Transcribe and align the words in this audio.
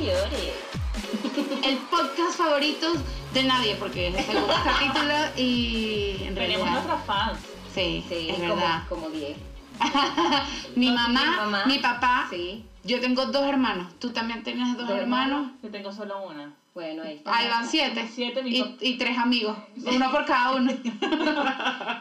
El 1.62 1.76
podcast 1.90 2.36
favorito 2.38 2.86
de 3.34 3.44
nadie, 3.44 3.76
porque 3.76 4.08
es 4.08 4.14
el 4.16 4.24
segundo 4.24 4.54
capítulo 4.64 5.12
y 5.36 6.16
en 6.22 6.34
Tenemos 6.34 6.36
realidad. 6.36 6.72
nuestras 6.72 7.04
fans. 7.04 7.38
Sí, 7.74 8.04
Sí, 8.08 8.28
es 8.30 8.36
como, 8.38 8.54
verdad. 8.56 8.82
como 8.88 9.10
10. 9.10 9.36
mi, 10.76 10.90
mamá, 10.90 11.20
Mi 11.24 11.36
mamá. 11.36 11.66
mi 11.66 11.78
papá, 11.80 12.26
Sí. 12.30 12.64
yo 12.84 12.98
tengo 13.00 13.26
dos 13.26 13.46
hermanos. 13.46 13.92
¿Tú 13.98 14.10
también 14.10 14.42
tienes 14.42 14.74
dos 14.76 14.88
Dos 14.88 14.98
hermanos? 14.98 15.50
Yo 15.62 15.70
tengo 15.70 15.92
solo 15.92 16.22
una. 16.22 16.50
Bueno, 16.74 17.02
ahí 17.02 17.16
está. 17.16 17.36
Ahí 17.36 17.48
van 17.48 17.68
siete. 17.68 18.08
Siete, 18.10 18.42
y, 18.46 18.76
y 18.80 18.96
tres 18.96 19.18
amigos, 19.18 19.56
uno 19.84 20.10
por 20.10 20.24
cada 20.24 20.52
uno. 20.54 20.72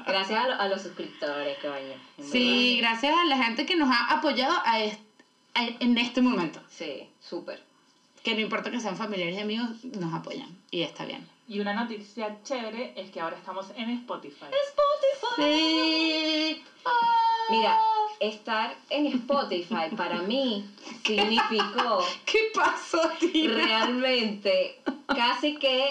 Gracias 0.08 0.44
a, 0.45 0.47
lo- 0.47 0.61
a 0.61 0.67
los 0.70 0.81
suscriptores, 0.81 1.58
coño. 1.59 1.73
en 2.17 2.25
Sí, 2.31 2.77
verdad. 2.80 2.91
gracias 2.91 3.16
a 3.20 3.25
la 3.25 3.44
gente 3.44 3.66
que 3.66 3.75
nos 3.75 3.89
ha 3.89 4.05
apoyado 4.13 4.55
a 4.66 4.80
est- 4.80 5.02
a- 5.53 5.67
en 5.80 5.97
este 5.97 6.22
momento. 6.22 6.61
Sí, 6.70 7.09
súper. 7.20 7.67
Que 8.23 8.34
no 8.36 8.41
importa 8.41 8.70
que 8.72 8.80
sean 8.80 8.98
familiares 8.98 9.36
y 9.38 9.40
amigos, 9.41 9.84
nos 9.86 10.14
apoyan. 10.14 10.48
Y 10.72 10.82
está 10.84 11.05
bien. 11.05 11.26
Y 11.48 11.59
una 11.59 11.73
noticia 11.73 12.38
chévere 12.44 12.94
es 12.95 13.09
que 13.12 13.20
ahora 13.22 13.36
estamos 13.38 13.68
en 13.76 13.90
Spotify. 13.92 14.45
Sí. 15.36 16.62
Mira, 17.50 17.78
estar 18.20 18.76
en 18.90 19.08
Spotify 19.08 19.95
para 19.95 20.22
mí 20.22 20.66
significó 21.05 22.05
¿Qué 22.26 22.52
pasó, 22.54 23.02
Tina? 23.20 23.54
realmente 23.55 24.80
casi 25.08 25.56
que 25.56 25.90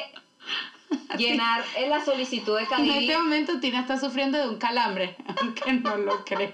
llenar 1.18 1.64
en 1.76 1.90
la 1.90 2.04
solicitud 2.04 2.54
de 2.56 2.62
En 2.62 2.68
Cadivi. 2.68 2.98
este 2.98 3.18
momento 3.18 3.58
Tina 3.60 3.80
está 3.80 3.98
sufriendo 3.98 4.38
de 4.38 4.48
un 4.48 4.56
calambre, 4.58 5.16
aunque 5.40 5.72
no 5.72 5.96
lo 5.96 6.24
crean. 6.24 6.52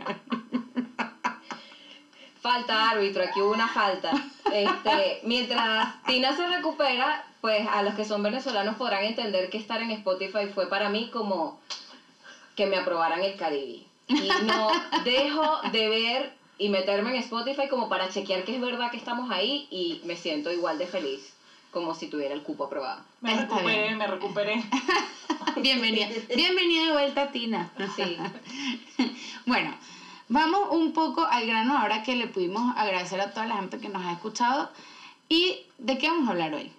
Falta 2.44 2.90
árbitro, 2.90 3.24
aquí 3.24 3.40
hubo 3.40 3.52
una 3.52 3.68
falta. 3.68 4.10
Este, 4.52 5.20
mientras 5.24 6.02
Tina 6.04 6.36
se 6.36 6.46
recupera, 6.46 7.24
pues 7.40 7.66
a 7.66 7.82
los 7.82 7.94
que 7.94 8.04
son 8.04 8.22
venezolanos 8.22 8.76
podrán 8.76 9.02
entender 9.02 9.48
que 9.48 9.56
estar 9.56 9.80
en 9.80 9.90
Spotify 9.92 10.48
fue 10.54 10.68
para 10.68 10.90
mí 10.90 11.08
como 11.10 11.58
que 12.54 12.66
me 12.66 12.76
aprobaran 12.76 13.22
el 13.22 13.36
Cadivi. 13.36 13.86
Y 14.08 14.28
no 14.44 14.68
dejo 15.06 15.62
de 15.72 15.88
ver 15.88 16.32
y 16.58 16.68
meterme 16.68 17.12
en 17.12 17.16
Spotify 17.16 17.66
como 17.70 17.88
para 17.88 18.10
chequear 18.10 18.44
que 18.44 18.56
es 18.56 18.60
verdad 18.60 18.90
que 18.90 18.98
estamos 18.98 19.30
ahí 19.30 19.66
y 19.70 20.02
me 20.04 20.14
siento 20.14 20.52
igual 20.52 20.76
de 20.76 20.86
feliz 20.86 21.32
como 21.70 21.94
si 21.94 22.08
tuviera 22.08 22.34
el 22.34 22.42
cupo 22.42 22.64
aprobado. 22.64 23.00
Me 23.22 23.32
Está 23.32 23.44
recuperé, 23.44 23.82
bien. 23.84 23.96
me 23.96 24.06
recuperé. 24.06 24.62
Bienvenida. 25.56 26.08
Bienvenida 26.36 26.84
de 26.84 26.92
vuelta, 26.92 27.32
Tina. 27.32 27.70
Sí. 27.96 28.18
Bueno, 29.46 29.74
vamos 30.28 30.68
un 30.70 30.92
poco 30.92 31.24
al 31.24 31.46
grano 31.46 31.76
ahora 31.78 32.02
que 32.02 32.16
le 32.16 32.26
pudimos 32.26 32.74
agradecer 32.76 33.20
a 33.20 33.30
toda 33.32 33.46
la 33.46 33.56
gente 33.56 33.78
que 33.78 33.88
nos 33.88 34.04
ha 34.04 34.12
escuchado. 34.12 34.70
¿Y 35.28 35.58
de 35.78 35.98
qué 35.98 36.08
vamos 36.08 36.28
a 36.28 36.32
hablar 36.32 36.54
hoy? 36.54 36.70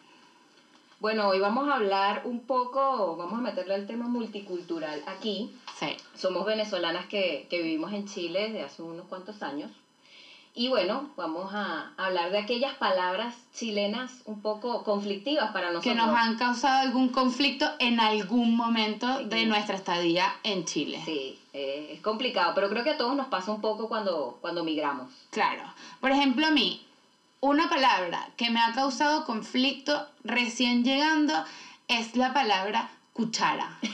Bueno, 1.00 1.28
hoy 1.28 1.40
vamos 1.40 1.68
a 1.70 1.76
hablar 1.76 2.22
un 2.26 2.40
poco, 2.42 3.16
vamos 3.18 3.34
a 3.40 3.42
meterle 3.42 3.76
al 3.76 3.86
tema 3.86 4.08
multicultural 4.08 5.04
aquí. 5.08 5.52
Sí. 5.80 5.88
Somos 6.16 6.46
venezolanas 6.46 7.06
que, 7.08 7.48
que 7.50 7.62
vivimos 7.62 7.92
en 7.94 8.08
Chile 8.08 8.44
desde 8.50 8.64
hace 8.64 8.82
unos 8.82 9.06
cuantos 9.08 9.44
años. 9.44 9.70
Y 10.58 10.70
bueno, 10.70 11.10
vamos 11.18 11.54
a 11.54 11.92
hablar 11.98 12.32
de 12.32 12.38
aquellas 12.38 12.74
palabras 12.76 13.36
chilenas 13.54 14.22
un 14.24 14.42
poco 14.42 14.86
conflictivas 14.86 15.52
para 15.52 15.68
nosotros. 15.68 15.94
Que 15.94 15.96
nos 16.00 16.16
han 16.18 16.38
causado 16.38 16.80
algún 16.80 17.10
conflicto 17.10 17.66
en 17.80 18.00
algún 18.00 18.56
momento 18.56 19.26
de 19.26 19.40
Sí. 19.42 19.46
nuestra 19.48 19.76
estadía 19.76 20.34
en 20.44 20.64
Chile. 20.64 21.02
Sí, 21.04 21.38
eh, 21.58 21.94
es 21.94 22.02
complicado, 22.02 22.52
pero 22.54 22.70
creo 22.70 22.84
que 22.84 22.90
a 22.90 22.98
todos 22.98 23.16
nos 23.16 23.28
pasa 23.28 23.50
un 23.50 23.62
poco 23.62 23.88
cuando, 23.88 24.38
cuando 24.42 24.66
migramos. 24.66 25.10
Claro. 25.30 25.64
Por 26.02 26.12
ejemplo, 26.12 26.46
a 26.46 26.52
mí, 26.52 26.86
una 27.40 27.70
palabra 27.70 28.28
que 28.36 28.50
me 28.50 28.60
ha 28.60 28.74
causado 28.74 29.24
conflicto 29.24 30.06
recién 30.26 30.84
llegando 30.84 31.34
es 31.88 32.18
la 32.18 32.34
palabra 32.34 32.90
cuchara. 33.14 33.80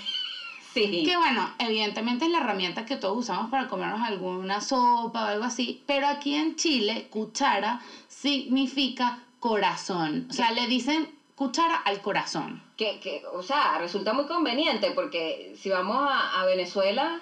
Sí. 0.74 1.04
Que 1.06 1.18
bueno, 1.18 1.54
evidentemente 1.60 2.24
es 2.24 2.32
la 2.32 2.38
herramienta 2.38 2.86
que 2.86 2.96
todos 2.96 3.18
usamos 3.18 3.52
para 3.52 3.68
comernos 3.68 4.00
alguna 4.00 4.62
sopa 4.62 5.26
o 5.26 5.28
algo 5.28 5.44
así, 5.44 5.84
pero 5.86 6.08
aquí 6.08 6.34
en 6.34 6.56
Chile, 6.56 7.08
cuchara 7.10 7.82
significa 8.08 9.20
corazón. 9.42 10.28
O 10.30 10.34
sea, 10.34 10.52
le 10.52 10.68
dicen 10.68 11.14
cuchara 11.36 11.76
al 11.76 12.00
corazón. 12.02 12.64
Que, 12.78 13.02
que, 13.02 13.22
o 13.34 13.44
sea, 13.44 13.80
resulta 13.80 14.14
muy 14.14 14.28
conveniente 14.28 14.92
porque 14.92 15.58
si 15.60 15.70
vamos 15.70 15.98
a, 16.10 16.40
a 16.40 16.46
Venezuela, 16.46 17.20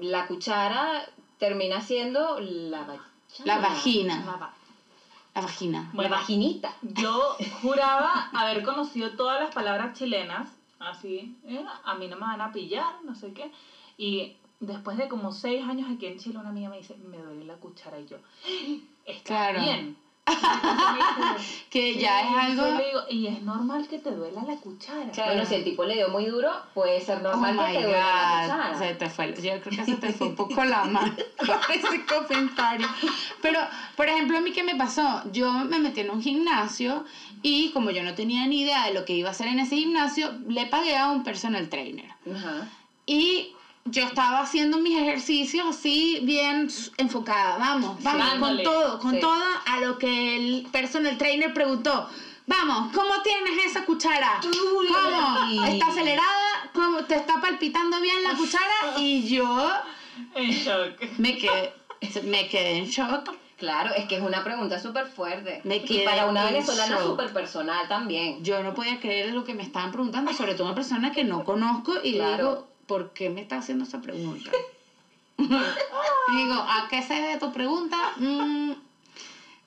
la 0.00 0.26
cuchara 0.26 1.04
termina 1.38 1.80
siendo 1.80 2.38
la 2.40 2.84
vagina. 2.84 3.04
La 3.44 3.58
vagina. 3.58 4.22
La 4.24 4.36
va- 4.36 4.54
La 5.34 5.40
vagina. 5.42 5.80
La 5.82 5.90
Bueno, 5.92 6.10
vaginita. 6.10 6.72
Yo 6.82 7.36
juraba 7.62 8.28
haber 8.32 8.62
conocido 8.62 9.12
todas 9.12 9.40
las 9.40 9.54
palabras 9.54 9.96
chilenas, 9.96 10.50
así, 10.78 11.36
¿eh? 11.46 11.64
a 11.84 11.94
mí 11.94 12.08
no 12.08 12.16
me 12.16 12.22
van 12.22 12.40
a 12.40 12.52
pillar, 12.52 12.94
no 13.04 13.14
sé 13.14 13.32
qué. 13.32 13.50
Y 13.96 14.34
después 14.58 14.96
de 14.96 15.08
como 15.08 15.30
seis 15.32 15.64
años 15.64 15.88
aquí 15.90 16.06
en 16.06 16.18
Chile, 16.18 16.38
una 16.38 16.48
amiga 16.50 16.68
me 16.68 16.78
dice, 16.78 16.96
me 16.96 17.18
duele 17.18 17.44
la 17.44 17.54
cuchara 17.56 17.98
y 18.00 18.06
yo, 18.06 18.16
está 19.04 19.24
Claro. 19.52 19.60
bien. 19.60 19.96
Que 21.70 21.96
ya 21.96 22.20
es 22.22 22.36
algo... 22.36 22.64
Digo, 22.64 23.00
y 23.08 23.26
es 23.28 23.42
normal 23.42 23.86
que 23.88 23.98
te 24.00 24.10
duela 24.10 24.42
la 24.42 24.56
cuchara. 24.56 25.10
Bueno, 25.24 25.44
si 25.46 25.54
el 25.54 25.64
tipo 25.64 25.84
le 25.84 25.94
dio 25.94 26.08
muy 26.08 26.26
duro, 26.26 26.50
puede 26.74 27.00
ser 27.00 27.22
normal 27.22 27.56
oh 27.58 27.66
que 27.66 27.78
te 27.78 27.82
duela 27.84 28.46
la 28.46 28.54
cuchara. 28.54 28.78
se 28.78 28.94
te 28.94 29.08
fue, 29.08 29.34
yo 29.34 29.60
creo 29.60 29.76
que 29.76 29.84
se 29.84 29.94
te 29.94 30.12
fue 30.12 30.28
un 30.28 30.34
poco 30.34 30.64
la 30.64 30.84
mano 30.84 31.14
con 31.38 31.58
ese 31.74 32.04
comentario. 32.06 32.88
Pero, 33.40 33.60
por 33.96 34.08
ejemplo, 34.08 34.38
a 34.38 34.40
mí 34.40 34.52
qué 34.52 34.64
me 34.64 34.74
pasó, 34.74 35.22
yo 35.32 35.52
me 35.52 35.78
metí 35.78 36.00
en 36.00 36.10
un 36.10 36.20
gimnasio 36.20 37.04
y 37.42 37.70
como 37.70 37.90
yo 37.90 38.02
no 38.02 38.14
tenía 38.14 38.46
ni 38.46 38.62
idea 38.62 38.86
de 38.86 38.94
lo 38.94 39.04
que 39.04 39.14
iba 39.14 39.28
a 39.28 39.32
hacer 39.32 39.46
en 39.46 39.60
ese 39.60 39.76
gimnasio, 39.76 40.32
le 40.48 40.66
pagué 40.66 40.96
a 40.96 41.10
un 41.10 41.22
personal 41.22 41.68
trainer. 41.68 42.10
Ajá. 42.34 42.68
Y 43.06 43.54
yo 43.86 44.04
estaba 44.04 44.40
haciendo 44.40 44.78
mis 44.78 44.96
ejercicios 44.98 45.66
así 45.66 46.20
bien 46.22 46.68
enfocada, 46.98 47.56
vamos, 47.58 48.02
vamos, 48.02 48.38
con 48.38 48.62
todo, 48.62 48.98
con 48.98 49.14
Sí. 49.14 49.20
todo 49.20 49.42
a 49.66 49.80
lo 49.80 49.98
que 49.98 50.36
el 50.36 50.66
personal 50.70 51.16
trainer 51.18 51.52
preguntó. 51.52 52.08
Vamos, 52.46 52.92
¿cómo 52.94 53.22
tienes 53.22 53.64
esa 53.64 53.84
cuchara? 53.84 54.40
¿Cómo? 54.42 55.64
¿Está 55.66 55.86
acelerada? 55.86 56.70
¿Cómo? 56.74 57.04
¿Te 57.04 57.14
está 57.16 57.40
palpitando 57.40 58.00
bien 58.00 58.22
la 58.24 58.34
cuchara? 58.36 58.98
Y 58.98 59.28
yo 59.28 59.70
En 60.34 60.50
shock. 60.50 61.00
me 61.18 61.36
quedé, 61.38 61.72
me 62.24 62.48
quedé 62.48 62.78
en 62.78 62.86
shock. 62.86 63.30
Claro, 63.56 63.94
es 63.94 64.06
que 64.06 64.16
es 64.16 64.22
una 64.22 64.42
pregunta 64.42 64.80
súper 64.80 65.06
fuerte. 65.06 65.60
Me 65.64 65.76
y 65.76 65.98
para 66.04 66.26
una 66.26 66.48
en 66.48 66.54
venezolana 66.54 66.98
súper 67.02 67.32
personal 67.32 67.86
también. 67.88 68.42
Yo 68.42 68.62
no 68.62 68.74
podía 68.74 68.98
creer 68.98 69.32
lo 69.34 69.44
que 69.44 69.54
me 69.54 69.62
estaban 69.62 69.92
preguntando, 69.92 70.32
sobre 70.32 70.54
todo 70.54 70.64
una 70.66 70.74
persona 70.74 71.12
que 71.12 71.24
no 71.24 71.44
conozco, 71.44 71.92
y 72.02 72.14
Claro. 72.14 72.36
digo, 72.48 72.69
¿por 72.90 73.12
qué 73.12 73.30
me 73.30 73.40
está 73.40 73.58
haciendo 73.58 73.84
esa 73.84 74.00
pregunta? 74.00 74.50
digo, 75.38 76.54
¿a 76.54 76.88
qué 76.90 77.00
se 77.04 77.14
debe 77.14 77.38
tu 77.38 77.52
pregunta? 77.52 77.96
Mm, 78.16 78.72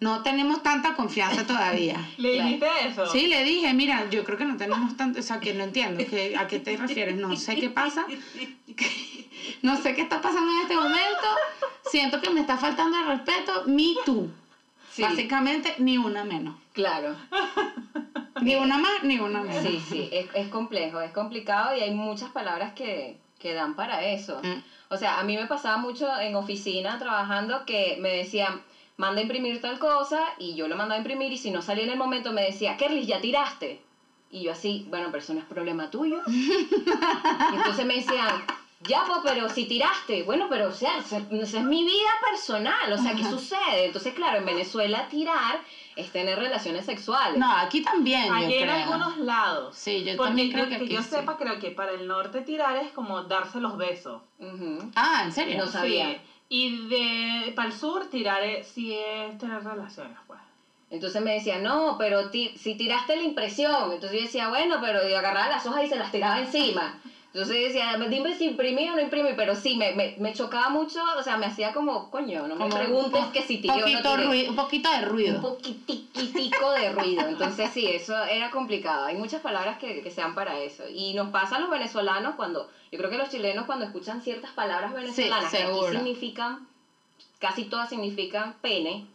no 0.01 0.21
tenemos 0.23 0.61
tanta 0.61 0.93
confianza 0.93 1.47
todavía. 1.47 2.05
¿Le 2.17 2.33
dijiste 2.33 2.67
eso? 2.85 3.09
Sí, 3.09 3.27
le 3.27 3.45
dije, 3.45 3.73
mira, 3.73 4.09
yo 4.09 4.25
creo 4.25 4.37
que 4.37 4.43
no 4.43 4.57
tenemos 4.57 4.97
tanto, 4.97 5.21
o 5.21 5.23
sea, 5.23 5.39
que 5.39 5.53
no 5.53 5.63
entiendo, 5.63 6.03
que, 6.05 6.35
¿a 6.35 6.49
qué 6.49 6.59
te 6.59 6.75
refieres? 6.75 7.15
No 7.15 7.37
sé 7.37 7.55
qué 7.55 7.69
pasa, 7.69 8.05
no 9.61 9.81
sé 9.81 9.95
qué 9.95 10.01
está 10.01 10.21
pasando 10.21 10.51
en 10.51 10.59
este 10.63 10.75
momento, 10.75 11.27
siento 11.89 12.19
que 12.19 12.29
me 12.29 12.41
está 12.41 12.57
faltando 12.57 12.97
el 12.99 13.05
respeto, 13.05 13.63
me 13.67 13.95
too. 14.05 14.29
Sí, 14.91 15.01
Básicamente, 15.01 15.75
ni 15.77 15.97
una 15.97 16.25
menos. 16.25 16.55
claro. 16.73 17.15
Ni 18.41 18.55
una 18.55 18.77
más, 18.77 19.03
ni 19.03 19.19
una 19.19 19.43
menos. 19.43 19.63
Sí, 19.63 19.83
sí, 19.87 20.09
es, 20.11 20.27
es 20.33 20.47
complejo, 20.47 20.99
es 21.01 21.11
complicado 21.11 21.75
y 21.75 21.81
hay 21.81 21.91
muchas 21.91 22.31
palabras 22.31 22.73
que, 22.73 23.17
que 23.39 23.53
dan 23.53 23.75
para 23.75 24.03
eso. 24.05 24.39
Mm. 24.43 24.63
O 24.89 24.97
sea, 24.97 25.19
a 25.19 25.23
mí 25.23 25.35
me 25.35 25.47
pasaba 25.47 25.77
mucho 25.77 26.07
en 26.19 26.35
oficina 26.35 26.97
trabajando 26.97 27.65
que 27.65 27.97
me 27.99 28.09
decían, 28.09 28.61
manda 28.97 29.19
a 29.19 29.23
imprimir 29.23 29.61
tal 29.61 29.79
cosa 29.79 30.19
y 30.37 30.55
yo 30.55 30.67
lo 30.67 30.75
mandaba 30.75 30.95
a 30.95 30.99
imprimir 30.99 31.31
y 31.33 31.37
si 31.37 31.51
no 31.51 31.61
salía 31.61 31.83
en 31.83 31.91
el 31.91 31.97
momento 31.97 32.31
me 32.31 32.43
decía, 32.43 32.77
Kerly, 32.77 33.05
ya 33.05 33.21
tiraste. 33.21 33.81
Y 34.31 34.43
yo 34.43 34.51
así, 34.51 34.85
bueno, 34.89 35.07
pero 35.11 35.23
eso 35.23 35.33
no 35.33 35.39
es 35.39 35.45
problema 35.45 35.91
tuyo. 35.91 36.21
y 36.27 36.59
entonces 37.55 37.85
me 37.85 37.95
decían, 37.95 38.43
ya, 38.87 39.03
pues, 39.05 39.19
pero 39.23 39.49
si 39.49 39.65
tiraste, 39.65 40.23
bueno, 40.23 40.47
pero 40.49 40.69
o 40.69 40.71
sea, 40.73 40.97
esa 40.97 41.17
es 41.17 41.63
mi 41.63 41.83
vida 41.83 42.09
personal, 42.29 42.91
o 42.91 42.97
sea, 42.97 43.13
¿qué 43.15 43.23
sucede? 43.23 43.85
Entonces, 43.85 44.13
claro, 44.13 44.39
en 44.39 44.45
Venezuela 44.45 45.07
tirar 45.07 45.59
es 45.95 46.11
tener 46.11 46.37
relaciones 46.37 46.85
sexuales. 46.85 47.37
No, 47.37 47.51
aquí 47.51 47.81
también, 47.81 48.27
yo 48.27 48.33
Aquí 48.33 48.53
en 48.55 48.63
creo. 48.63 48.75
algunos 48.75 49.17
lados. 49.17 49.75
Sí, 49.75 50.03
yo 50.03 50.15
Porque 50.15 50.29
también 50.29 50.51
creo 50.51 50.63
yo- 50.65 50.69
que 50.69 50.77
que 50.77 50.83
aquí 50.85 50.93
yo 50.93 51.01
sí. 51.01 51.09
sepa, 51.09 51.37
creo 51.37 51.59
que 51.59 51.71
para 51.71 51.91
el 51.93 52.07
norte 52.07 52.41
tirar 52.41 52.77
es 52.77 52.91
como 52.91 53.21
darse 53.23 53.59
los 53.59 53.77
besos. 53.77 54.21
Ujú. 54.39 54.91
Ah, 54.95 55.21
¿en 55.23 55.31
serio? 55.31 55.57
No 55.57 55.67
sabía. 55.67 56.09
Sí. 56.09 56.17
Y 56.49 56.87
de 56.87 57.53
para 57.55 57.69
el 57.69 57.73
sur 57.73 58.05
tirar 58.07 58.43
es, 58.43 58.67
sí 58.67 58.93
es 58.93 59.37
tener 59.37 59.63
relaciones, 59.63 60.17
pues. 60.27 60.39
Entonces 60.89 61.21
me 61.23 61.33
decía, 61.33 61.57
no, 61.57 61.95
pero 61.97 62.29
ti- 62.29 62.53
si 62.55 62.75
tiraste 62.75 63.15
la 63.15 63.23
impresión. 63.23 63.91
Entonces 63.91 64.19
yo 64.19 64.25
decía, 64.25 64.47
bueno, 64.49 64.77
pero 64.79 65.07
y 65.09 65.13
agarraba 65.13 65.47
las 65.49 65.65
hojas 65.65 65.83
y 65.85 65.87
se 65.87 65.95
las 65.97 66.11
tiraba 66.11 66.39
encima. 66.39 66.99
Entonces 67.33 67.63
decía, 67.73 67.97
dime 68.09 68.35
si 68.37 68.45
imprimí 68.45 68.87
o 68.89 68.95
no 68.95 69.01
imprimí, 69.01 69.29
pero 69.35 69.55
sí, 69.55 69.75
me, 69.75 69.93
me, 69.95 70.13
me 70.19 70.33
chocaba 70.33 70.69
mucho, 70.69 70.99
o 71.17 71.23
sea, 71.23 71.35
me 71.37 71.47
hacía 71.47 71.73
como, 71.73 72.11
coño, 72.11 72.47
no 72.47 72.55
me 72.55 72.65
Como 72.65 72.75
preguntes 72.75 73.25
un 73.25 73.31
que 73.31 73.41
si 73.41 73.57
tiré 73.57 73.73
o 73.73 73.77
no 73.77 73.81
poquito 73.81 74.11
tiré. 74.11 74.23
ruido, 74.27 74.49
un 74.51 74.55
poquito 74.55 74.89
de 74.91 74.97
Un 74.99 75.05
ruido. 75.05 75.41
poquitico 75.41 76.71
de 76.73 76.91
ruido. 76.91 77.27
Entonces 77.27 77.71
sí, 77.73 77.87
eso 77.87 78.15
era 78.25 78.51
complicado. 78.51 79.05
Hay 79.05 79.15
muchas 79.15 79.41
palabras 79.41 79.79
que, 79.79 80.03
que 80.03 80.11
sean 80.11 80.35
para 80.35 80.59
eso. 80.59 80.83
Y 80.87 81.15
nos 81.15 81.29
pasa 81.31 81.55
a 81.55 81.59
los 81.59 81.71
venezolanos 81.71 82.35
cuando, 82.35 82.69
yo 82.91 82.99
creo 82.99 83.09
que 83.09 83.17
los 83.17 83.29
chilenos 83.29 83.65
cuando 83.65 83.85
escuchan 83.85 84.21
ciertas 84.21 84.51
palabras 84.51 84.93
venezolanas 84.93 85.49
que 85.49 85.57
aquí 85.63 85.79
significan, 85.89 86.67
casi 87.39 87.63
todas 87.65 87.89
significan 87.89 88.53
pene, 88.61 89.07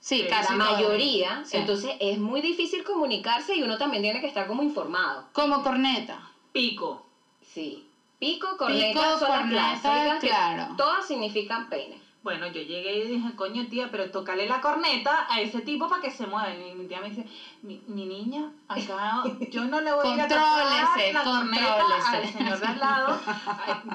Sí, 0.00 0.22
Sí, 0.22 0.26
casi 0.28 0.56
la 0.56 0.64
mayoría, 0.64 1.44
Sí. 1.44 1.58
entonces 1.58 1.92
es 2.00 2.18
muy 2.18 2.40
difícil 2.40 2.82
comunicarse 2.82 3.54
y 3.54 3.62
uno 3.62 3.76
también 3.78 4.02
tiene 4.02 4.20
que 4.22 4.26
estar 4.26 4.46
como 4.48 4.62
informado. 4.62 5.26
Como 5.32 5.62
corneta. 5.62 6.18
Pico. 6.50 7.06
Sí. 7.52 7.88
Pico, 8.18 8.56
corneta, 8.56 9.18
son 9.18 9.28
corneta, 9.28 10.06
las 10.06 10.20
que 10.20 10.30
todas 10.76 11.06
significan 11.06 11.68
pene. 11.68 12.00
Bueno, 12.22 12.46
yo 12.46 12.62
llegué 12.62 12.98
y 12.98 13.08
dije, 13.08 13.34
coño 13.34 13.66
tía, 13.68 13.88
pero 13.90 14.12
tócale 14.12 14.46
la 14.46 14.60
corneta 14.60 15.26
a 15.28 15.40
ese 15.40 15.60
tipo 15.62 15.88
para 15.88 16.00
que 16.00 16.10
se 16.12 16.28
mueva. 16.28 16.54
Y 16.54 16.72
mi 16.74 16.86
tía 16.86 17.00
me 17.00 17.10
dice, 17.10 17.26
mi, 17.62 17.82
mi 17.88 18.06
niña, 18.06 18.52
acá 18.68 19.24
yo 19.50 19.64
no 19.64 19.80
le 19.80 19.92
voy 19.92 20.20
a 20.20 20.28
tocar 20.28 21.12
la 21.12 21.24
corneta 21.24 21.24
contrólese. 21.24 22.16
al 22.16 22.32
señor 22.32 22.60
de 22.60 22.66
al 22.66 22.78
lado, 22.78 23.20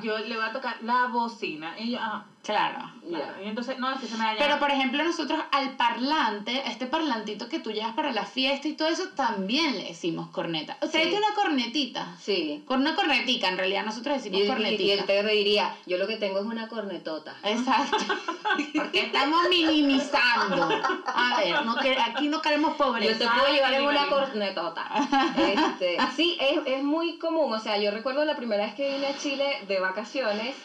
yo 0.04 0.18
le 0.18 0.36
voy 0.36 0.46
a 0.46 0.52
tocar 0.52 0.76
la 0.82 1.08
bocina. 1.08 1.80
Y 1.80 1.92
yo, 1.92 2.00
ah, 2.02 2.26
Claro. 2.48 2.92
claro. 3.08 3.34
Y 3.44 3.48
entonces, 3.50 3.78
no, 3.78 3.92
es 3.94 4.00
que 4.00 4.08
se 4.08 4.16
me 4.18 4.24
daña. 4.24 4.38
Pero 4.40 4.58
por 4.58 4.72
ejemplo 4.72 5.04
nosotros 5.04 5.40
al 5.52 5.76
parlante, 5.78 6.64
este 6.68 6.86
parlantito 6.88 7.50
que 7.50 7.60
tú 7.60 7.72
llevas 7.72 7.94
para 7.94 8.12
la 8.14 8.26
fiesta 8.26 8.68
y 8.70 8.74
todo 8.74 8.88
eso, 8.88 9.10
también 9.16 9.78
le 9.78 9.84
decimos 9.90 10.30
corneta. 10.30 10.78
Sí. 10.84 10.90
tienen 10.92 11.16
una 11.18 11.36
cornetita. 11.36 12.16
Sí. 12.22 12.64
Con 12.66 12.80
una 12.82 12.96
cornetica, 12.96 13.50
en 13.50 13.58
realidad 13.58 13.84
nosotros 13.86 14.16
Y, 14.16 14.18
decimos 14.18 14.40
y- 14.40 14.44
y 14.44 14.48
cornetita. 14.48 14.94
él 14.94 15.06
te 15.06 15.24
diría, 15.28 15.76
yo 15.86 15.98
lo 15.98 16.08
que 16.08 16.16
tengo 16.18 16.40
es 16.40 16.46
una 16.46 16.68
cornetota. 16.70 17.36
Exacto. 17.44 17.98
Porque 18.76 19.02
estamos 19.02 19.40
minimizando. 19.50 20.70
A 21.06 21.38
ver, 21.38 21.66
no 21.66 21.76
que, 21.76 21.98
aquí 22.00 22.28
no 22.30 22.42
queremos 22.42 22.76
pobreza. 22.76 23.12
Yo 23.12 23.18
te 23.18 23.40
puedo 23.40 23.54
llevar 23.54 23.74
en 23.74 23.84
una 23.86 24.08
cornetota. 24.08 24.90
Este, 25.38 25.98
sí, 26.16 26.38
es, 26.40 26.60
es 26.66 26.84
muy 26.84 27.18
común. 27.18 27.52
O 27.54 27.60
sea, 27.60 27.78
yo 27.78 27.92
recuerdo 27.92 28.24
la 28.26 28.36
primera 28.36 28.66
vez 28.66 28.74
que 28.76 28.94
vine 28.94 29.08
a 29.08 29.18
Chile 29.18 29.46
de 29.68 29.80
vacaciones 29.80 30.56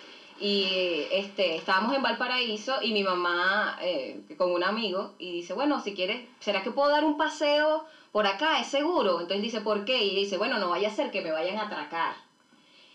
y 0.43 1.06
este, 1.12 1.55
estábamos 1.55 1.94
en 1.94 2.03
Valparaíso 2.03 2.83
y 2.83 2.93
mi 2.93 3.05
mamá 3.05 3.79
eh, 3.81 4.23
con 4.37 4.50
un 4.50 4.65
amigo 4.65 5.15
y 5.19 5.31
dice, 5.31 5.55
bueno, 5.55 5.81
si 5.81 5.94
quieres, 5.94 6.21
¿será 6.41 6.65
que 6.65 6.73
puedo 6.73 6.91
dar 6.91 7.05
un 7.05 7.17
paseo 7.17 7.85
por 8.11 8.27
acá? 8.27 8.59
¿Es 8.59 8.67
seguro? 8.67 9.21
Entonces 9.21 9.41
dice, 9.41 9.61
¿por 9.61 9.85
qué? 9.85 10.03
Y 10.03 10.17
dice, 10.17 10.37
bueno, 10.37 10.59
no 10.59 10.71
vaya 10.71 10.89
a 10.89 10.93
ser 10.93 11.12
que 11.12 11.23
me 11.23 11.31
vayan 11.31 11.59
a 11.59 11.67
atracar. 11.67 12.15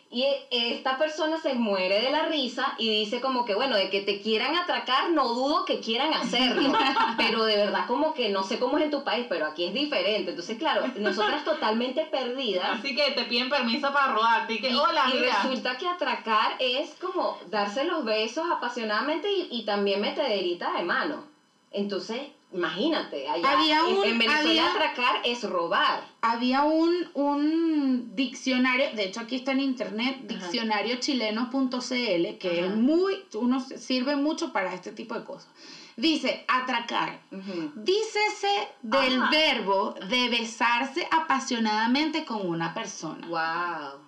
Y 0.09 0.25
esta 0.51 0.97
persona 0.97 1.37
se 1.37 1.53
muere 1.53 1.99
de 2.01 2.11
la 2.11 2.23
risa 2.27 2.75
y 2.77 2.89
dice 2.89 3.19
como 3.19 3.43
que, 3.43 3.55
bueno, 3.55 3.75
de 3.75 3.89
que 3.89 3.99
te 3.99 4.21
quieran 4.21 4.55
atracar, 4.55 5.09
no 5.11 5.27
dudo 5.27 5.65
que 5.65 5.81
quieran 5.81 6.13
hacerlo, 6.13 6.71
pero 7.17 7.43
de 7.43 7.57
verdad 7.57 7.85
como 7.87 8.13
que 8.13 8.29
no 8.29 8.43
sé 8.43 8.57
cómo 8.57 8.77
es 8.77 8.85
en 8.85 8.91
tu 8.91 9.03
país, 9.03 9.25
pero 9.27 9.45
aquí 9.45 9.65
es 9.65 9.73
diferente. 9.73 10.29
Entonces, 10.29 10.57
claro, 10.57 10.83
nosotras 10.95 11.43
totalmente 11.43 12.05
perdidas. 12.05 12.79
Así 12.79 12.95
que 12.95 13.11
te 13.11 13.25
piden 13.25 13.49
permiso 13.49 13.91
para 13.91 14.13
rodarte 14.13 14.53
y 14.53 14.61
que, 14.61 14.69
Y, 14.69 14.75
hola, 14.75 15.09
y 15.13 15.19
mira. 15.19 15.41
resulta 15.43 15.77
que 15.77 15.87
atracar 15.87 16.55
es 16.59 16.91
como 17.01 17.37
darse 17.47 17.83
los 17.83 18.05
besos 18.05 18.45
apasionadamente 18.49 19.29
y, 19.29 19.47
y 19.51 19.65
también 19.65 19.99
metederita 19.99 20.71
de 20.71 20.83
mano. 20.83 21.25
Entonces, 21.71 22.21
imagínate, 22.53 23.27
allá 23.27 23.51
Había 23.51 23.83
un- 23.83 24.05
en 24.05 24.17
Venezuela 24.17 24.49
había- 24.49 24.71
atracar 24.71 25.21
es 25.25 25.43
robar. 25.43 26.03
Había 26.21 26.63
un, 26.63 26.93
un 27.13 28.15
diccionario, 28.15 28.91
de 28.95 29.03
hecho 29.05 29.19
aquí 29.21 29.35
está 29.35 29.51
en 29.51 29.59
internet, 29.61 30.17
diccionariochileno.cl, 30.23 32.37
que 32.37 32.59
Ajá. 32.61 32.67
es 32.67 32.75
muy, 32.75 33.23
uno 33.33 33.59
sirve 33.59 34.15
mucho 34.15 34.51
para 34.53 34.73
este 34.73 34.91
tipo 34.91 35.13
de 35.15 35.23
cosas. 35.23 35.49
Dice, 35.95 36.45
atracar. 36.47 37.19
Ujú. 37.31 37.71
Dícese 37.75 38.67
del 38.83 39.19
Ajá. 39.21 39.31
verbo 39.31 39.95
de 40.09 40.29
besarse 40.29 41.07
apasionadamente 41.11 42.23
con 42.23 42.47
una 42.47 42.73
persona. 42.73 43.25
Wow. 43.27 43.99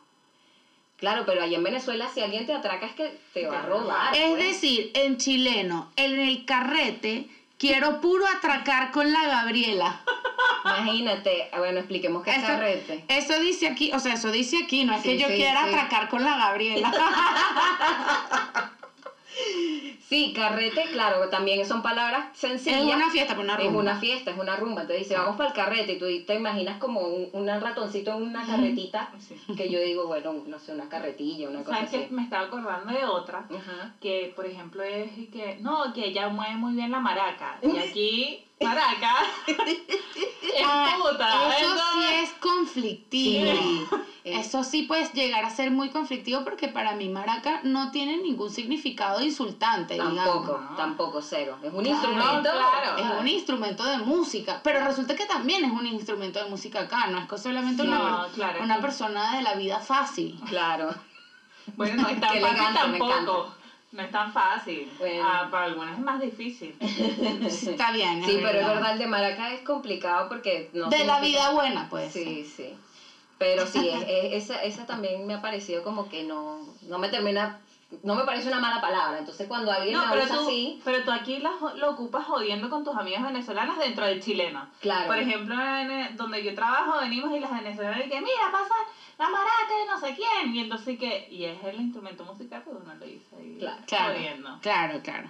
Claro, 0.98 1.24
pero 1.26 1.42
allá 1.42 1.58
en 1.58 1.64
Venezuela 1.64 2.08
si 2.14 2.22
alguien 2.22 2.46
te 2.46 2.54
atraca 2.54 2.86
es 2.86 2.94
que 2.94 3.18
te 3.34 3.48
va 3.48 3.60
a 3.60 3.66
robar. 3.66 4.16
Es 4.16 4.30
pues. 4.32 4.44
decir, 4.44 4.92
en 4.94 5.18
chileno, 5.18 5.90
en 5.96 6.20
el 6.20 6.46
carrete, 6.46 7.28
quiero 7.60 8.02
puro 8.02 8.26
atracar 8.26 8.90
con 8.90 9.12
la 9.12 9.28
Gabriela. 9.28 10.00
Imagínate, 10.64 11.50
ah, 11.52 11.60
bueno, 11.60 11.80
expliquemos 11.80 12.24
qué 12.24 12.32
es 12.32 12.42
carrete. 12.42 13.04
Eso 13.08 13.40
dice 13.40 13.68
aquí, 13.68 13.92
o 13.94 14.00
sea, 14.00 14.14
eso 14.14 14.32
dice 14.32 14.58
aquí, 14.64 14.86
no 14.86 14.96
es 14.96 15.04
que 15.04 15.18
yo 15.18 15.28
sí, 15.28 15.36
quiera 15.36 15.66
sí. 15.66 15.70
atracar 15.70 16.10
con 16.10 16.24
la 16.24 16.38
Gabriela. 16.38 16.92
Sí, 20.08 20.34
carrete, 20.36 20.84
claro, 20.92 21.30
también 21.30 21.66
son 21.68 21.84
palabras 21.84 22.36
sencillas. 22.36 22.80
es 22.82 22.96
una 22.96 23.12
fiesta, 23.12 23.36
por 23.36 23.44
una 23.44 23.56
Es 23.58 23.66
rumba. 23.66 23.80
una 23.82 23.96
fiesta, 24.00 24.32
es 24.32 24.38
una 24.40 24.56
rumba. 24.56 24.82
Entonces 24.82 25.08
dice, 25.08 25.20
vamos 25.20 25.36
para 25.36 25.50
el 25.50 25.56
carrete. 25.56 25.94
Y 25.94 26.00
tú 26.00 26.06
te 26.26 26.36
imaginas 26.36 26.80
como 26.80 27.02
un, 27.02 27.30
un 27.34 27.48
ratoncito 27.48 28.16
en 28.18 28.24
una 28.24 28.46
carretita. 28.46 29.12
Sí. 29.20 29.36
Que 29.56 29.70
yo 29.70 29.80
digo, 29.80 30.08
bueno, 30.08 30.34
no 30.48 30.58
sé, 30.58 30.74
una 30.74 30.90
carretilla, 30.90 31.50
una 31.50 31.60
cosa 31.64 31.76
¿Sabes 31.78 31.90
así. 31.94 32.00
qué? 32.08 32.14
Me 32.14 32.24
estaba 32.24 32.46
acordando 32.48 32.92
de 32.92 33.06
otra. 33.06 33.48
Que 34.00 34.34
por 34.36 34.46
ejemplo 34.46 34.82
es 34.84 35.12
que 35.32 35.58
no 35.62 35.94
que 35.94 36.06
ella 36.08 36.30
mueve 36.30 36.56
muy 36.56 36.74
bien 36.74 36.92
la 36.92 37.00
maraca 37.00 37.60
y 37.62 37.78
aquí 37.78 38.46
maraca 38.62 39.16
es 39.48 39.78
Ah, 40.66 40.98
puta 40.98 41.58
eso 41.58 41.76
sí 41.94 42.06
es 42.22 42.32
conflictivo. 42.34 43.52
Sí. 43.52 43.88
Eso 44.22 44.64
sí 44.64 44.84
puede 44.84 45.06
llegar 45.14 45.44
a 45.46 45.50
ser 45.50 45.72
muy 45.72 45.90
conflictivo 45.90 46.44
porque 46.44 46.68
para 46.68 46.94
mí 46.94 47.10
maraca 47.10 47.62
no 47.64 47.90
tiene 47.90 48.18
ningún 48.18 48.52
significado 48.52 49.22
insultante, 49.22 49.98
Tampoco, 49.98 50.60
tampoco 50.76 51.22
cero. 51.22 51.58
Es 51.64 51.74
un 51.74 51.84
Claro, 51.84 51.96
instrumento. 51.96 52.50
claro. 52.52 52.98
Es 52.98 53.20
un 53.22 53.28
instrumento 53.28 53.84
de 53.86 53.98
música, 54.00 54.60
pero 54.62 54.86
resulta 54.86 55.16
que 55.16 55.26
también 55.26 55.64
es 55.66 55.72
un 55.72 55.88
instrumento 55.88 56.44
de 56.44 56.50
música 56.50 56.82
acá, 56.82 57.08
no 57.08 57.18
es 57.18 57.28
que 57.28 57.38
solamente 57.38 57.82
Sí, 57.82 57.88
una, 57.88 58.80
persona 58.82 59.38
de 59.38 59.42
la 59.42 59.56
vida 59.56 59.80
fácil. 59.80 60.40
Claro. 60.48 60.94
bueno 61.76 62.04
no 62.04 62.74
tampoco 62.74 63.54
no 63.92 64.04
es 64.04 64.12
tan 64.12 64.32
fácil 64.32 64.90
Bueno. 64.98 65.24
Ah, 65.26 65.48
para 65.50 65.66
algunas 65.66 65.94
es 65.98 66.00
más 66.04 66.20
difícil 66.20 66.76
Está 66.80 67.92
bien. 67.92 68.24
Sí, 68.24 68.40
pero 68.42 68.60
es 68.60 68.68
verdad, 68.68 68.92
el 68.94 69.00
de 69.00 69.08
Maraca 69.08 69.54
es 69.54 69.62
complicado 69.62 70.28
porque 70.30 70.68
no 70.74 70.90
De 70.90 71.04
la 71.04 71.20
vida 71.20 71.50
buena, 71.50 71.88
pues. 71.90 72.12
Sí, 72.12 72.46
sí. 72.46 72.76
Pero 73.38 73.66
sí, 73.66 73.90
es- 73.94 74.04
es- 74.08 74.32
esa, 74.44 74.62
esa 74.64 74.86
también 74.86 75.26
me 75.26 75.34
ha 75.34 75.42
parecido 75.42 75.82
como 75.82 76.08
que 76.08 76.24
no, 76.24 76.74
no 76.82 76.98
me 76.98 77.10
termina, 77.10 77.56
no 78.04 78.14
me 78.16 78.24
parece 78.24 78.48
una 78.48 78.60
mala 78.60 78.80
palabra. 78.80 79.18
Entonces 79.20 79.48
cuando 79.48 79.72
alguien 79.72 79.94
no 79.96 80.04
pero 80.12 80.24
usa 80.24 80.36
tú 80.36 80.46
así, 80.48 80.80
pero 80.84 81.04
tú 81.04 81.12
aquí 81.12 81.40
la 81.40 81.52
jo- 81.54 81.74
lo 81.76 81.90
ocupas 81.92 82.26
jodiendo 82.26 82.70
con 82.70 82.84
tus 82.84 82.96
amigas 82.96 83.24
venezolanas 83.24 83.78
dentro 83.80 84.06
del 84.06 84.22
chileno 84.22 84.68
claro. 84.80 85.08
por 85.08 85.18
ejemplo 85.18 85.56
en 85.56 85.90
el- 85.92 86.16
donde 86.18 86.44
yo 86.44 86.54
trabajo 86.54 87.00
venimos 87.00 87.32
y 87.36 87.40
las 87.40 87.52
venezolanas 87.52 88.04
dicen 88.04 88.24
mira 88.24 88.52
pasa 88.52 88.74
la 89.18 89.30
maraca 89.30 89.76
de 89.80 89.86
no 89.88 90.00
sé 90.00 90.16
quién 90.16 90.56
y 90.56 90.60
entonces 90.60 90.98
que 91.00 91.28
y 91.32 91.46
es 91.46 91.64
el 91.64 91.82
instrumento 91.82 92.24
musical 92.24 92.64
que 92.64 92.70
uno 92.70 92.94
lo 92.94 93.06
dice 93.06 93.36
ahí 93.38 93.58
Claro. 93.88 94.14
Jodiendo 94.14 94.60
claro, 94.62 95.02
claro. 95.02 95.30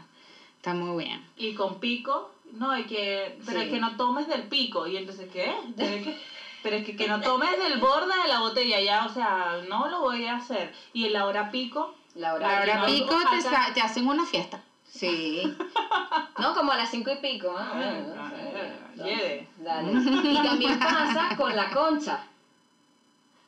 Está 0.58 0.74
muy 0.74 1.06
bien. 1.06 1.26
y 1.38 1.54
con 1.54 1.80
pico, 1.80 2.30
no, 2.52 2.78
y 2.78 2.84
que, 2.84 3.40
pero 3.46 3.60
Sí. 3.60 3.66
es 3.68 3.72
que 3.72 3.80
no 3.80 3.96
tomes 3.96 4.28
del 4.28 4.44
pico, 4.50 4.86
y 4.88 4.98
entonces, 4.98 5.30
¿qué? 5.32 5.56
Pero 5.78 5.90
es 5.96 6.04
que, 6.04 6.18
pero 6.62 6.76
es 6.76 6.86
que, 6.86 6.96
que 6.98 7.08
no 7.08 7.22
tomes 7.22 7.58
del 7.58 7.80
borde 7.80 8.14
de 8.24 8.28
la 8.28 8.40
botella, 8.40 8.82
ya, 8.82 9.06
o 9.06 9.10
sea, 9.10 9.62
no 9.70 9.88
lo 9.88 10.02
voy 10.02 10.26
a 10.26 10.36
hacer. 10.36 10.74
Y 10.92 11.06
en 11.06 11.14
la 11.14 11.26
hora 11.26 11.50
pico, 11.50 11.96
La 12.16 12.34
hora, 12.34 12.48
La 12.48 12.62
hora 12.62 12.76
no, 12.78 12.86
pico 12.86 13.12
no, 13.24 13.30
te, 13.30 13.42
sa- 13.42 13.74
te 13.74 13.82
hacen 13.82 14.08
una 14.08 14.26
fiesta. 14.26 14.62
Sí. 14.86 15.56
No, 16.40 16.54
como 16.54 16.72
a 16.72 16.78
las 16.78 16.90
cinco 16.90 17.12
y 17.12 17.18
pico. 17.18 17.54
ah, 17.58 17.74
bueno, 17.76 18.14
ah, 18.18 18.32
sí, 18.96 19.02
ah. 19.02 19.48
Dale. 19.58 19.92
Y 20.32 20.42
también 20.42 20.80
pasa 20.80 21.36
con 21.36 21.54
la 21.54 21.70
concha. 21.70 22.22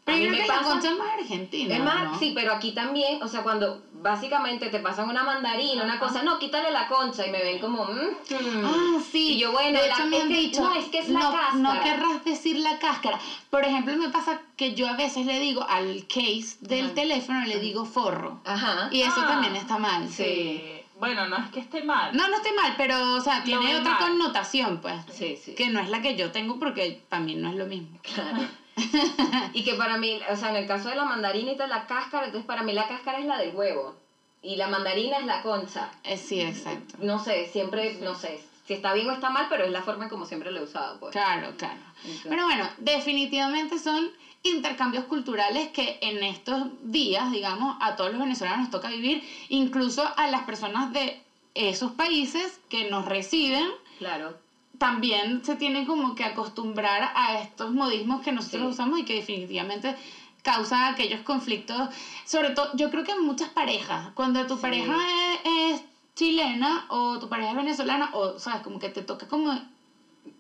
Pero 0.03 0.17
yo 0.17 0.23
creo 0.29 0.31
me 0.31 0.41
que 0.41 0.47
la 0.47 0.55
pasa- 0.59 0.69
concha 0.71 0.91
es 0.91 0.97
más 0.97 1.13
argentina. 1.19 1.75
Es 1.75 1.83
más, 1.83 2.03
¿no? 2.11 2.19
sí, 2.19 2.31
pero 2.33 2.53
aquí 2.53 2.71
también, 2.71 3.21
o 3.21 3.27
sea, 3.27 3.43
cuando 3.43 3.83
básicamente 4.01 4.69
te 4.69 4.79
pasan 4.79 5.07
una 5.07 5.23
mandarina, 5.23 5.83
una 5.83 5.99
cosa, 5.99 6.23
no, 6.23 6.39
quítale 6.39 6.71
la 6.71 6.87
concha 6.87 7.25
y 7.27 7.29
me 7.29 7.43
ven 7.43 7.59
como, 7.59 7.85
mm, 7.85 7.89
mm. 8.31 8.65
Ah, 8.65 8.99
sí. 9.11 9.33
Y 9.33 9.37
yo, 9.39 9.51
bueno, 9.51 9.79
de 9.79 9.87
la- 9.87 9.93
hecho 9.93 10.05
me 10.07 10.17
es 10.17 10.23
han 10.23 10.29
que- 10.29 10.35
dicho. 10.39 10.61
no, 10.63 10.73
es 10.73 10.85
que 10.85 10.99
es 10.99 11.09
la 11.09 11.19
no, 11.19 11.31
cáscara. 11.31 11.53
No 11.57 11.81
querrás 11.83 12.25
decir 12.25 12.57
la 12.57 12.79
cáscara. 12.79 13.19
Por 13.51 13.63
ejemplo, 13.63 13.95
me 13.95 14.09
pasa 14.09 14.41
que 14.57 14.73
yo 14.73 14.87
a 14.89 14.93
veces 14.95 15.27
le 15.27 15.39
digo 15.39 15.63
al 15.69 16.05
case 16.07 16.57
del 16.61 16.85
Ajá. 16.87 16.93
teléfono, 16.95 17.45
le 17.45 17.59
digo 17.59 17.85
forro. 17.85 18.41
Ajá. 18.43 18.89
Y 18.91 19.01
eso 19.01 19.21
Ah. 19.21 19.27
también 19.27 19.55
está 19.55 19.77
mal. 19.77 20.09
Sí. 20.09 20.61
bueno, 20.99 21.27
no 21.27 21.35
es 21.37 21.49
que 21.49 21.59
esté 21.59 21.83
mal. 21.83 22.15
No, 22.15 22.27
no 22.27 22.35
esté 22.35 22.53
mal, 22.53 22.75
pero, 22.77 23.15
o 23.15 23.21
sea, 23.21 23.43
tiene 23.43 23.75
otra 23.75 23.93
mal. 23.93 23.99
connotación, 24.03 24.81
pues. 24.81 24.93
Sí, 25.11 25.35
sí. 25.35 25.55
Que 25.55 25.67
no 25.71 25.79
es 25.79 25.89
la 25.89 25.99
que 26.03 26.15
yo 26.15 26.31
tengo 26.31 26.59
porque 26.59 27.01
también 27.09 27.41
no 27.41 27.49
es 27.49 27.55
lo 27.55 27.65
mismo. 27.65 27.97
Claro. 28.03 28.37
y 29.53 29.63
que 29.63 29.73
para 29.75 29.97
mí, 29.97 30.19
o 30.31 30.35
sea, 30.35 30.49
en 30.49 30.57
el 30.57 30.67
caso 30.67 30.89
de 30.89 30.95
la 30.95 31.05
mandarina 31.05 31.51
y 31.51 31.55
de 31.55 31.67
la 31.67 31.85
cáscara, 31.87 32.25
entonces 32.25 32.45
para 32.47 32.63
mí 32.63 32.73
la 32.73 32.87
cáscara 32.87 33.19
es 33.19 33.25
la 33.25 33.37
del 33.37 33.55
huevo 33.55 33.95
y 34.41 34.55
la 34.55 34.67
mandarina 34.67 35.17
es 35.19 35.25
la 35.25 35.41
concha. 35.41 35.89
Eh, 36.03 36.17
sí, 36.17 36.41
exacto. 36.41 36.95
No 36.99 37.19
sé, 37.23 37.47
siempre, 37.51 37.93
no 38.01 38.15
sé 38.15 38.41
si 38.65 38.73
está 38.73 38.93
bien 38.93 39.09
o 39.09 39.13
está 39.13 39.29
mal, 39.29 39.47
pero 39.49 39.63
es 39.65 39.71
la 39.71 39.81
forma 39.81 40.05
en 40.05 40.09
como 40.09 40.25
siempre 40.25 40.51
lo 40.51 40.59
he 40.59 40.63
usado, 40.63 40.99
pues. 40.99 41.11
Claro, 41.11 41.53
claro. 41.57 41.79
Entonces- 42.03 42.27
Pero 42.29 42.45
bueno, 42.45 42.67
definitivamente 42.77 43.77
son 43.79 44.09
intercambios 44.43 45.05
culturales 45.05 45.69
que 45.69 45.99
en 46.01 46.23
estos 46.23 46.67
días, 46.83 47.31
digamos, 47.31 47.75
a 47.79 47.95
todos 47.95 48.11
los 48.11 48.19
venezolanos 48.19 48.61
nos 48.61 48.69
toca 48.71 48.89
vivir, 48.89 49.23
incluso 49.49 50.09
a 50.17 50.27
las 50.27 50.43
personas 50.43 50.91
de 50.93 51.21
esos 51.53 51.91
países 51.91 52.59
que 52.69 52.89
nos 52.89 53.05
reciben, 53.05 53.67
Claro. 53.99 54.35
También 54.77 55.43
se 55.43 55.55
tienen 55.55 55.85
como 55.85 56.15
que 56.15 56.23
acostumbrar 56.23 57.11
a 57.15 57.39
estos 57.39 57.71
modismos 57.71 58.21
que 58.21 58.31
nosotros 58.31 58.61
Sí. 58.63 58.67
usamos 58.69 58.99
y 58.99 59.03
que 59.03 59.15
definitivamente 59.15 59.95
causan 60.43 60.93
aquellos 60.93 61.21
conflictos, 61.21 61.89
sobre 62.25 62.49
todo, 62.51 62.71
yo 62.75 62.89
creo 62.89 63.03
que 63.03 63.11
en 63.11 63.23
muchas 63.23 63.49
parejas, 63.49 64.11
cuando 64.15 64.45
tu 64.47 64.55
Sí. 64.55 64.61
pareja 64.61 64.95
es, 65.43 65.75
es 65.75 65.83
chilena 66.15 66.85
o 66.89 67.19
tu 67.19 67.29
pareja 67.29 67.51
es 67.51 67.55
venezolana, 67.55 68.09
o 68.13 68.39
sabes, 68.39 68.61
como 68.63 68.79
que 68.79 68.89
te 68.89 69.03
toca 69.03 69.27
como 69.27 69.51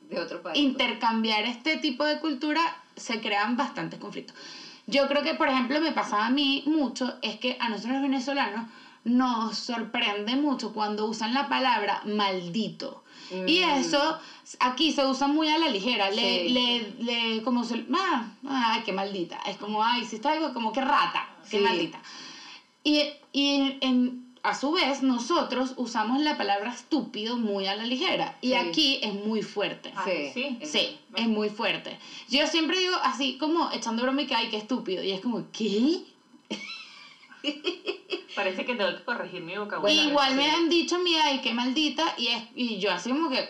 De 0.09 0.19
otro 0.19 0.41
país. 0.41 0.59
intercambiar 0.59 1.45
este 1.45 1.77
tipo 1.77 2.03
de 2.03 2.19
cultura, 2.19 2.61
se 2.95 3.21
crean 3.21 3.55
bastantes 3.55 3.99
conflictos. 3.99 4.35
Yo 4.87 5.07
creo 5.07 5.21
que, 5.21 5.35
por 5.35 5.47
ejemplo, 5.47 5.79
me 5.79 5.91
pasaba 5.91 6.25
a 6.25 6.29
mí 6.31 6.63
mucho, 6.65 7.15
es 7.21 7.37
que 7.37 7.55
a 7.59 7.69
nosotros 7.69 7.93
los 7.93 8.01
venezolanos 8.01 8.65
nos 9.03 9.55
sorprende 9.55 10.35
mucho 10.35 10.73
cuando 10.73 11.05
usan 11.05 11.33
la 11.33 11.47
palabra 11.47 12.01
maldito. 12.05 13.03
Y 13.31 13.59
Mm. 13.61 13.79
eso 13.79 14.17
aquí 14.59 14.91
se 14.91 15.05
usa 15.05 15.27
muy 15.27 15.47
a 15.47 15.57
la 15.57 15.69
ligera, 15.69 16.09
le, 16.09 16.47
Sí. 16.47 16.49
le, 16.49 16.91
le, 17.35 17.41
como 17.43 17.63
se, 17.63 17.85
ah, 17.95 18.25
ay, 18.47 18.81
qué 18.83 18.91
maldita, 18.91 19.37
es 19.45 19.55
como, 19.57 19.81
ay, 19.83 20.03
si 20.05 20.15
está 20.17 20.31
algo 20.33 20.53
como 20.53 20.71
que 20.73 20.81
rata, 20.81 21.27
qué 21.49 21.57
Sí. 21.57 21.63
maldita. 21.63 22.01
Y, 22.83 23.03
y 23.31 23.77
en, 23.81 24.25
a 24.43 24.53
su 24.55 24.71
vez 24.71 25.01
nosotros 25.03 25.73
usamos 25.77 26.19
la 26.19 26.35
palabra 26.35 26.71
estúpido 26.71 27.37
muy 27.37 27.67
a 27.67 27.75
la 27.75 27.85
ligera 27.85 28.35
y 28.41 28.49
Sí. 28.49 28.53
aquí 28.55 28.99
es 29.01 29.13
muy 29.13 29.41
fuerte. 29.43 29.93
Ah, 29.95 30.03
Sí. 30.03 30.31
sí. 30.33 30.57
Sí, 30.65 30.97
es 31.15 31.27
muy 31.27 31.49
fuerte. 31.49 31.97
Yo 32.27 32.45
siempre 32.47 32.79
digo 32.79 32.95
así 33.03 33.37
como 33.37 33.69
echando 33.71 34.01
broma 34.01 34.23
y 34.23 34.25
que 34.27 34.35
ay, 34.35 34.49
qué 34.49 34.57
estúpido. 34.57 35.03
Y 35.03 35.11
es 35.11 35.21
como, 35.21 35.43
¿qué? 35.53 35.99
Parece 38.35 38.65
que 38.65 38.75
tengo 38.75 38.95
que 38.97 39.03
corregir 39.03 39.41
mi 39.41 39.57
vocabulario. 39.57 40.03
Igual 40.09 40.35
me 40.35 40.49
han 40.49 40.69
dicho 40.69 40.97
mi 40.99 41.15
ay, 41.15 41.39
qué 41.41 41.53
maldita. 41.53 42.13
Y, 42.17 42.27
es, 42.29 42.43
y 42.55 42.79
yo 42.79 42.91
así 42.91 43.09
como 43.09 43.29
que 43.29 43.49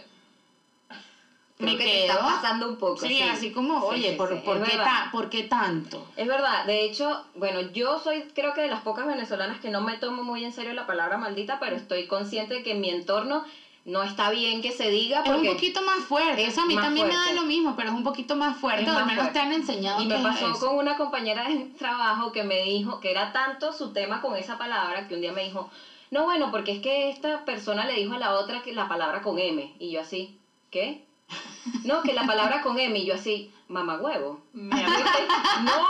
Creo 1.58 1.74
me 1.74 1.78
que 1.78 1.84
te 1.84 1.92
quedo. 1.92 2.14
está 2.14 2.26
pasando 2.26 2.68
un 2.70 2.78
poco. 2.78 2.98
sí, 2.98 3.22
así 3.22 3.52
como, 3.52 3.78
oye, 3.86 4.12
sí, 4.12 4.16
¿por, 4.16 4.30
sí, 4.30 4.42
por 4.44 4.64
qué 4.64 4.78
ta- 4.78 5.10
¿por 5.12 5.30
qué 5.30 5.44
tanto? 5.44 6.08
Es 6.16 6.28
verdad, 6.28 6.66
de 6.66 6.86
hecho, 6.86 7.24
bueno, 7.36 7.62
yo 7.72 8.00
soy 8.00 8.24
creo 8.34 8.56
que 8.56 8.62
de 8.62 8.68
las 8.68 8.82
pocas 8.82 9.06
venezolanas 9.06 9.60
que 9.60 9.70
no 9.70 9.82
me 9.82 9.96
tomo 9.98 10.24
muy 10.24 10.44
en 10.44 10.54
serio 10.54 10.74
la 10.74 10.88
palabra 10.88 11.18
maldita, 11.18 11.60
pero 11.60 11.76
estoy 11.76 12.08
consciente 12.08 12.56
de 12.56 12.64
que 12.64 12.72
en 12.72 12.82
mi 12.82 12.90
entorno 12.90 13.46
no 13.86 14.04
está 14.04 14.30
bien 14.30 14.62
que 14.62 14.72
se 14.72 14.90
diga 14.90 15.22
Es 15.22 15.30
un 15.30 15.36
porque 15.38 15.52
poquito 15.54 15.82
más 15.82 16.00
fuerte. 16.06 16.44
es 16.44 16.50
Eso 16.54 16.62
a 16.62 16.66
mí 16.66 16.76
más 16.76 16.86
también 16.86 17.08
me 17.08 17.14
fuerte. 17.14 17.34
da 17.36 17.42
lo 17.42 17.48
mismo, 17.48 17.76
pero 17.76 17.90
es 17.90 17.96
un 17.96 18.04
poquito 18.04 18.36
más 18.36 18.58
fuerte. 18.58 18.86
O 18.86 18.90
al 18.90 18.96
más 18.96 19.06
menos 19.08 19.22
fuerte. 19.24 19.40
te 19.40 19.46
han 19.46 19.54
enseñado 19.54 20.02
Y 20.02 20.06
me 20.06 20.20
pasó 20.20 20.54
con 20.60 20.76
una 20.78 20.98
compañera 20.98 21.48
de 21.48 21.66
trabajo 21.80 22.32
que 22.32 22.44
me 22.44 22.62
dijo 22.64 23.00
que 23.00 23.12
era 23.12 23.32
tanto 23.34 23.74
su 23.74 23.92
tema 23.92 24.22
con 24.22 24.36
esa 24.36 24.58
palabra 24.58 25.08
que 25.08 25.16
un 25.16 25.22
día 25.22 25.32
me 25.32 25.44
dijo, 25.46 25.70
no, 26.12 26.26
bueno, 26.26 26.52
porque 26.52 26.74
es 26.74 26.80
que 26.82 27.10
esta 27.10 27.44
persona 27.46 27.86
le 27.86 27.94
dijo 27.94 28.14
a 28.14 28.20
la 28.20 28.34
otra 28.34 28.62
que 28.62 28.74
la 28.74 28.88
palabra 28.88 29.22
con 29.22 29.40
M. 29.40 29.74
Y 29.80 29.92
yo 29.92 30.02
así, 30.02 30.38
¿qué? 30.70 31.04
No, 31.86 32.02
que 32.04 32.14
la 32.14 32.26
palabra 32.28 32.62
con 32.62 32.78
M. 32.78 32.98
Y 33.00 33.06
yo 33.06 33.16
así, 33.16 33.52
mamá 33.68 33.98
huevo. 34.00 34.42
No, 34.54 35.88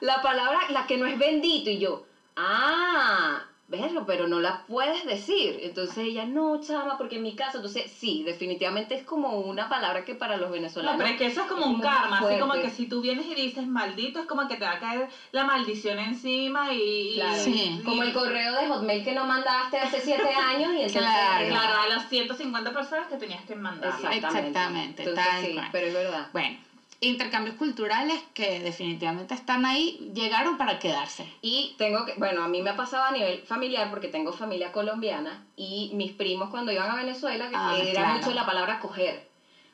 la 0.00 0.22
palabra, 0.22 0.60
la 0.70 0.86
que 0.86 0.96
no 0.98 1.06
es 1.06 1.18
bendito. 1.18 1.70
Y 1.70 1.78
yo, 1.78 2.04
ah, 2.36 3.40
verlo, 3.68 4.04
pero 4.06 4.26
no 4.26 4.40
la 4.40 4.64
puedes 4.66 5.04
decir. 5.04 5.60
Entonces 5.62 5.98
ella, 5.98 6.24
no, 6.24 6.60
chama, 6.60 6.96
porque 6.96 7.16
en 7.16 7.22
mi 7.22 7.34
caso, 7.36 7.58
entonces 7.58 7.90
sí, 7.94 8.22
definitivamente 8.24 8.94
es 8.94 9.04
como 9.04 9.38
una 9.40 9.68
palabra 9.68 10.04
que 10.04 10.14
para 10.14 10.36
los 10.38 10.48
No, 10.48 10.54
venezolanos. 10.54 10.96
pero 10.96 11.10
es 11.10 11.16
que 11.18 11.26
eso 11.26 11.42
es 11.42 11.46
como 11.48 11.62
es 11.66 11.68
un 11.68 11.80
karma, 11.80 12.18
así 12.18 12.38
como 12.40 12.54
que 12.54 12.70
si 12.70 12.86
tú 12.88 13.00
vienes 13.02 13.26
y 13.26 13.34
dices 13.34 13.66
maldito, 13.66 14.20
es 14.20 14.26
como 14.26 14.48
que 14.48 14.56
te 14.56 14.64
va 14.64 14.72
a 14.72 14.78
caer 14.80 15.08
la 15.32 15.44
maldición 15.44 15.98
encima 15.98 16.72
y... 16.72 17.12
Claro. 17.16 17.42
Sí. 17.42 17.80
Como 17.84 18.02
el 18.02 18.12
correo 18.12 18.54
de 18.54 18.66
Hotmail 18.68 19.04
que 19.04 19.12
no 19.12 19.24
mandaste 19.24 19.78
hace 19.78 20.00
siete 20.00 20.28
años 20.34 20.72
y 20.72 20.76
entonces... 20.82 21.02
Claro. 21.02 21.48
Claro, 21.48 21.80
a 21.82 21.88
las 21.88 22.08
150 22.08 22.72
personas 22.72 23.06
que 23.08 23.16
tenías 23.16 23.42
que 23.44 23.54
mandar. 23.54 23.88
Exactamente. 23.90 24.48
Exactamente, 24.48 25.02
Entonces, 25.02 25.24
tal 25.32 25.44
sí, 25.44 25.54
cual. 25.54 25.68
pero 25.72 25.86
es 25.88 25.94
verdad. 25.94 26.28
Bueno, 26.32 26.58
intercambios 27.00 27.56
culturales 27.56 28.20
que 28.34 28.60
definitivamente 28.60 29.34
están 29.34 29.64
ahí, 29.64 30.10
llegaron 30.14 30.56
para 30.58 30.78
quedarse. 30.78 31.26
Y 31.42 31.74
tengo 31.78 32.04
que, 32.04 32.14
bueno, 32.14 32.42
a 32.42 32.48
mí 32.48 32.60
me 32.60 32.70
ha 32.70 32.76
pasado 32.76 33.04
a 33.04 33.12
nivel 33.12 33.40
familiar 33.42 33.88
porque 33.90 34.08
tengo 34.08 34.32
familia 34.32 34.72
colombiana 34.72 35.44
y 35.56 35.90
mis 35.94 36.12
primos 36.12 36.50
cuando 36.50 36.72
iban 36.72 36.90
a 36.90 36.96
Venezuela 36.96 37.48
Ah, 37.54 37.76
era 37.78 38.00
claro. 38.02 38.18
mucho 38.18 38.32
la 38.32 38.44
palabra 38.46 38.80
coger. 38.80 39.28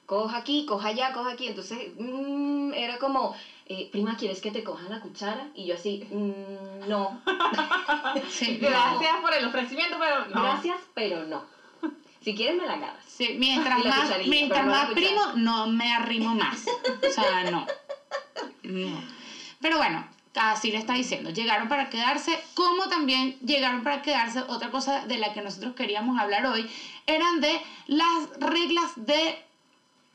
Coja 0.07 0.37
aquí, 0.37 0.67
coja 0.67 0.89
allá, 0.89 1.13
coja 1.15 1.31
aquí. 1.31 1.47
Entonces, 1.47 1.79
mm, 1.97 2.75
era 2.75 2.99
como, 2.99 3.35
eh, 3.65 3.89
prima, 3.91 4.19
¿quieres 4.19 4.43
que 4.43 4.51
te 4.51 4.63
cojan 4.63 4.91
la 4.91 5.01
cuchara? 5.01 5.49
Y 5.55 5.65
yo 5.65 5.77
así, 5.77 6.07
mm, 6.11 6.87
no, 6.87 7.23
Sí, 8.29 8.59
Gracias 8.61 9.17
por 9.23 9.33
el 9.33 9.47
ofrecimiento, 9.47 9.97
pero 9.99 10.27
no. 10.27 10.43
gracias, 10.43 10.79
pero 10.93 11.25
no. 11.25 11.54
Si 12.25 12.35
quieres 12.35 12.57
me 12.57 12.67
la 12.67 12.75
agarras. 12.75 13.05
Sí, 13.07 13.37
mientras 13.39 13.85
más, 13.85 14.11
mientras 14.27 14.67
más 14.67 14.91
primo, 14.91 15.21
no 15.37 15.67
me 15.67 15.93
arrimo 15.93 16.35
más. 16.35 16.65
O 16.67 17.13
sea, 17.13 17.51
no. 17.51 17.67
No. 18.63 19.03
Pero 19.61 19.77
bueno, 19.77 20.07
así 20.35 20.71
le 20.71 20.79
está 20.79 20.95
diciendo, 20.95 21.31
llegaron 21.31 21.69
para 21.69 21.91
quedarse, 21.91 22.39
como 22.55 22.89
también 22.89 23.39
llegaron 23.41 23.83
para 23.83 24.03
quedarse, 24.03 24.41
otra 24.49 24.71
cosa 24.71 25.07
de 25.07 25.19
la 25.19 25.33
que 25.33 25.43
nosotros 25.43 25.75
queríamos 25.75 26.19
hablar 26.19 26.47
hoy, 26.47 26.69
eran 27.07 27.41
de 27.41 27.61
las 27.87 28.31
reglas 28.39 28.93
de 28.97 29.39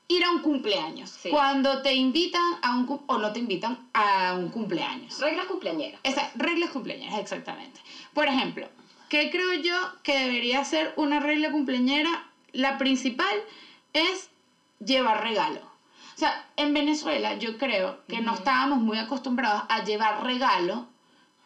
ir 0.07 0.23
a 0.23 0.31
un 0.31 0.39
cumpleaños. 0.39 1.11
Sí. 1.11 1.29
Cuando 1.29 1.81
te 1.81 1.93
invitan 1.93 2.43
a 2.61 2.75
un 2.75 3.01
o 3.05 3.17
no 3.17 3.31
te 3.31 3.39
invitan 3.39 3.87
a 3.93 4.33
un 4.33 4.49
cumpleaños. 4.49 5.19
Reglas 5.19 5.45
cumpleañeras. 5.45 6.01
Esa, 6.03 6.31
reglas 6.35 6.71
cumpleañeras, 6.71 7.19
exactamente. 7.19 7.79
Por 8.13 8.27
ejemplo, 8.27 8.67
¿qué 9.09 9.29
creo 9.31 9.53
yo 9.53 9.75
que 10.03 10.17
debería 10.17 10.63
ser 10.63 10.93
una 10.95 11.19
regla 11.19 11.51
cumpleañera? 11.51 12.25
La 12.53 12.77
principal 12.77 13.35
es 13.93 14.29
llevar 14.83 15.23
regalo. 15.23 15.59
O 16.15 16.19
sea, 16.19 16.45
en 16.57 16.73
Venezuela 16.73 17.33
yo 17.35 17.57
creo 17.57 17.99
que 18.07 18.19
no 18.21 18.33
estábamos 18.33 18.79
muy 18.79 18.97
acostumbrados 18.97 19.63
a 19.69 19.83
llevar 19.83 20.23
regalo 20.23 20.85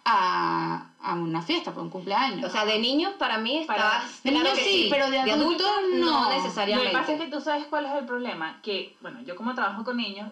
a, 0.06 0.88
a 1.02 1.14
una 1.14 1.42
fiesta, 1.42 1.72
para 1.72 1.84
un 1.84 1.90
cumpleaños. 1.90 2.44
O 2.50 2.52
sea, 2.52 2.66
de 2.66 2.80
niños 2.80 3.14
para 3.20 3.38
mí 3.38 3.64
Para- 3.68 3.86
estabas... 4.00 4.24
de 4.24 4.32
niños 4.32 4.50
que 4.50 4.64
sí, 4.64 4.88
pero 4.90 5.10
de 5.10 5.20
adultos 5.20 5.68
no. 5.94 6.06
no 6.06 6.24
Lo 6.24 6.30
que 6.30 6.36
necesariamente. 6.38 6.92
pasa 6.92 7.14
es 7.14 7.22
que 7.22 7.28
tú 7.28 7.40
sabes 7.40 7.66
cuál 7.68 7.86
es 7.86 7.94
el 7.94 8.06
problema, 8.06 8.60
que, 8.62 8.96
bueno, 9.02 9.22
yo 9.22 9.36
como 9.36 9.54
trabajo 9.54 9.84
con 9.84 9.98
niños, 9.98 10.30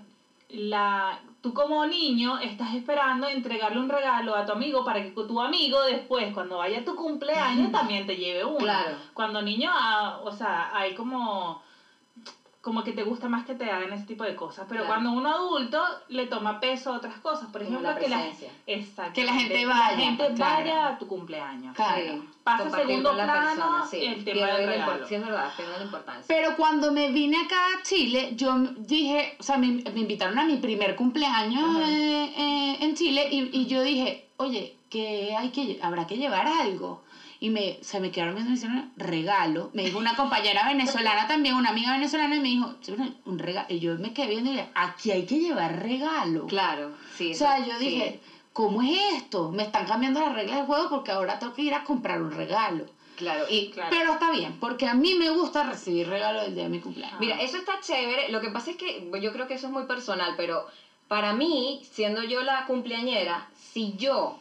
la, 0.53 1.19
tú 1.41 1.53
como 1.53 1.85
niño 1.85 2.37
estás 2.39 2.75
esperando 2.75 3.27
entregarle 3.27 3.79
un 3.79 3.89
regalo 3.89 4.35
a 4.35 4.45
tu 4.45 4.51
amigo 4.51 4.83
para 4.83 5.01
que 5.01 5.09
tu 5.11 5.41
amigo 5.41 5.81
después, 5.83 6.33
cuando 6.33 6.57
vaya 6.57 6.79
a 6.79 6.83
tu 6.83 6.95
cumpleaños, 6.95 7.71
también 7.71 8.05
te 8.05 8.17
lleve 8.17 8.43
uno. 8.43 8.57
Claro. 8.57 8.95
Cuando 9.13 9.41
niño, 9.41 9.69
ah, 9.73 10.19
o 10.23 10.31
sea, 10.31 10.75
hay 10.75 10.93
como 10.93 11.61
como 12.61 12.83
que 12.83 12.91
te 12.93 13.01
gusta 13.03 13.27
más 13.27 13.43
que 13.45 13.55
te 13.55 13.69
hagan 13.71 13.91
ese 13.91 14.05
tipo 14.05 14.23
de 14.23 14.35
cosas, 14.35 14.67
pero 14.69 14.81
Claro. 14.85 15.01
cuando 15.01 15.11
uno 15.19 15.29
adulto 15.33 15.81
le 16.09 16.27
toma 16.27 16.59
peso 16.59 16.93
a 16.93 16.97
otras 16.97 17.15
cosas, 17.19 17.49
por 17.51 17.63
ejemplo, 17.63 17.81
la 17.81 17.97
que 17.97 18.07
la, 18.07 18.23
exactamente, 18.67 19.19
Que 19.19 19.25
la 19.25 19.33
gente 19.33 19.65
vaya, 19.65 19.91
la 19.91 19.97
gente 19.97 20.33
claro. 20.35 20.55
vaya 20.57 20.87
a 20.89 20.97
tu 20.99 21.07
cumpleaños. 21.07 21.75
Claro. 21.75 22.23
Pasa 22.43 22.63
compartir 22.63 22.87
segundo 22.87 23.13
la 23.13 23.23
plano 23.23 23.49
persona, 23.49 23.85
sí. 23.89 24.05
el 24.05 24.23
tema 24.23 24.47
del 24.47 24.67
regalo. 24.67 25.07
Sí, 25.07 25.15
es 25.15 25.21
verdad, 25.25 25.51
pierde 25.57 25.77
la 25.77 25.83
importancia. 25.83 26.25
Pero 26.27 26.55
cuando 26.55 26.91
me 26.91 27.09
vine 27.11 27.37
acá 27.45 27.57
a 27.79 27.83
Chile, 27.83 28.33
yo 28.35 28.55
dije, 28.77 29.35
o 29.39 29.43
sea, 29.43 29.57
me, 29.57 29.67
me 29.67 29.99
invitaron 29.99 30.37
a 30.37 30.45
mi 30.45 30.57
primer 30.57 30.95
cumpleaños 30.95 31.77
eh, 31.87 32.33
eh, 32.37 32.77
en 32.79 32.95
Chile 32.95 33.27
y, 33.31 33.49
y 33.59 33.65
yo 33.65 33.81
dije, 33.81 34.27
oye, 34.37 34.75
que 34.89 35.35
hay 35.35 35.49
que, 35.49 35.79
habrá 35.81 36.05
que 36.05 36.17
llevar 36.17 36.45
algo. 36.45 37.01
Y 37.43 37.49
me, 37.49 37.79
se 37.81 37.99
me 37.99 38.11
quedaron 38.11 38.35
viendo 38.35 38.49
y 38.49 38.51
me 38.53 38.57
hicieron 38.57 38.91
regalo. 38.95 39.71
Me 39.73 39.83
dijo 39.83 39.97
una 39.97 40.15
compañera 40.15 40.63
venezolana 40.67 41.25
también, 41.25 41.55
una 41.55 41.69
amiga 41.69 41.91
venezolana, 41.93 42.35
y 42.35 42.39
me 42.39 42.49
dijo, 42.49 42.75
"Sí, 42.81 42.91
una- 42.91 43.11
un 43.25 43.39
regalo. 43.39 43.65
Y 43.67 43.79
yo 43.79 43.97
me 43.97 44.13
quedé 44.13 44.27
viendo 44.27 44.51
y 44.51 44.53
dije, 44.53 44.69
aquí 44.75 45.09
hay 45.09 45.25
que 45.25 45.39
llevar 45.39 45.81
regalo. 45.81 46.45
Claro, 46.45 46.91
sí. 47.17 47.31
O 47.31 47.35
sea, 47.35 47.57
eso- 47.57 47.67
yo 47.71 47.79
sí. 47.79 47.85
dije, 47.89 48.19
¿cómo 48.53 48.83
es 48.83 48.95
esto? 49.15 49.49
Me 49.51 49.63
están 49.63 49.87
cambiando 49.87 50.19
las 50.19 50.33
reglas 50.35 50.57
del 50.57 50.65
juego 50.67 50.87
porque 50.91 51.09
ahora 51.09 51.39
tengo 51.39 51.53
que 51.53 51.63
ir 51.63 51.73
a 51.73 51.83
comprar 51.83 52.21
un 52.21 52.29
regalo. 52.31 52.85
Claro, 53.17 53.45
y 53.49 53.71
Claro. 53.71 53.89
Pero 53.89 54.13
está 54.13 54.29
bien, 54.29 54.59
porque 54.59 54.85
a 54.87 54.93
mí 54.93 55.15
me 55.15 55.29
gusta 55.31 55.63
recibir 55.63 56.07
regalo 56.07 56.41
el 56.43 56.53
día 56.53 56.65
de 56.65 56.69
mi 56.69 56.79
cumpleaños. 56.79 57.19
Mira, 57.19 57.41
eso 57.41 57.57
está 57.57 57.79
chévere. 57.81 58.29
Lo 58.29 58.39
que 58.39 58.49
pasa 58.51 58.69
es 58.69 58.77
que 58.77 59.09
yo 59.19 59.31
creo 59.33 59.47
que 59.47 59.55
eso 59.55 59.65
es 59.65 59.73
muy 59.73 59.85
personal, 59.85 60.35
pero 60.37 60.67
para 61.07 61.33
mí, 61.33 61.81
siendo 61.91 62.21
yo 62.21 62.43
la 62.43 62.65
cumpleañera, 62.67 63.47
si 63.73 63.95
yo 63.97 64.37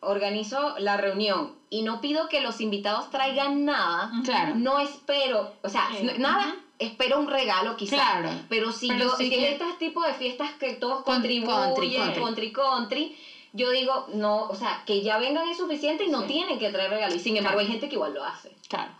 organizo 0.00 0.78
la 0.78 0.96
reunión 0.96 1.55
y 1.70 1.82
no 1.82 2.00
pido 2.00 2.28
que 2.28 2.40
los 2.40 2.60
invitados 2.60 3.10
traigan 3.10 3.64
nada, 3.64 4.10
Claro. 4.24 4.54
no 4.54 4.78
espero, 4.78 5.52
o 5.62 5.68
sea, 5.68 5.88
Sí. 5.98 6.06
nada, 6.18 6.54
espero 6.78 7.18
un 7.18 7.28
regalo 7.28 7.76
quizás. 7.76 7.98
Claro. 7.98 8.30
Pero 8.48 8.70
si 8.72 8.88
Pero 8.88 9.04
yo, 9.06 9.16
sí 9.16 9.24
si 9.24 9.30
que- 9.30 9.46
es 9.54 9.60
este 9.60 9.72
tipo 9.78 10.02
de 10.02 10.14
fiestas 10.14 10.52
que 10.54 10.74
todos 10.74 11.02
Con- 11.04 11.14
contribuyen, 11.16 11.56
country, 11.74 12.12
country, 12.14 12.52
country. 12.52 13.16
yo 13.52 13.70
digo, 13.70 14.06
no, 14.14 14.42
o 14.48 14.54
sea, 14.54 14.82
que 14.86 15.02
ya 15.02 15.18
vengan 15.18 15.48
es 15.48 15.56
suficiente 15.56 16.04
y 16.04 16.08
no 16.08 16.20
Sí. 16.22 16.26
tienen 16.28 16.58
que 16.58 16.68
traer 16.70 16.90
regalo. 16.90 17.14
Y 17.14 17.18
sin 17.18 17.36
embargo, 17.36 17.58
Claro. 17.58 17.66
hay 17.66 17.72
gente 17.72 17.88
que 17.88 17.94
igual 17.94 18.12
lo 18.14 18.22
hace. 18.24 18.54
Claro. 18.68 18.92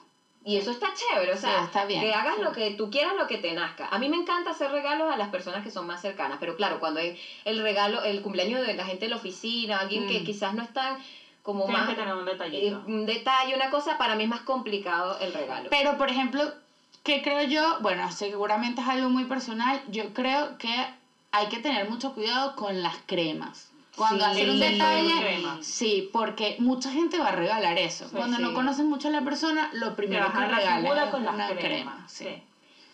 Y 0.45 0.57
eso 0.59 0.71
está 0.71 0.89
chévere, 0.95 1.33
o 1.33 1.37
sea, 1.37 1.65
está 1.65 1.85
bien, 1.87 2.01
que 2.01 2.15
hagas 2.15 2.39
lo 2.39 2.53
que 2.53 2.71
tú 2.71 2.89
quieras, 2.89 3.15
lo 3.19 3.27
que 3.27 3.37
te 3.39 3.53
nazca. 3.53 3.89
A 3.89 3.99
mí 3.99 4.09
me 4.09 4.17
encanta 4.17 4.51
hacer 4.51 4.71
regalos 4.71 5.13
a 5.13 5.17
las 5.17 5.29
personas 5.29 5.65
que 5.65 5.73
son 5.73 5.87
más 5.89 6.01
cercanas, 6.01 6.37
pero 6.39 6.57
claro, 6.57 6.79
cuando 6.79 7.01
es 7.01 7.19
el 7.45 7.61
regalo, 7.61 8.03
el 8.05 8.23
cumpleaños 8.23 8.65
de 8.65 8.75
la 8.75 8.87
gente 8.87 9.07
de 9.07 9.11
la 9.11 9.17
oficina, 9.17 9.81
alguien 9.81 10.07
que 10.07 10.21
Mm. 10.21 10.25
quizás 10.25 10.55
no 10.55 10.63
están 10.63 10.99
como 11.47 11.65
Tienes 11.65 11.81
más... 11.83 11.91
que 11.91 11.95
tener 11.97 12.15
un 12.15 12.27
eh, 12.29 12.33
detallito. 12.33 12.83
un 12.89 13.07
detalle, 13.07 13.55
una 13.55 13.71
cosa, 13.71 13.97
para 13.97 14.17
mí 14.17 14.25
es 14.25 14.29
más 14.29 14.41
complicado 14.41 15.17
el 15.21 15.33
regalo. 15.33 15.71
Pero, 15.71 15.97
por 15.97 16.11
ejemplo, 16.11 16.43
¿qué 17.05 17.23
creo 17.23 17.43
yo? 17.45 17.79
Bueno, 17.81 18.11
seguramente 18.11 18.81
es 18.83 18.89
algo 18.89 19.09
muy 19.09 19.25
personal. 19.27 19.81
Yo 19.89 20.13
creo 20.13 20.59
que 20.59 20.75
hay 21.31 21.47
que 21.49 21.59
tener 21.59 21.89
mucho 21.89 22.13
cuidado 22.15 22.57
con 22.57 22.83
las 22.83 22.97
cremas. 23.07 23.71
Cuando 23.95 24.25
Sí, 24.25 24.31
hacer 24.33 24.51
un 24.51 24.59
detalle, 24.61 25.21
crema. 25.21 25.59
sí, 25.63 26.11
porque 26.13 26.57
mucha 26.59 26.91
gente 26.91 27.19
va 27.19 27.29
a 27.29 27.33
regalar 27.33 27.79
eso. 27.79 28.07
Sí, 28.09 28.15
Cuando 28.17 28.39
no 28.39 28.49
sí. 28.49 28.55
conoces 28.55 28.85
mucho 28.85 29.09
a 29.09 29.13
la 29.13 29.23
persona, 29.23 29.71
lo 29.73 29.95
primero 29.95 30.27
que 30.27 30.33
Trabajar 30.33 30.51
la 30.51 30.59
regalas 30.59 30.81
figura 30.83 31.05
es 31.05 31.11
con 31.11 31.23
una 31.23 31.33
las 31.37 31.51
crema. 31.53 31.61
cremas. 31.69 32.13
sí. 32.13 32.43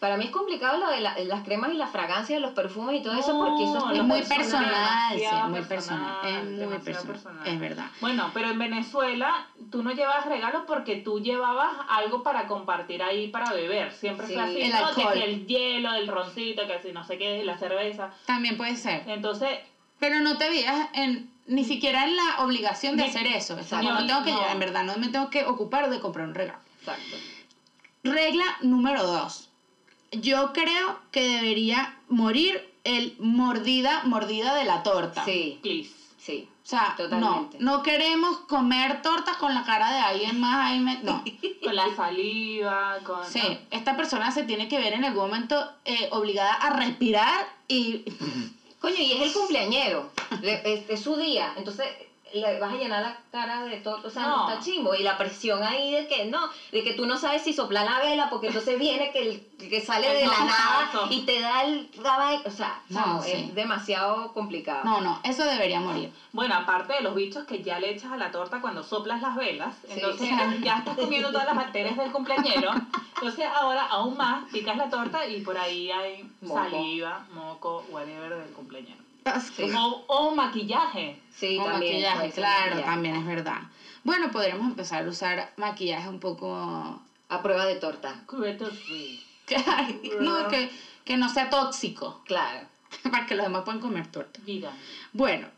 Para 0.03 0.17
mí 0.17 0.25
es 0.25 0.31
complicado 0.33 0.79
lo 0.79 0.91
de 0.91 1.01
la- 1.01 1.17
las 1.17 1.45
cremas 1.45 1.71
y 1.73 1.75
las 1.77 1.89
fragancias, 1.93 2.41
los 2.41 2.51
perfumes 2.55 2.99
y 2.99 3.05
todo 3.05 3.15
eso, 3.15 3.35
No, 3.35 3.39
porque 3.47 3.63
eso 3.63 3.89
es 3.93 3.99
Es 4.01 4.05
muy 4.05 4.19
personal. 4.23 4.39
personal, 4.41 5.09
sí, 5.13 5.21
demasiado 5.21 5.49
muy 5.49 5.61
personal. 5.63 6.11
Es 6.27 6.33
personal, 6.33 6.69
muy 6.69 6.79
personal. 6.79 7.13
personal. 7.13 7.47
Es 7.47 7.61
verdad. 7.61 7.87
Bueno, 8.01 8.31
pero 8.35 8.49
en 8.51 8.59
Venezuela 8.59 9.47
tú 9.71 9.85
no 9.85 9.93
llevabas 9.93 10.27
regalos 10.27 10.65
porque 10.67 10.97
tú 10.97 11.21
llevabas 11.21 11.71
algo 11.89 12.25
para 12.25 12.49
compartir 12.49 13.01
ahí 13.01 13.29
para 13.29 13.53
beber. 13.53 13.93
Siempre 13.93 14.27
Sí. 14.27 14.33
fue 14.35 14.43
así, 14.43 14.61
El 14.61 15.23
el 15.23 15.47
hielo, 15.47 15.93
el 15.95 16.09
roncito, 16.09 16.67
que 16.67 16.81
si 16.83 16.91
no 16.91 17.05
sé 17.05 17.17
qué, 17.17 17.45
la 17.45 17.57
cerveza. 17.57 18.11
También 18.27 18.57
puede 18.57 18.75
ser. 18.75 19.05
Entonces, 19.07 19.57
Pero 20.01 20.19
no 20.19 20.37
te 20.37 20.49
veías 20.51 20.89
en, 20.95 21.31
ni 21.47 21.63
siquiera 21.65 22.07
en 22.07 22.17
la 22.17 22.39
obligación 22.41 22.97
de 22.97 23.05
hacer 23.05 23.29
eso. 23.29 23.55
O 23.55 23.63
sea, 23.63 23.79
Exacto. 23.79 24.01
no 24.01 24.05
tengo 24.09 24.25
que, 24.25 24.33
No. 24.33 24.49
en 24.51 24.59
verdad, 24.59 24.83
no 24.83 24.97
me 24.97 25.11
tengo 25.11 25.31
que 25.31 25.45
ocupar 25.45 25.91
de 25.91 26.01
comprar 26.01 26.27
un 26.27 26.35
regalo. 26.35 26.59
Exacto. 26.81 27.17
Regla 28.03 28.43
número 28.63 29.07
dos. 29.07 29.49
Yo 30.13 30.53
creo 30.53 30.99
que 31.11 31.23
debería 31.23 31.95
morir 32.09 32.69
el 32.85 33.15
mordida, 33.19 34.03
mordida 34.05 34.55
de 34.55 34.65
la 34.65 34.83
torta. 34.83 35.25
Sí, 35.25 35.59
please. 35.63 35.91
sí. 36.19 36.49
O 36.65 36.67
sea, 36.73 36.95
Totalmente. 36.97 37.59
no, 37.59 37.79
no 37.79 37.83
queremos 37.83 38.39
comer 38.47 39.03
torta 39.03 39.35
con 39.39 39.53
la 39.53 39.65
cara 39.65 39.91
de 39.93 39.99
alguien 40.01 40.39
más. 40.39 40.71
ahí 40.71 40.79
me- 40.81 40.99
no. 41.03 41.23
Con 41.63 41.75
la 41.77 41.95
saliva, 41.95 42.99
con... 43.05 43.25
Sí, 43.25 43.41
esta 43.71 43.97
persona 43.97 44.31
se 44.33 44.43
tiene 44.45 44.69
que 44.69 44.79
ver 44.79 44.93
en 44.95 45.05
algún 45.05 45.25
momento 45.25 45.69
eh, 45.85 46.09
obligada 46.13 46.53
a 46.55 46.71
respirar 46.71 47.47
y... 47.69 48.03
Coño, 48.81 48.97
y 48.99 49.13
es 49.13 49.23
el 49.23 49.33
cumpleañero, 49.33 50.11
le- 50.41 50.61
es, 50.75 50.89
es 50.91 51.01
su 51.01 51.17
día, 51.17 51.53
entonces 51.57 51.87
le 52.35 52.59
vas 52.59 52.73
a 52.73 52.77
llenar 52.77 53.03
la 53.03 53.17
cara 53.31 53.65
de 53.65 53.77
todo, 53.79 54.01
o 54.07 54.11
sea, 54.11 54.23
no. 54.23 54.37
No. 54.37 54.49
está 54.51 54.63
chimbo, 54.65 54.95
y 54.95 55.03
la 55.03 55.17
presión 55.19 55.63
ahí 55.63 55.93
de 55.95 56.07
que 56.07 56.25
no, 56.27 56.41
de 56.71 56.83
que 56.83 56.93
tú 56.95 57.07
no 57.07 57.17
sabes 57.19 57.43
si 57.43 57.53
soplar 57.53 57.85
la 57.85 57.99
vela, 57.99 58.31
porque 58.31 58.49
entonces 58.49 58.79
viene 58.79 59.11
que, 59.11 59.23
el, 59.59 59.69
que 59.69 59.81
sale 59.81 60.09
de 60.15 60.27
la 60.27 60.39
nada 60.45 60.89
eso. 60.89 61.07
y 61.11 61.21
te 61.23 61.41
da 61.41 61.63
el 61.65 61.89
o 62.45 62.51
sea, 62.51 62.81
No, 62.89 63.23
sí. 63.23 63.33
es 63.33 63.55
demasiado 63.55 64.33
complicado. 64.33 64.81
No, 64.85 65.01
no, 65.01 65.21
eso 65.25 65.45
debería 65.45 65.81
morir. 65.81 66.13
Bueno, 66.33 66.55
aparte 66.55 66.95
de 66.95 67.01
los 67.03 67.15
bichos 67.15 67.45
que 67.45 67.63
ya 67.63 67.79
le 67.79 67.91
echas 67.91 68.13
a 68.13 68.17
la 68.17 68.31
torta 68.31 68.61
cuando 68.61 68.83
soplas 68.83 69.21
las 69.21 69.37
velas, 69.37 69.75
Sí. 69.87 69.93
entonces 69.95 70.31
ya 70.63 70.79
estás 70.79 70.97
comiendo 70.97 71.31
todas 71.31 71.47
las 71.47 71.57
bacterias 71.57 71.97
del 71.97 72.11
cumpleañero. 72.13 72.71
Entonces 73.17 73.47
ahora 73.55 73.87
aún 73.87 74.17
más 74.17 74.45
picas 74.51 74.77
la 74.77 74.89
torta 74.91 75.27
y 75.27 75.43
por 75.43 75.57
ahí 75.57 75.91
hay 75.91 76.29
Moco. 76.41 76.59
saliva, 76.61 77.25
moco, 77.33 77.85
whatever 77.91 78.35
del 78.37 78.53
cumpleañero. 78.53 79.02
Sí. 79.57 79.71
O, 79.77 80.05
o 80.09 80.35
maquillaje. 80.35 81.21
Sí, 81.31 81.59
o 81.59 81.65
también. 81.65 81.95
maquillaje, 81.95 82.31
claro, 82.33 82.71
maquillaje. 82.71 82.83
también 82.83 83.17
es 83.17 83.27
verdad. 83.27 83.61
Bueno, 84.05 84.31
podríamos 84.31 84.67
empezar 84.67 85.05
a 85.05 85.09
usar 85.09 85.53
maquillaje 85.57 86.09
un 86.09 86.21
poco... 86.21 87.01
A 87.29 87.43
prueba 87.43 87.65
de 87.65 87.77
torta, 87.77 88.25
no, 90.21 90.49
que, 90.49 90.71
que 91.05 91.17
no 91.17 91.31
sea 91.31 91.49
tóxico, 91.49 92.21
claro. 92.27 92.69
para 93.11 93.25
que 93.25 93.35
los 93.35 93.47
demás 93.47 93.63
puedan 93.65 93.81
comer 93.81 94.07
torta. 94.09 94.39
Vida. 94.45 94.71
Bueno, 95.15 95.49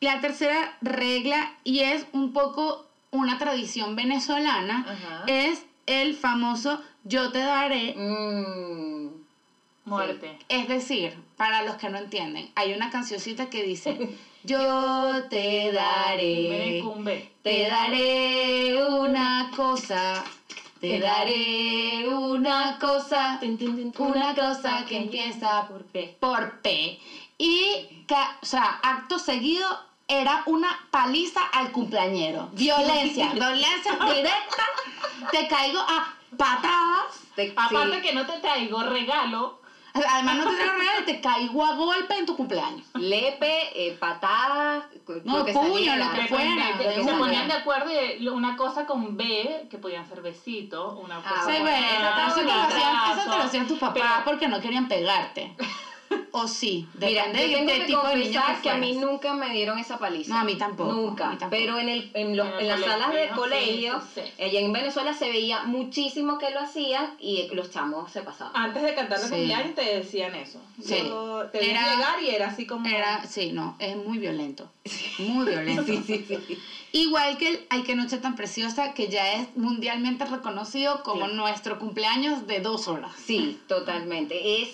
la 0.00 0.20
tercera 0.20 0.76
regla, 0.82 1.54
y 1.64 1.80
es 1.80 2.06
un 2.12 2.34
poco 2.34 2.86
una 3.10 3.38
tradición 3.38 3.96
venezolana, 3.96 4.84
Ajá. 4.86 5.24
es 5.26 5.64
el 5.86 6.14
famoso 6.14 6.82
yo 7.04 7.30
te 7.30 7.38
daré. 7.38 7.94
Mm, 7.96 9.23
Muerte. 9.84 10.38
Es 10.48 10.66
decir, 10.68 11.14
para 11.36 11.62
los 11.62 11.76
que 11.76 11.88
no 11.90 11.98
entienden, 11.98 12.50
hay 12.54 12.72
una 12.72 12.90
cancioncita 12.90 13.50
que 13.50 13.62
dice, 13.62 14.16
yo 14.44 15.24
te 15.28 15.70
daré, 15.72 16.82
te 17.42 17.66
daré 17.66 18.82
una 18.82 19.50
cosa, 19.54 20.24
te 20.80 20.98
daré 21.00 22.08
una 22.08 22.78
cosa, 22.80 23.38
una 23.98 24.34
cosa 24.34 24.84
que 24.86 24.96
empieza 24.96 25.66
por 25.68 25.84
P. 25.84 26.16
por 26.18 26.60
P. 26.60 26.98
Y, 27.36 28.04
ca- 28.06 28.38
o 28.42 28.46
sea, 28.46 28.78
acto 28.82 29.18
seguido 29.18 29.66
era 30.08 30.42
una 30.46 30.68
paliza 30.90 31.42
al 31.52 31.72
cumpleañero. 31.72 32.48
Violencia, 32.52 33.30
violencia 33.34 33.92
directa. 34.14 34.64
Te 35.30 35.46
caigo 35.48 35.78
a 35.80 36.14
patadas. 36.36 37.20
Te- 37.34 37.52
Aparte 37.56 37.96
sí. 37.96 38.02
que 38.02 38.14
no 38.14 38.24
te 38.26 38.38
traigo 38.38 38.82
regalo, 38.82 39.58
Además, 39.94 40.36
no 40.38 40.44
te 40.50 40.56
traigo 40.56 40.76
regalo 40.76 41.00
y 41.00 41.04
te 41.04 41.20
caigo 41.20 41.64
a 41.64 41.74
golpe 41.76 42.18
en 42.18 42.26
tu 42.26 42.36
cumpleaños. 42.36 42.84
Lepe, 42.94 43.86
eh, 43.86 43.96
patadas, 43.98 44.84
No, 45.22 45.38
lo 45.38 45.44
que 45.44 45.52
puño, 45.52 45.96
lo 45.96 46.12
que 46.12 46.26
fuera, 46.26 46.72
de 46.78 47.04
se 47.04 47.14
ponían 47.14 47.46
de 47.46 47.54
acuerdo 47.54 47.90
y 48.18 48.26
una 48.26 48.56
cosa 48.56 48.86
con 48.86 49.16
B, 49.16 49.68
que 49.70 49.78
podían 49.78 50.06
ser 50.08 50.20
besitos, 50.20 50.98
una 50.98 51.16
cosa 51.16 51.30
Ah, 51.32 51.42
Sí, 51.46 51.60
bueno, 51.60 52.26
eso 52.26 53.20
te 53.20 53.36
lo 53.36 53.42
hacían, 53.42 53.66
tus 53.68 53.78
papás 53.78 54.22
porque 54.24 54.48
no 54.48 54.60
querían 54.60 54.88
pegarte. 54.88 55.54
O 56.36 56.48
sí, 56.48 56.88
Mira, 56.94 57.26
depende 57.28 57.42
yo 57.42 57.46
de 57.46 57.54
tengo 57.54 57.66
qué 57.72 57.78
que 57.78 57.86
tipo 57.86 58.02
de 58.08 58.12
confesar 58.14 58.56
que 58.56 58.62
que, 58.62 58.70
a 58.70 58.76
mí 58.78 58.92
nunca 58.94 59.34
me 59.34 59.50
dieron 59.52 59.78
esa 59.78 59.98
paliza. 60.00 60.34
No, 60.34 60.40
a 60.40 60.44
mí 60.44 60.56
tampoco, 60.56 60.92
Nunca. 60.92 61.28
a 61.28 61.30
mí 61.30 61.36
tampoco. 61.38 61.60
Pero 61.62 61.78
en, 61.78 61.88
el, 61.88 62.10
en, 62.12 62.36
los, 62.36 62.48
En 62.48 62.54
el 62.54 62.60
en 62.62 62.68
las 62.70 62.80
salas 62.80 63.14
de 63.14 63.28
colegio, 63.28 64.00
sí, 64.12 64.20
sí. 64.36 64.42
allá 64.42 64.58
en 64.60 64.72
Venezuela 64.72 65.14
se 65.14 65.28
veía 65.28 65.62
muchísimo 65.62 66.38
que 66.38 66.50
lo 66.50 66.58
hacían 66.58 67.14
y 67.20 67.46
los 67.52 67.70
chamos 67.70 68.10
se 68.10 68.22
pasaban. 68.22 68.50
Antes 68.56 68.82
de 68.82 68.94
cantar 68.96 69.18
los 69.20 69.28
Sí. 69.28 69.34
cumpleaños 69.36 69.76
te 69.76 69.82
decían 69.94 70.34
eso. 70.34 70.60
Sí. 70.82 70.96
Yo 71.06 71.44
te 71.52 71.70
Era- 71.70 71.94
llegar 71.94 72.20
y 72.20 72.30
era 72.30 72.48
así 72.48 72.66
como... 72.66 72.88
Era, 72.88 73.24
sí, 73.26 73.52
no, 73.52 73.76
es 73.78 73.94
muy 73.96 74.18
violento. 74.18 74.68
Muy 75.20 75.46
violento. 75.46 75.84
Sí, 75.86 76.02
sí, 76.04 76.24
sí. 76.26 76.58
Igual 76.90 77.38
que 77.38 77.48
el 77.48 77.66
Ay, 77.70 77.82
qué 77.84 77.94
noche 77.94 78.18
tan 78.18 78.34
preciosa, 78.34 78.92
que 78.92 79.06
ya 79.08 79.34
es 79.34 79.56
mundialmente 79.56 80.24
reconocido 80.24 81.04
como 81.04 81.28
Sí. 81.28 81.34
nuestro 81.34 81.78
cumpleaños 81.78 82.48
de 82.48 82.58
dos 82.58 82.88
horas. 82.88 83.12
Sí, 83.24 83.58
totalmente. 83.68 84.62
Es, 84.62 84.68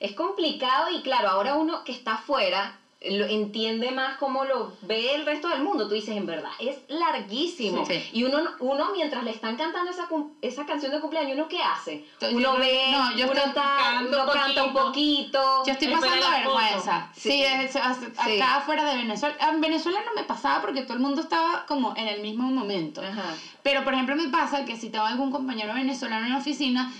es 0.00 0.12
complicado 0.12 0.90
y 0.90 1.02
claro, 1.02 1.28
ahora 1.28 1.54
uno 1.54 1.84
que 1.84 1.92
está 1.92 2.14
afuera 2.14 2.74
lo 3.10 3.26
entiende 3.26 3.92
más 3.92 4.16
cómo 4.16 4.44
lo 4.44 4.72
ve 4.82 5.14
el 5.14 5.24
resto 5.24 5.48
del 5.48 5.62
mundo. 5.62 5.86
Tú 5.86 5.94
dices, 5.94 6.16
en 6.16 6.26
verdad, 6.26 6.50
es 6.58 6.78
larguísimo. 6.88 7.86
Sí. 7.86 7.94
Sí. 8.00 8.10
Y 8.12 8.24
uno, 8.24 8.38
uno 8.58 8.90
mientras 8.92 9.22
le 9.22 9.30
están 9.30 9.54
cantando 9.56 9.88
esa, 9.92 10.08
esa 10.42 10.66
canción 10.66 10.90
de 10.90 10.98
cumpleaños, 11.00 11.34
¿uno 11.36 11.46
qué 11.46 11.62
hace? 11.62 12.04
Uno 12.32 12.54
yo- 12.54 12.58
ve, 12.58 12.88
no, 12.90 13.12
yo 13.16 13.30
uno, 13.30 13.40
está- 13.40 14.02
uno 14.04 14.26
canta 14.32 14.64
un 14.64 14.72
poquito. 14.72 15.62
Yo 15.64 15.72
estoy 15.74 15.88
pasando 15.88 16.28
vergüenza. 16.28 17.08
Sí, 17.14 17.30
Sí. 17.30 17.42
es- 17.44 17.76
es- 17.76 18.18
acá 18.18 18.56
afuera 18.56 18.84
de 18.84 18.96
Venezuela. 18.96 19.36
En 19.48 19.60
Venezuela 19.60 20.00
no 20.04 20.20
me 20.20 20.24
pasaba 20.26 20.60
porque 20.60 20.82
todo 20.82 20.94
el 20.94 21.00
mundo 21.00 21.20
estaba 21.20 21.66
como 21.66 21.94
en 21.96 22.08
el 22.08 22.20
mismo 22.20 22.50
momento. 22.50 23.00
Ajá. 23.00 23.32
Pero, 23.62 23.84
por 23.84 23.94
ejemplo, 23.94 24.16
me 24.16 24.28
pasa 24.28 24.64
que 24.64 24.76
si 24.76 24.90
tengo 24.90 25.04
algún 25.04 25.30
compañero 25.30 25.72
venezolano 25.72 26.26
en 26.26 26.32
la 26.32 26.38
oficina, 26.38 26.92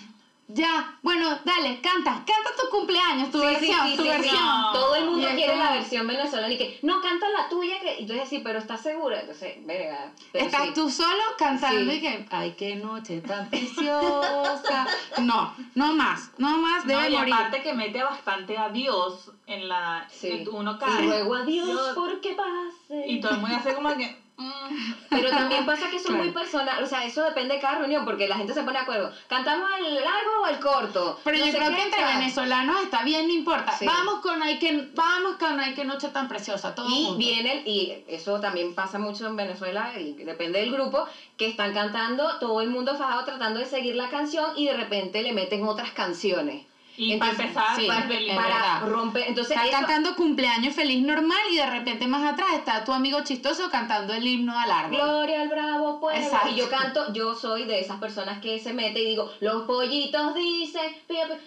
ya, 0.50 0.98
bueno, 1.02 1.38
dale, 1.44 1.80
canta, 1.82 2.12
canta 2.24 2.50
tu 2.60 2.68
cumpleaños, 2.70 3.30
tu 3.30 3.38
Sí, 3.38 3.46
versión, 3.46 3.86
sí, 3.86 3.96
tu 3.96 4.02
sí, 4.02 4.08
sí. 4.08 4.16
versión. 4.16 4.44
No. 4.44 4.72
Todo 4.72 4.94
el 4.96 5.04
Y 5.04 5.06
mundo 5.06 5.28
quiere 5.34 5.52
como- 5.52 5.64
la 5.64 5.72
versión 5.72 6.06
venezolana 6.06 6.52
y 6.54 6.56
que, 6.58 6.78
no, 6.82 7.00
canta 7.02 7.26
la 7.28 7.48
tuya. 7.50 7.78
Que... 7.80 8.00
Y 8.00 8.06
tú 8.06 8.14
dices, 8.14 8.28
sí, 8.30 8.40
pero 8.42 8.58
¿estás 8.58 8.80
segura? 8.82 9.20
Entonces, 9.20 9.64
verga. 9.66 10.12
Estás 10.32 10.66
sí. 10.68 10.72
tú 10.74 10.88
solo 10.90 11.22
cantando 11.38 11.90
Sí. 11.92 11.98
y 11.98 12.00
que, 12.00 12.26
ay, 12.30 12.52
qué 12.52 12.76
noche 12.76 13.20
tan 13.20 13.48
preciosa. 13.50 14.86
No, 15.18 15.54
no 15.74 15.92
más, 15.94 16.30
no 16.38 16.56
más, 16.58 16.84
No, 16.86 16.96
debe 16.96 17.10
y 17.10 17.16
morir. 17.16 17.34
aparte 17.34 17.62
que 17.62 17.74
mete 17.74 18.02
bastante 18.02 18.56
a 18.56 18.68
Dios 18.70 19.32
en 19.46 19.68
la... 19.68 20.06
Sí. 20.10 20.28
en- 20.30 20.48
Uno 20.48 20.72
Y 20.76 20.78
cae. 20.78 21.02
luego 21.06 21.34
adiós 21.34 21.66
Dios, 21.66 21.92
porque 21.94 22.34
pase. 22.34 23.06
Y 23.06 23.20
todo 23.20 23.32
el 23.32 23.38
mundo 23.38 23.56
hace 23.56 23.74
como 23.74 23.94
que... 23.96 24.27
Pero 25.10 25.30
también 25.30 25.66
pasa 25.66 25.90
que 25.90 25.96
eso 25.96 26.08
Claro. 26.08 26.22
es 26.22 26.26
muy 26.26 26.34
personal, 26.42 26.82
o 26.82 26.86
sea, 26.86 27.04
eso 27.04 27.24
depende 27.24 27.54
de 27.54 27.60
cada 27.60 27.78
reunión, 27.78 28.04
porque 28.04 28.28
la 28.28 28.36
gente 28.36 28.54
se 28.54 28.60
pone 28.62 28.74
de 28.74 28.78
acuerdo. 28.84 29.12
¿Cantamos 29.28 29.68
el 29.78 29.94
largo 29.96 30.42
o 30.44 30.46
el 30.46 30.58
corto? 30.60 31.18
Pero 31.24 31.38
No 31.38 31.46
yo 31.46 31.52
creo 31.52 31.68
que 31.74 31.82
entre 31.82 32.00
tal. 32.00 32.18
venezolanos 32.18 32.82
está 32.82 33.02
bien, 33.02 33.26
no 33.26 33.32
importa. 33.34 33.72
Sí. 33.76 33.84
Vamos 33.84 34.20
con 34.20 34.40
ay 34.42 34.58
que 34.58 34.90
vamos 34.94 35.36
con 35.38 35.58
ay 35.58 35.74
que 35.74 35.84
noche 35.84 36.08
tan 36.10 36.28
preciosa, 36.28 36.74
todo 36.74 36.88
Y 36.88 36.92
juntos. 37.04 37.18
vienen, 37.18 37.62
y 37.66 37.92
eso 38.06 38.38
también 38.40 38.74
pasa 38.74 38.98
mucho 38.98 39.26
en 39.26 39.36
Venezuela, 39.36 39.92
y 39.98 40.12
depende 40.14 40.60
del 40.60 40.70
grupo, 40.72 41.06
que 41.36 41.48
están 41.48 41.74
cantando, 41.74 42.38
todo 42.38 42.60
el 42.60 42.68
mundo 42.70 42.96
fajado 42.96 43.24
tratando 43.24 43.58
de 43.58 43.66
seguir 43.66 43.96
la 43.96 44.08
canción 44.08 44.52
y 44.56 44.66
de 44.66 44.74
repente 44.76 45.22
le 45.22 45.32
meten 45.32 45.64
otras 45.64 45.90
canciones. 45.90 46.64
Y 46.98 47.12
Entonces, 47.12 47.36
para 47.36 47.48
empezar, 47.48 47.76
sí, 47.80 47.86
para 47.86 48.02
feliz. 48.08 48.34
para 48.34 48.80
romper. 48.80 49.24
Entonces, 49.28 49.56
Está 49.56 49.68
eso- 49.68 49.76
cantando 49.78 50.16
cumpleaños 50.16 50.74
feliz 50.74 51.00
normal 51.00 51.38
y 51.52 51.56
de 51.56 51.66
repente 51.66 52.08
más 52.08 52.32
atrás 52.32 52.48
está 52.54 52.82
tu 52.84 52.92
amigo 52.92 53.20
chistoso 53.22 53.70
cantando 53.70 54.12
el 54.14 54.26
himno 54.26 54.58
al 54.58 54.68
árbol. 54.70 54.96
Gloria 54.98 55.42
al 55.42 55.48
bravo 55.48 56.00
pueblo. 56.00 56.20
Exacto. 56.20 56.48
Y 56.50 56.56
yo 56.56 56.68
canto, 56.68 57.12
yo 57.12 57.36
soy 57.36 57.64
de 57.66 57.78
esas 57.80 57.98
personas 58.00 58.40
que 58.40 58.58
se 58.58 58.72
mete 58.72 59.00
y 59.00 59.06
digo, 59.06 59.30
los 59.38 59.62
pollitos 59.62 60.34
dicen, 60.34 60.92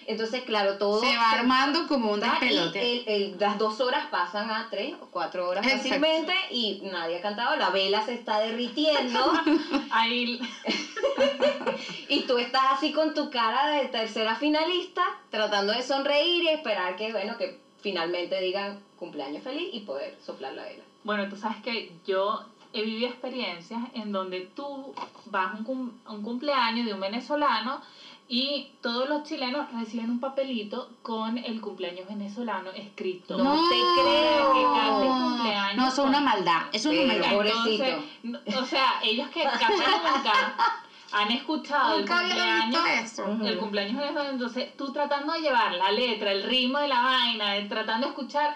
entonces 0.07 0.43
claro, 0.43 0.77
todo 0.77 1.01
Se 1.01 1.17
va 1.17 1.31
armando 1.31 1.85
como 1.87 2.13
un 2.13 2.21
despelote. 2.21 2.79
el- 2.79 3.07
el- 3.33 3.35
las 3.39 3.57
dos 3.57 3.81
horas 3.81 4.05
pasan 4.09 4.49
a 4.49 4.67
tres 4.71 4.93
o 5.01 5.07
cuatro 5.07 5.49
horas 5.49 5.65
Exacto. 5.65 5.83
fácilmente 5.89 6.33
y 6.51 6.81
nadie 6.91 7.17
ha 7.17 7.21
cantado, 7.21 7.57
la 7.57 7.71
vela 7.71 8.01
se 8.05 8.13
está 8.13 8.39
derritiendo 8.39 9.19
Ahí, 9.91 10.39
y 12.09 12.21
tú 12.21 12.37
estás 12.37 12.63
así 12.71 12.91
con 12.91 13.13
tu 13.13 13.29
cara 13.29 13.67
de 13.71 13.87
tercera 13.87 14.35
finalista 14.35 15.03
tratando 15.29 15.73
de 15.73 15.81
sonreír 15.83 16.43
y 16.43 16.49
esperar 16.49 16.95
que, 16.95 17.11
bueno, 17.11 17.37
que 17.37 17.59
finalmente 17.81 18.39
digan 18.41 18.79
cumpleaños 18.97 19.43
feliz 19.43 19.69
y 19.73 19.79
poder 19.81 20.15
soplar 20.25 20.53
la 20.53 20.63
vela. 20.63 20.83
bueno, 21.03 21.27
tú 21.29 21.35
sabes 21.35 21.57
que 21.61 21.91
yo 22.05 22.41
he 22.73 22.83
vivido 22.83 23.09
experiencias 23.09 23.81
en 23.95 24.11
donde 24.11 24.41
tú 24.55 24.93
vas 25.25 25.53
a 25.53 25.57
un, 25.57 25.63
cum- 25.63 25.91
a 26.05 26.11
un 26.13 26.21
cumpleaños 26.23 26.85
de 26.85 26.93
un 26.93 26.99
venezolano 27.01 27.81
y 28.29 28.69
todos 28.81 29.09
los 29.09 29.23
chilenos 29.23 29.69
reciben 29.73 30.09
un 30.09 30.19
papelito 30.21 30.89
con 31.01 31.37
el 31.37 31.59
cumpleaños 31.59 32.07
venezolano 32.07 32.69
escrito. 32.71 33.37
No 33.37 33.67
te 33.67 33.75
creo. 33.75 34.53
Que 34.53 34.63
cante 34.63 35.07
cumpleaños 35.07 35.75
No, 35.75 35.87
eso 35.89 36.01
es 36.03 36.07
una 36.07 36.21
maldad. 36.21 36.61
Eso 36.71 36.91
es 36.91 36.99
una 37.03 37.13
maldad. 37.13 37.31
pobrecito. 37.33 37.83
Entonces, 38.23 38.53
no- 38.53 38.61
o 38.61 38.65
sea, 38.65 38.93
ellos 39.03 39.27
que 39.31 39.43
casi 39.43 39.73
nunca 39.73 40.83
han 41.13 41.31
escuchado 41.31 41.97
el 41.99 42.07
cumpleaños, 42.07 42.81
eso. 43.03 43.25
El 43.43 43.57
cumpleaños 43.57 43.97
venezolano, 43.97 44.29
entonces 44.31 44.75
tú 44.77 44.91
tratando 44.93 45.33
de 45.33 45.41
llevar 45.41 45.73
la 45.73 45.91
letra, 45.91 46.31
el 46.31 46.43
ritmo 46.43 46.79
de 46.79 46.87
la 46.87 47.01
vaina, 47.01 47.53
de- 47.53 47.63
tratando 47.63 48.07
de 48.07 48.11
escuchar, 48.13 48.55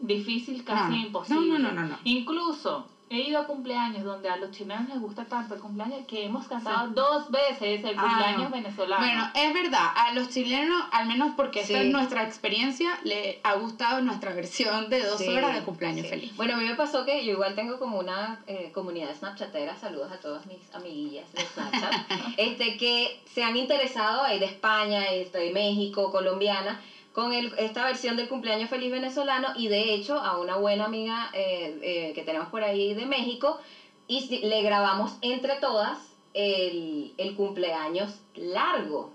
difícil, 0.00 0.64
casi 0.64 0.92
no. 0.92 1.06
imposible. 1.06 1.58
No, 1.58 1.58
no, 1.58 1.72
no, 1.72 1.82
no, 1.82 1.88
no. 1.88 1.98
Incluso 2.04 2.86
he 3.10 3.20
ido 3.20 3.38
a 3.40 3.46
cumpleaños 3.46 4.04
donde 4.04 4.28
a 4.28 4.36
los 4.36 4.50
chilenos 4.50 4.88
les 4.88 4.98
gusta 5.00 5.24
tanto 5.24 5.54
el 5.54 5.60
cumpleaños 5.60 6.06
que 6.06 6.24
hemos 6.24 6.46
cantado 6.46 6.88
dos 6.88 7.30
veces 7.30 7.82
el 7.84 7.96
Ah, 7.98 8.02
cumpleaños 8.02 8.42
no. 8.44 8.50
venezolano. 8.50 9.04
Bueno, 9.04 9.30
es 9.34 9.52
verdad, 9.54 9.86
a 9.94 10.12
los 10.12 10.28
chilenos, 10.28 10.82
al 10.92 11.06
menos 11.06 11.32
porque 11.36 11.60
esta 11.60 11.74
Sí. 11.80 11.86
es 11.86 11.92
nuestra 11.92 12.22
experiencia, 12.24 12.98
le 13.04 13.40
ha 13.42 13.54
gustado 13.54 14.00
nuestra 14.02 14.32
versión 14.32 14.88
de 14.90 15.02
dos 15.04 15.18
Sí, 15.18 15.28
horas 15.28 15.54
de 15.54 15.62
cumpleaños 15.62 16.02
sí. 16.02 16.08
feliz. 16.08 16.36
Bueno, 16.36 16.54
a 16.54 16.56
mí 16.58 16.64
me 16.64 16.74
pasó 16.74 17.04
que 17.04 17.24
yo 17.24 17.32
igual 17.32 17.54
tengo 17.54 17.78
como 17.78 17.98
una 17.98 18.40
eh, 18.46 18.70
comunidad 18.74 19.14
snapchatera, 19.16 19.76
saludos 19.76 20.12
a 20.12 20.18
todas 20.20 20.46
mis 20.46 20.58
amiguillas 20.74 21.30
de 21.32 21.42
Snapchat, 21.44 21.92
este, 22.36 22.76
que 22.76 23.20
se 23.32 23.42
han 23.42 23.56
interesado 23.56 24.22
ahí 24.22 24.38
de 24.38 24.46
España, 24.46 25.10
este, 25.10 25.38
de 25.38 25.50
México, 25.50 26.10
colombiana, 26.10 26.78
con 27.18 27.32
el, 27.32 27.52
esta 27.58 27.84
versión 27.84 28.16
del 28.16 28.28
cumpleaños 28.28 28.70
feliz 28.70 28.92
venezolano 28.92 29.48
y 29.56 29.66
de 29.66 29.92
hecho 29.92 30.16
a 30.16 30.38
una 30.38 30.54
buena 30.54 30.84
amiga 30.84 31.30
eh, 31.32 31.76
eh, 31.82 32.12
que 32.14 32.22
tenemos 32.22 32.46
por 32.46 32.62
ahí 32.62 32.94
de 32.94 33.06
México 33.06 33.58
y 34.06 34.38
le 34.46 34.62
grabamos 34.62 35.18
entre 35.20 35.56
todas 35.56 35.98
el, 36.32 37.12
el 37.18 37.34
cumpleaños 37.34 38.20
largo, 38.36 39.10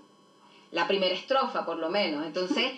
la 0.70 0.86
primera 0.86 1.14
estrofa 1.14 1.64
por 1.64 1.78
lo 1.78 1.88
menos. 1.88 2.26
Entonces, 2.26 2.72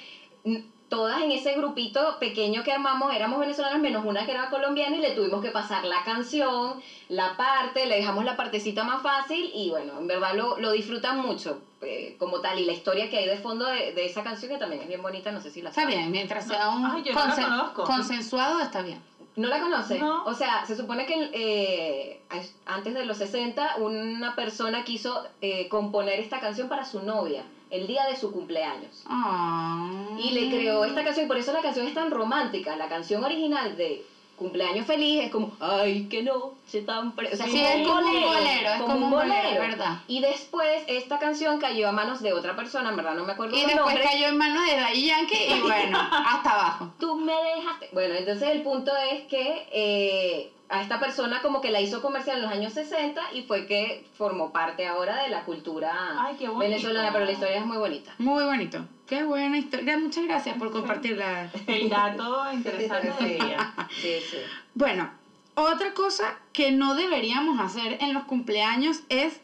todas 0.88 1.20
en 1.20 1.32
ese 1.32 1.54
grupito 1.54 2.20
pequeño 2.20 2.62
que 2.62 2.70
armamos 2.70 3.12
éramos 3.12 3.40
venezolanas, 3.40 3.80
menos 3.80 4.04
una 4.04 4.26
que 4.26 4.30
era 4.30 4.48
colombiana 4.48 4.96
y 4.96 5.00
le 5.00 5.10
tuvimos 5.10 5.42
que 5.42 5.50
pasar 5.50 5.84
la 5.86 6.04
canción, 6.04 6.80
la 7.08 7.36
parte, 7.36 7.86
le 7.86 7.96
dejamos 7.96 8.24
la 8.24 8.36
partecita 8.36 8.84
más 8.84 9.02
fácil 9.02 9.50
y 9.52 9.70
bueno, 9.70 9.98
en 9.98 10.06
verdad 10.06 10.36
lo, 10.36 10.60
lo 10.60 10.70
disfrutan 10.70 11.18
mucho 11.18 11.60
eh, 11.82 12.16
como 12.18 12.40
tal 12.40 12.58
y 12.58 12.64
la 12.64 12.72
historia 12.72 13.10
que 13.10 13.18
hay 13.18 13.26
de 13.28 13.36
fondo 13.36 13.66
de, 13.66 13.92
de 13.92 14.06
esa 14.06 14.22
canción 14.22 14.50
que 14.52 14.58
también 14.58 14.82
es 14.82 14.88
bien 14.88 15.02
bonita, 15.02 15.30
no 15.32 15.40
sé 15.40 15.50
si 15.50 15.60
la 15.62 15.70
Está 15.70 15.82
saben. 15.82 15.98
bien, 15.98 16.10
mientras 16.10 16.46
sea 16.46 16.70
un 16.70 16.84
Ay, 16.86 17.02
yo 17.04 17.12
no 17.12 17.20
la 17.26 17.34
consen- 17.36 17.44
conozco. 17.44 17.84
consensuado, 17.84 18.60
está 18.60 18.82
bien. 18.82 19.00
¿No 19.36 19.48
la 19.48 19.60
conoce? 19.60 19.98
No. 19.98 20.24
O 20.24 20.32
sea, 20.32 20.64
se 20.64 20.74
supone 20.74 21.04
que 21.04 21.30
eh, 21.34 22.20
antes 22.64 22.94
de 22.94 23.04
los 23.04 23.18
60 23.18 23.76
una 23.76 24.34
persona 24.34 24.82
quiso 24.84 25.26
eh, 25.42 25.68
componer 25.68 26.18
esta 26.20 26.40
canción 26.40 26.70
para 26.70 26.86
su 26.86 27.02
novia, 27.02 27.44
el 27.68 27.86
día 27.86 28.06
de 28.06 28.16
su 28.16 28.32
cumpleaños. 28.32 29.02
Ah. 29.06 29.90
Y 30.18 30.30
le 30.30 30.48
creó 30.48 30.86
esta 30.86 31.04
canción, 31.04 31.28
por 31.28 31.36
eso 31.36 31.52
la 31.52 31.60
canción 31.60 31.86
es 31.86 31.92
tan 31.92 32.10
romántica. 32.10 32.76
La 32.76 32.88
canción 32.88 33.22
original 33.24 33.76
de 33.76 34.06
Cumpleaños 34.36 34.86
Feliz 34.86 35.24
es 35.24 35.30
como, 35.30 35.56
ay, 35.60 36.06
que 36.10 36.22
no, 36.22 36.52
se 36.66 36.82
tan... 36.82 37.12
pre-". 37.12 37.32
O 37.32 37.36
sea, 37.36 37.46
Sí, 37.46 37.58
es 37.58 37.86
como 37.86 37.98
un 38.10 38.22
bolero, 38.22 38.70
es 38.74 38.82
como 38.82 39.06
un 39.06 39.10
bolero, 39.10 39.60
¿verdad? 39.60 39.98
Y 40.08 40.20
después 40.20 40.82
esta 40.86 41.18
canción 41.18 41.58
cayó 41.58 41.88
a 41.88 41.92
manos 41.92 42.20
de 42.20 42.32
otra 42.32 42.54
persona, 42.54 42.90
en 42.90 42.96
verdad 42.96 43.14
no 43.14 43.24
me 43.24 43.32
acuerdo 43.32 43.56
Y 43.56 43.60
después 43.62 43.76
nombre. 43.76 44.02
cayó 44.02 44.26
en 44.28 44.36
manos 44.36 44.64
de 44.66 44.76
Daddy 44.76 45.06
Yankee 45.06 45.46
y 45.56 45.60
bueno, 45.60 45.98
hasta 46.10 46.50
abajo. 46.50 46.90
Tú 47.00 47.16
me 47.16 47.32
dejaste. 47.32 47.88
Bueno, 47.92 48.14
entonces 48.14 48.48
el 48.50 48.62
punto 48.62 48.92
es 49.10 49.22
que 49.24 49.66
eh, 49.72 50.52
a 50.68 50.82
esta 50.82 50.98
persona 50.98 51.40
como 51.42 51.60
que 51.60 51.70
la 51.70 51.80
hizo 51.80 52.02
comercial 52.02 52.38
en 52.38 52.42
los 52.42 52.52
años 52.52 52.72
60 52.72 53.20
y 53.34 53.42
fue 53.42 53.66
que 53.66 54.04
formó 54.14 54.50
parte 54.52 54.86
ahora 54.86 55.22
de 55.22 55.28
la 55.28 55.44
cultura 55.44 56.16
Ay, 56.20 56.34
qué 56.36 56.48
bonito. 56.48 56.58
venezolana, 56.70 57.12
pero 57.12 57.24
la 57.24 57.32
historia 57.32 57.58
es 57.58 57.66
muy 57.66 57.76
bonita. 57.76 58.14
Muy 58.18 58.42
bonito. 58.44 58.84
Qué 59.06 59.22
buena 59.22 59.56
historia. 59.58 59.96
Muchas 59.96 60.24
gracias 60.24 60.56
por 60.58 60.72
compartirla. 60.72 61.48
El 61.68 61.88
dato 61.88 62.52
interesante 62.52 63.12
del 63.24 63.38
día. 63.38 63.72
Sí, 63.90 64.18
sí. 64.28 64.38
Bueno, 64.74 65.08
otra 65.54 65.94
cosa 65.94 66.36
que 66.52 66.72
no 66.72 66.94
deberíamos 66.96 67.60
hacer 67.60 67.98
en 68.02 68.12
los 68.12 68.24
cumpleaños 68.24 69.02
es 69.08 69.40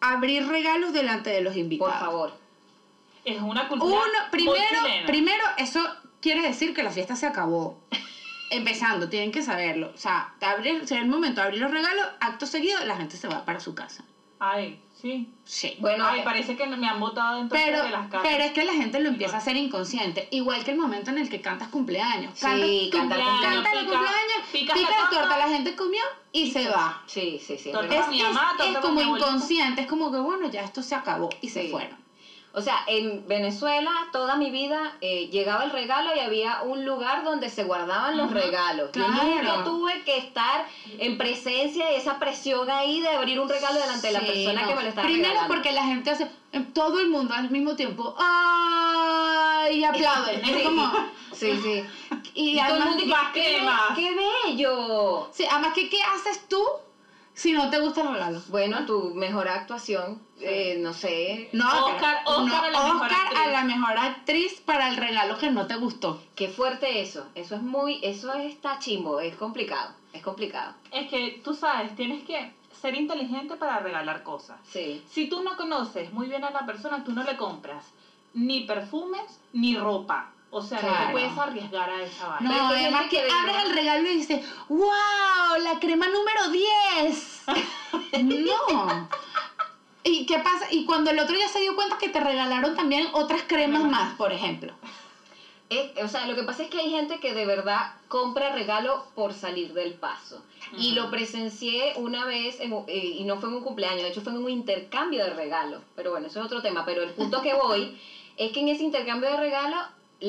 abrir 0.00 0.46
regalos 0.48 0.92
delante 0.92 1.30
de 1.30 1.40
los 1.40 1.52
Por 1.52 1.60
invitados. 1.60 1.98
favor. 2.00 2.32
Es 3.24 3.40
una 3.40 3.68
cultura 3.68 3.94
Uno, 3.94 4.30
primero, 4.30 4.60
primero, 5.06 5.44
eso 5.56 5.80
quiere 6.20 6.42
decir 6.42 6.74
que 6.74 6.82
la 6.82 6.90
fiesta 6.90 7.14
se 7.16 7.26
acabó. 7.26 7.78
Empezando, 8.50 9.08
tienen 9.08 9.32
que 9.32 9.42
saberlo. 9.42 9.90
O 9.94 9.98
sea, 9.98 10.32
te 10.38 10.46
abrir, 10.46 10.82
es 10.82 10.90
el 10.92 11.06
momento 11.06 11.40
de 11.40 11.46
abrir 11.46 11.60
los 11.60 11.70
regalos, 11.70 12.06
acto 12.20 12.46
seguido, 12.46 12.84
la 12.84 12.96
gente 12.96 13.16
se 13.16 13.28
va 13.28 13.44
para 13.44 13.60
su 13.60 13.74
casa. 13.74 14.04
Ay, 14.38 14.78
sí. 15.00 15.28
Sí. 15.44 15.74
Bueno, 15.78 16.04
Ay, 16.06 16.20
eh, 16.20 16.22
parece 16.24 16.56
que 16.56 16.66
me 16.66 16.86
han 16.86 17.00
botado 17.00 17.36
dentro 17.38 17.56
Pero, 17.58 17.82
de 17.82 17.90
las 17.90 18.08
casas. 18.10 18.20
pero 18.30 18.44
es 18.44 18.52
que 18.52 18.64
la 18.64 18.74
gente 18.74 19.00
lo 19.00 19.08
empieza 19.08 19.36
a 19.36 19.38
hacer 19.38 19.56
inconsciente. 19.56 20.28
Igual 20.32 20.64
que 20.64 20.72
el 20.72 20.76
momento 20.78 21.10
en 21.10 21.18
el 21.18 21.30
que 21.30 21.40
cantas 21.40 21.68
cumpleaños. 21.68 22.32
Sí, 22.34 22.90
Cantas 22.92 23.18
cantar 23.18 23.18
cumpleaños, 23.20 23.62
canta 23.64 23.70
el 23.80 23.86
pica- 23.86 23.98
cumpleaños, 23.98 24.48
pica 24.52 24.74
la 24.74 24.80
la 24.82 24.86
torta. 24.88 25.10
torta, 25.20 25.38
la 25.38 25.48
gente 25.48 25.76
comió 25.76 26.02
y 26.32 26.50
se 26.50 26.68
va. 26.68 27.02
sí, 27.06 27.40
sí, 27.44 27.56
sí. 27.56 27.70
es. 27.70 27.90
Es, 27.92 28.08
mi 28.08 28.22
mamá, 28.22 28.52
como 28.82 28.94
mi 28.94 29.02
inconsciente, 29.02 29.82
es 29.82 29.86
como 29.86 30.10
que 30.12 30.18
bueno, 30.18 30.50
ya 30.50 30.62
esto 30.62 30.82
se 30.82 30.94
acabó 30.94 31.30
y 31.40 31.48
se 31.48 31.62
Sí. 31.62 31.68
fueron. 31.70 32.03
O 32.56 32.62
sea, 32.62 32.78
en 32.86 33.26
Venezuela 33.26 33.90
toda 34.12 34.36
mi 34.36 34.50
vida 34.50 34.96
eh, 35.00 35.26
llegaba 35.28 35.64
el 35.64 35.70
regalo 35.70 36.14
y 36.14 36.20
había 36.20 36.60
un 36.62 36.84
lugar 36.84 37.24
donde 37.24 37.48
se 37.48 37.64
guardaban 37.64 38.16
los 38.16 38.26
Ujú, 38.26 38.34
regalos. 38.36 38.92
Yo 38.92 39.04
claro. 39.04 39.24
nunca 39.24 39.64
tuve 39.64 40.02
que 40.04 40.18
estar 40.18 40.64
en 40.98 41.18
presencia 41.18 41.86
de 41.86 41.96
esa 41.96 42.20
presión 42.20 42.70
ahí 42.70 43.00
de 43.00 43.08
abrir 43.08 43.40
un 43.40 43.48
regalo 43.48 43.80
delante 43.80 44.06
de 44.06 44.12
la 44.12 44.20
Sí, 44.20 44.26
persona 44.26 44.60
no. 44.62 44.68
que 44.68 44.74
me 44.76 44.82
lo 44.84 44.88
estaba 44.88 45.04
Primero 45.04 45.28
regalando. 45.30 45.52
porque 45.54 45.72
la 45.72 45.82
gente 45.82 46.10
hace, 46.10 46.28
todo 46.72 47.00
el 47.00 47.08
mundo 47.08 47.34
al 47.34 47.50
mismo 47.50 47.74
tiempo, 47.74 48.14
¡ay! 48.18 49.78
y 49.80 49.84
aplauden. 49.84 50.44
Es 50.44 50.56
Sí. 50.56 50.62
como, 50.62 50.92
Sí, 51.32 51.58
sí. 51.60 51.82
y 52.34 52.50
Y 52.50 52.58
todo 52.60 52.66
el 52.76 52.82
además, 52.82 52.88
mundo 52.96 53.02
"¡Qué 53.32 53.40
be- 53.40 53.46
cremas". 53.56 53.96
¡Qué 53.96 54.14
bello! 54.46 55.28
sí, 55.32 55.44
además 55.50 55.72
que, 55.74 55.88
¿qué 55.88 56.00
haces 56.02 56.46
tú 56.48 56.62
si 57.34 57.52
no 57.52 57.68
te 57.70 57.78
gusta 57.80 58.02
el 58.02 58.12
regalo? 58.12 58.40
Bueno, 58.48 58.86
tu 58.86 59.10
mejor 59.14 59.48
actuación, 59.48 60.20
eh, 60.40 60.76
no 60.80 60.92
sé, 60.94 61.48
No, 61.52 61.66
Oscar- 61.86 62.22
Oscar 62.26 62.46
no, 62.46 62.54
a 62.56 62.70
la 62.70 62.92
Oscar 62.94 63.12
a 63.12 63.22
actriz. 63.26 63.52
la 63.52 63.64
mejor 63.64 63.98
actriz 63.98 64.60
para 64.60 64.88
el 64.88 64.96
regalo 64.96 65.36
que 65.38 65.50
no 65.50 65.66
te 65.66 65.74
gustó. 65.76 66.20
qué 66.36 66.48
fuerte 66.48 67.00
eso. 67.00 67.26
Eso 67.34 67.56
es 67.56 67.62
muy, 67.62 67.98
eso 68.02 68.32
está 68.34 68.78
chimbo, 68.78 69.20
es 69.20 69.34
complicado, 69.36 69.92
es 70.12 70.22
complicado. 70.22 70.74
Es 70.90 71.08
que 71.10 71.40
tú 71.44 71.54
sabes, 71.54 71.94
tienes 71.96 72.24
que 72.24 72.52
ser 72.80 72.94
inteligente 72.94 73.56
para 73.56 73.80
regalar 73.80 74.22
cosas. 74.22 74.58
Sí. 74.70 75.02
Si 75.10 75.28
tú 75.28 75.42
no 75.42 75.56
conoces 75.56 76.12
muy 76.12 76.28
bien 76.28 76.44
a 76.44 76.50
la 76.50 76.66
persona, 76.66 77.02
tú 77.04 77.12
no 77.12 77.22
le 77.24 77.36
compras 77.36 77.84
ni 78.34 78.60
perfumes 78.62 79.40
ni 79.52 79.76
ropa. 79.76 80.30
O 80.56 80.62
sea, 80.62 80.80
no 80.80 81.06
te 81.06 81.12
puedes 81.12 81.36
arriesgar 81.36 81.90
a 81.90 82.00
esa 82.00 82.28
vaina. 82.28 82.48
No, 82.48 82.68
Pero 82.68 82.80
además 82.80 83.06
que 83.10 83.18
abres 83.28 83.56
el 83.64 83.74
regalo 83.74 84.08
y 84.08 84.14
dices, 84.14 84.46
¡Wow! 84.68 84.84
La 85.64 85.80
crema 85.80 86.06
número 86.06 86.48
10. 86.48 87.42
no. 88.22 89.08
¿Y 90.04 90.26
qué 90.26 90.38
pasa? 90.38 90.66
Y 90.70 90.84
cuando 90.84 91.10
el 91.10 91.18
otro 91.18 91.34
ya 91.36 91.48
se 91.48 91.60
dio 91.60 91.74
cuenta 91.74 91.98
que 91.98 92.08
te 92.08 92.20
regalaron 92.20 92.76
también 92.76 93.08
otras 93.14 93.42
cremas 93.48 93.82
más, 93.82 94.14
por 94.14 94.32
ejemplo. 94.32 94.72
Es- 95.70 95.90
o 96.04 96.06
sea, 96.06 96.26
lo 96.26 96.36
que 96.36 96.44
pasa 96.44 96.62
es 96.62 96.70
que 96.70 96.78
hay 96.78 96.90
gente 96.90 97.18
que 97.18 97.34
de 97.34 97.46
verdad 97.46 97.90
compra 98.06 98.52
regalo 98.52 99.06
por 99.16 99.32
salir 99.32 99.72
del 99.72 99.94
paso. 99.94 100.40
Y 100.78 100.92
lo 100.92 101.10
presencié 101.10 101.94
una 101.96 102.26
vez, 102.26 102.60
en 102.60 102.72
eh, 102.86 102.96
y 103.18 103.24
no 103.24 103.38
fue 103.38 103.48
en 103.48 103.56
un 103.56 103.62
cumpleaños, 103.64 104.02
de 104.02 104.08
hecho 104.10 104.20
fue 104.20 104.32
en 104.32 104.38
un 104.38 104.50
intercambio 104.50 105.24
de 105.24 105.30
regalos. 105.30 105.82
Pero 105.96 106.12
bueno, 106.12 106.28
eso 106.28 106.38
es 106.38 106.46
otro 106.46 106.62
tema. 106.62 106.84
Pero 106.84 107.02
el 107.02 107.10
punto 107.10 107.42
que 107.42 107.54
voy 107.54 107.98
es 108.36 108.52
que 108.52 108.60
en 108.60 108.68
ese 108.68 108.84
intercambio 108.84 109.30
de 109.30 109.36
regalos 109.36 109.80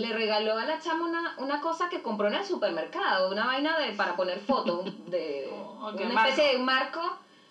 le 0.02 0.14
regaló 0.14 0.58
a 0.58 0.66
la 0.66 0.80
chama 0.80 1.06
una, 1.06 1.36
una 1.38 1.62
cosa 1.62 1.90
que 1.90 2.02
compró 2.02 2.28
en 2.28 2.36
el 2.36 2.46
supermercado, 2.46 3.30
una 3.32 3.46
vaina 3.46 3.78
de, 3.80 3.92
para 3.94 4.16
poner 4.16 4.40
fotos, 4.40 4.86
de, 5.10 5.50
Oh, 5.82 5.90
una 5.92 6.10
marco. 6.14 6.30
especie 6.30 6.54
de 6.54 6.60
marco 6.60 7.02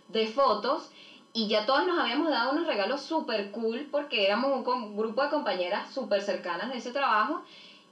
de 0.08 0.26
fotos. 0.26 0.90
y 1.32 1.46
ya 1.48 1.66
todas 1.66 1.86
nos 1.86 1.98
habíamos 1.98 2.30
dado 2.30 2.52
unos 2.52 2.66
regalos 2.66 3.00
súper 3.00 3.50
cool 3.50 3.88
porque 3.90 4.24
éramos 4.26 4.52
un 4.56 4.62
com- 4.64 4.96
grupo 4.96 5.22
de 5.22 5.28
compañeras 5.30 5.90
súper 5.92 6.20
cercanas 6.22 6.70
de 6.70 6.76
ese 6.78 6.90
trabajo. 6.92 7.40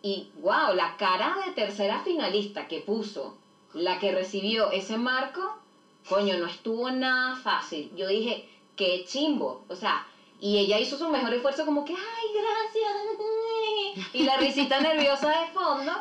Y 0.02 0.28
wow, 0.40 0.74
la 0.74 0.96
cara 0.96 1.36
de 1.46 1.52
tercera 1.52 2.00
finalista 2.00 2.66
que 2.66 2.80
puso, 2.80 3.36
la 3.72 3.98
que 4.00 4.10
recibió 4.12 4.70
ese 4.72 4.96
marco, 4.96 5.40
coño, 6.08 6.36
no 6.38 6.46
estuvo 6.46 6.90
nada 6.90 7.36
fácil. 7.36 7.90
Yo 7.94 8.06
dije, 8.08 8.48
qué 8.76 9.04
chimbo. 9.06 9.62
O 9.68 9.76
sea, 9.76 10.04
y 10.40 10.58
ella 10.58 10.78
hizo 10.80 10.96
su 10.98 11.08
mejor 11.08 11.32
esfuerzo 11.34 11.64
como 11.64 11.84
que, 11.84 11.92
ay, 11.94 12.26
gracias. 12.34 12.92
Y 14.12 14.22
la 14.24 14.36
risita 14.36 14.80
nerviosa 14.80 15.28
de 15.28 15.46
fondo, 15.52 15.92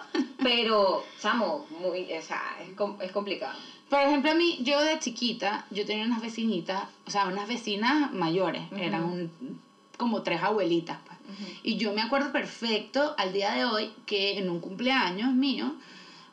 pero, 0.41 1.03
chamo, 1.19 1.65
muy, 1.79 2.11
o 2.13 2.21
sea, 2.21 2.41
es, 2.61 2.73
com- 2.75 2.95
es 3.01 3.11
complicado. 3.11 3.57
Por 3.89 3.99
ejemplo, 4.01 4.31
a 4.31 4.35
mí, 4.35 4.59
yo 4.61 4.79
de 4.81 4.97
chiquita, 4.99 5.65
yo 5.69 5.85
tenía 5.85 6.05
unas 6.05 6.21
vecinitas, 6.21 6.85
o 7.05 7.11
sea, 7.11 7.27
unas 7.27 7.47
vecinas 7.47 8.11
mayores, 8.13 8.63
eran 8.77 9.03
un- 9.03 9.59
como 9.97 10.23
tres 10.23 10.41
abuelitas, 10.41 10.97
pues. 11.05 11.17
Y 11.63 11.77
yo 11.77 11.93
me 11.93 12.01
acuerdo 12.01 12.31
perfecto 12.31 13.13
al 13.17 13.31
día 13.33 13.51
de 13.51 13.65
hoy 13.65 13.91
que 14.05 14.37
en 14.37 14.49
un 14.49 14.59
cumpleaños 14.59 15.31
mío 15.33 15.73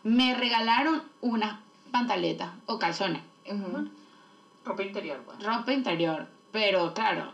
me 0.02 0.34
regalaron 0.34 1.02
unas 1.20 1.58
pantaletas 1.92 2.50
o 2.66 2.78
calzones. 2.78 3.22
Ropa 4.64 4.82
interior, 4.82 5.20
pues. 5.24 5.42
ropa 5.42 5.72
interior. 5.72 6.26
Pero 6.52 6.94
claro, 6.94 7.32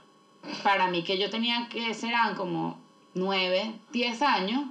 para 0.62 0.88
mí 0.88 1.02
que 1.04 1.18
yo 1.18 1.30
tenía 1.30 1.68
que 1.68 1.94
serán 1.94 2.34
como 2.34 2.78
nueve, 3.14 3.74
diez 3.92 4.20
años, 4.22 4.64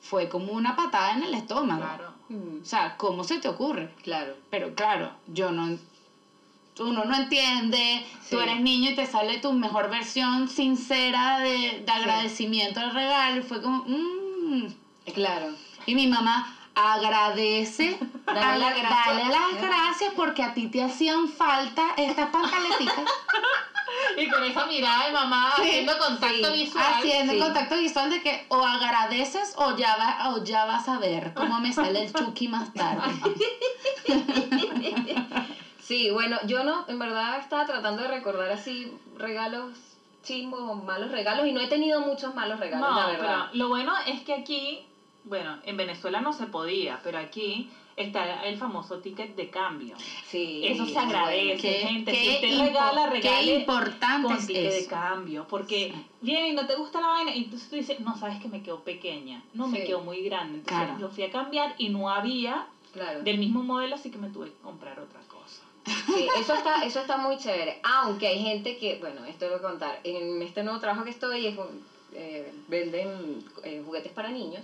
fue 0.00 0.28
como 0.28 0.52
una 0.52 0.76
patada 0.76 1.12
en 1.12 1.22
el 1.24 1.34
estómago. 1.34 1.80
Claro. 1.82 2.12
Mm, 2.28 2.62
O 2.62 2.64
sea, 2.64 2.96
¿cómo 2.96 3.24
se 3.24 3.38
te 3.38 3.48
ocurre? 3.48 3.92
Claro. 4.02 4.34
Pero 4.50 4.74
claro, 4.74 5.10
yo 5.26 5.50
no. 5.52 5.76
Uno 6.80 7.04
no 7.04 7.14
entiende, 7.14 8.04
tú 8.28 8.36
Sí. 8.36 8.42
eres 8.42 8.60
niño 8.60 8.90
y 8.90 8.94
te 8.96 9.06
sale 9.06 9.38
tu 9.38 9.52
mejor 9.52 9.90
versión 9.90 10.48
sincera 10.48 11.38
de, 11.38 11.82
de 11.86 11.92
agradecimiento 11.92 12.80
al 12.80 12.92
regalo. 12.92 13.38
Y 13.40 13.42
fue 13.42 13.62
como, 13.62 13.84
mmm. 13.86 14.66
Claro. 15.14 15.54
Y 15.86 15.94
mi 15.94 16.06
mamá 16.08 16.52
agradece, 16.74 17.96
Dale 18.26 18.40
dale, 18.40 18.58
las 18.58 18.76
gracias. 18.76 19.06
dale 19.06 19.24
las 19.30 19.62
gracias 19.62 20.14
porque 20.16 20.42
a 20.42 20.52
ti 20.54 20.66
te 20.66 20.82
hacían 20.82 21.28
falta 21.28 21.94
estas 21.96 22.30
pantaleticas. 22.30 23.04
Y 24.18 24.28
con 24.28 24.44
esa 24.44 24.66
mirada 24.66 25.06
de 25.06 25.12
mamá 25.12 25.52
Sí, 25.56 25.62
haciendo 25.62 25.98
contacto 25.98 26.52
sí, 26.52 26.62
visual. 26.64 26.84
Haciendo 26.98 27.32
sí. 27.32 27.38
contacto 27.38 27.76
visual 27.76 28.10
de 28.10 28.22
que 28.22 28.44
o 28.48 28.64
agradeces 28.64 29.54
o 29.56 29.76
ya, 29.76 29.96
va, 29.96 30.30
o 30.34 30.44
ya 30.44 30.64
vas 30.64 30.88
a 30.88 30.98
ver 30.98 31.32
cómo 31.34 31.60
me 31.60 31.72
sale 31.72 32.04
el 32.04 32.12
chuki 32.12 32.48
más 32.48 32.72
tarde. 32.72 33.12
Sí, 35.80 36.10
bueno, 36.10 36.38
yo 36.46 36.64
no, 36.64 36.86
en 36.88 36.98
verdad 36.98 37.38
estaba 37.38 37.66
tratando 37.66 38.00
de 38.02 38.08
recordar 38.08 38.50
así 38.50 38.90
regalos 39.18 39.70
chimbos 40.22 40.60
o 40.62 40.74
malos 40.76 41.10
regalos 41.10 41.46
y 41.46 41.52
no 41.52 41.60
he 41.60 41.66
tenido 41.66 42.00
muchos 42.00 42.34
malos 42.34 42.58
regalos, 42.58 42.88
No, 42.88 42.96
la 42.98 43.06
verdad. 43.08 43.46
pero 43.50 43.58
lo 43.64 43.68
bueno 43.68 43.92
es 44.06 44.22
que 44.22 44.32
aquí, 44.32 44.86
bueno, 45.24 45.58
en 45.64 45.76
Venezuela 45.76 46.22
no 46.22 46.32
se 46.32 46.46
podía, 46.46 47.00
pero 47.04 47.18
aquí 47.18 47.68
está 47.96 48.44
el 48.44 48.56
famoso 48.56 48.98
ticket 48.98 49.36
de 49.36 49.50
cambio. 49.50 49.96
Sí. 50.26 50.62
Eso 50.64 50.86
se 50.86 50.98
agradece, 50.98 51.60
Qué- 51.60 51.86
gente. 51.86 52.12
qué 52.12 52.18
si 52.40 52.46
usted 52.46 52.66
regala, 52.66 53.04
qué 53.04 53.10
regale 53.10 53.54
importante 53.60 54.26
con 54.28 54.36
es 54.36 54.46
ticket 54.46 54.72
de 54.72 54.86
cambio. 54.86 55.46
Porque 55.48 55.92
Sí. 55.94 56.06
viene 56.20 56.48
y 56.48 56.52
no 56.54 56.66
te 56.66 56.74
gusta 56.76 57.00
la 57.00 57.08
vaina, 57.08 57.34
y 57.34 57.44
entonces 57.44 57.68
tú 57.68 57.76
dices, 57.76 58.00
no, 58.00 58.16
sabes 58.18 58.40
que 58.40 58.48
me 58.48 58.62
quedó 58.62 58.80
pequeña, 58.80 59.42
no, 59.54 59.68
me 59.68 59.80
Sí. 59.80 59.86
quedó 59.86 60.00
muy 60.00 60.22
grande. 60.22 60.58
Entonces 60.58 60.84
Claro. 60.86 61.00
yo 61.00 61.08
fui 61.08 61.24
a 61.24 61.30
cambiar 61.30 61.74
y 61.78 61.88
no 61.90 62.10
había 62.10 62.66
Claro. 62.92 63.22
del 63.22 63.38
mismo 63.38 63.62
modelo, 63.62 63.94
así 63.94 64.10
que 64.10 64.18
me 64.18 64.28
tuve 64.30 64.46
que 64.50 64.58
comprar 64.62 64.98
otra 65.00 65.20
cosa. 65.28 65.62
Sí, 65.86 66.26
eso 66.40 66.54
está, 66.54 66.82
eso 66.84 67.00
está 67.00 67.18
muy 67.18 67.36
chévere. 67.36 67.78
Aunque 67.82 68.26
hay 68.26 68.38
gente 68.42 68.78
que, 68.78 68.96
bueno, 69.00 69.24
esto 69.26 69.44
lo 69.46 69.58
voy 69.58 69.66
a 69.66 69.68
contar. 69.70 70.00
En 70.04 70.40
este 70.42 70.62
nuevo 70.62 70.80
trabajo 70.80 71.04
que 71.04 71.10
estoy, 71.10 71.46
es, 71.46 71.58
un- 71.58 71.84
eh, 72.14 72.52
venden 72.68 73.44
eh, 73.64 73.82
juguetes 73.84 74.10
para 74.12 74.30
niños. 74.30 74.62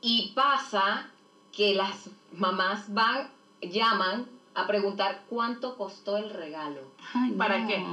Y 0.00 0.32
pasa 0.34 1.08
que 1.52 1.74
las 1.74 2.08
mamás 2.32 2.92
van, 2.92 3.28
llaman 3.60 4.26
a 4.54 4.66
preguntar 4.66 5.22
cuánto 5.28 5.76
costó 5.76 6.16
el 6.16 6.30
regalo. 6.30 6.80
Ay, 7.14 7.32
¿Para 7.32 7.58
no. 7.58 7.68
qué? 7.68 7.84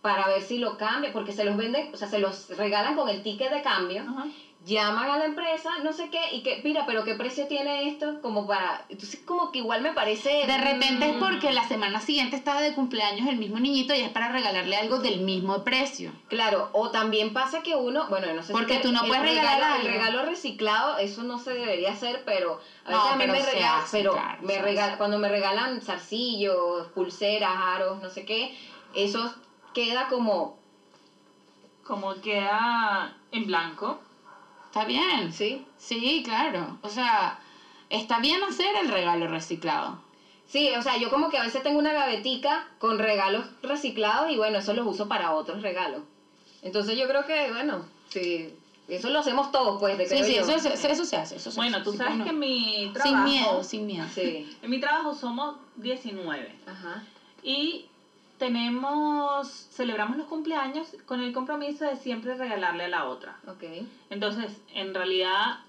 Para 0.00 0.26
ver 0.28 0.42
si 0.42 0.58
lo 0.58 0.76
cambian, 0.76 1.12
porque 1.12 1.32
se 1.32 1.44
los 1.44 1.56
venden, 1.56 1.92
o 1.92 1.96
sea, 1.96 2.08
se 2.08 2.18
los 2.18 2.48
regalan 2.56 2.96
con 2.96 3.08
el 3.08 3.22
ticket 3.22 3.52
de 3.52 3.62
cambio. 3.62 4.04
Llaman 4.64 5.10
a 5.10 5.18
la 5.18 5.24
empresa, 5.24 5.70
no 5.82 5.92
sé 5.92 6.08
qué, 6.08 6.20
y 6.32 6.42
que, 6.42 6.60
mira, 6.62 6.86
pero 6.86 7.02
qué 7.04 7.14
precio 7.14 7.46
tiene 7.48 7.88
esto, 7.88 8.20
como 8.20 8.46
para, 8.46 8.84
entonces 8.88 9.18
como 9.24 9.50
que 9.50 9.58
igual 9.58 9.82
me 9.82 9.92
parece... 9.92 10.46
De 10.46 10.56
repente 10.56 11.08
es 11.08 11.16
mm, 11.16 11.18
porque 11.18 11.50
la 11.52 11.64
semana 11.64 12.00
siguiente 12.00 12.36
estaba 12.36 12.60
de 12.62 12.72
cumpleaños 12.74 13.26
el 13.28 13.36
mismo 13.36 13.58
niñito 13.58 13.92
y 13.94 14.00
es 14.00 14.10
para 14.10 14.28
regalarle 14.28 14.76
algo 14.76 14.98
del 14.98 15.20
mismo 15.20 15.64
precio. 15.64 16.12
Claro, 16.28 16.68
o 16.72 16.90
también 16.90 17.32
pasa 17.32 17.62
que 17.62 17.74
uno, 17.74 18.06
bueno, 18.08 18.32
no 18.34 18.42
sé 18.42 18.52
Porque 18.52 18.76
si 18.76 18.82
tú 18.82 18.92
no 18.92 19.02
el 19.02 19.08
puedes 19.08 19.22
regalo, 19.24 19.48
regalar 19.48 19.80
el 19.80 19.86
algo. 19.86 19.92
regalo 19.98 20.22
reciclado, 20.22 20.96
eso 20.98 21.24
no 21.24 21.38
se 21.38 21.50
debería 21.54 21.90
hacer, 21.90 22.22
pero 22.24 22.60
a 22.84 22.90
veces 22.90 23.04
No, 23.04 23.10
a 23.10 23.16
mí 23.16 23.24
pero 23.24 23.32
me 23.32 23.42
regalan, 23.44 23.84
pero 23.90 24.12
claro, 24.12 24.38
me 24.42 24.54
se 24.54 24.62
regala- 24.62 24.96
cuando 24.96 25.18
me 25.18 25.28
regalan 25.28 25.80
zarcillos, 25.82 26.86
pulseras, 26.88 27.50
aros, 27.56 28.00
no 28.00 28.10
sé 28.10 28.24
qué, 28.24 28.54
eso 28.94 29.34
queda 29.74 30.06
como, 30.08 30.56
Como 31.84 32.14
queda 32.20 33.12
en 33.32 33.46
blanco. 33.46 33.98
Está 34.72 34.86
bien. 34.86 35.30
¿sí? 35.34 35.62
Sí, 35.76 36.22
claro. 36.24 36.78
O 36.80 36.88
sea, 36.88 37.38
está 37.90 38.20
bien 38.20 38.42
hacer 38.42 38.74
el 38.80 38.88
regalo 38.88 39.26
reciclado. 39.28 40.00
Sí, 40.48 40.70
o 40.74 40.80
sea, 40.80 40.96
yo 40.96 41.10
como 41.10 41.28
que 41.28 41.36
a 41.36 41.42
veces 41.42 41.62
tengo 41.62 41.78
una 41.78 41.92
gavetica 41.92 42.66
con 42.78 42.98
regalos 42.98 43.44
reciclados 43.62 44.30
y 44.30 44.36
bueno, 44.38 44.58
eso 44.58 44.72
los 44.72 44.86
uso 44.86 45.08
para 45.08 45.32
otros 45.32 45.60
regalos. 45.60 46.00
Entonces 46.62 46.96
yo 46.96 47.06
creo 47.06 47.26
que, 47.26 47.50
bueno, 47.50 47.84
sí, 48.08 48.48
eso 48.88 49.10
lo 49.10 49.18
hacemos 49.18 49.52
todos, 49.52 49.78
pues, 49.78 49.98
de 49.98 50.06
Sí, 50.06 50.24
sí, 50.24 50.36
eso, 50.36 50.58
se- 50.58 50.72
eso 50.90 51.04
se 51.04 51.16
hace. 51.16 51.36
Eso 51.36 51.50
se 51.50 51.56
Bueno, 51.58 51.76
hace, 51.76 51.84
tú 51.84 51.92
sí, 51.92 51.98
sabes 51.98 52.12
cómo 52.12 52.24
que 52.24 52.30
en 52.30 52.38
mi 52.38 52.90
trabajo... 52.94 53.02
Sin 53.16 53.24
miedo, 53.24 53.62
sin 53.64 53.86
miedo. 53.86 54.06
Sí, 54.14 54.56
En 54.62 54.70
mi 54.70 54.80
trabajo 54.80 55.14
somos 55.14 55.56
19 55.76 56.54
ajá, 56.66 57.04
y 57.42 57.84
tenemos, 58.42 59.68
celebramos 59.70 60.16
los 60.16 60.26
cumpleaños 60.26 60.96
con 61.06 61.20
el 61.20 61.32
compromiso 61.32 61.84
de 61.84 61.94
siempre 61.94 62.34
regalarle 62.34 62.86
a 62.86 62.88
la 62.88 63.04
otra. 63.04 63.38
ok. 63.46 63.86
Entonces, 64.10 64.60
en 64.74 64.92
realidad, 64.92 65.60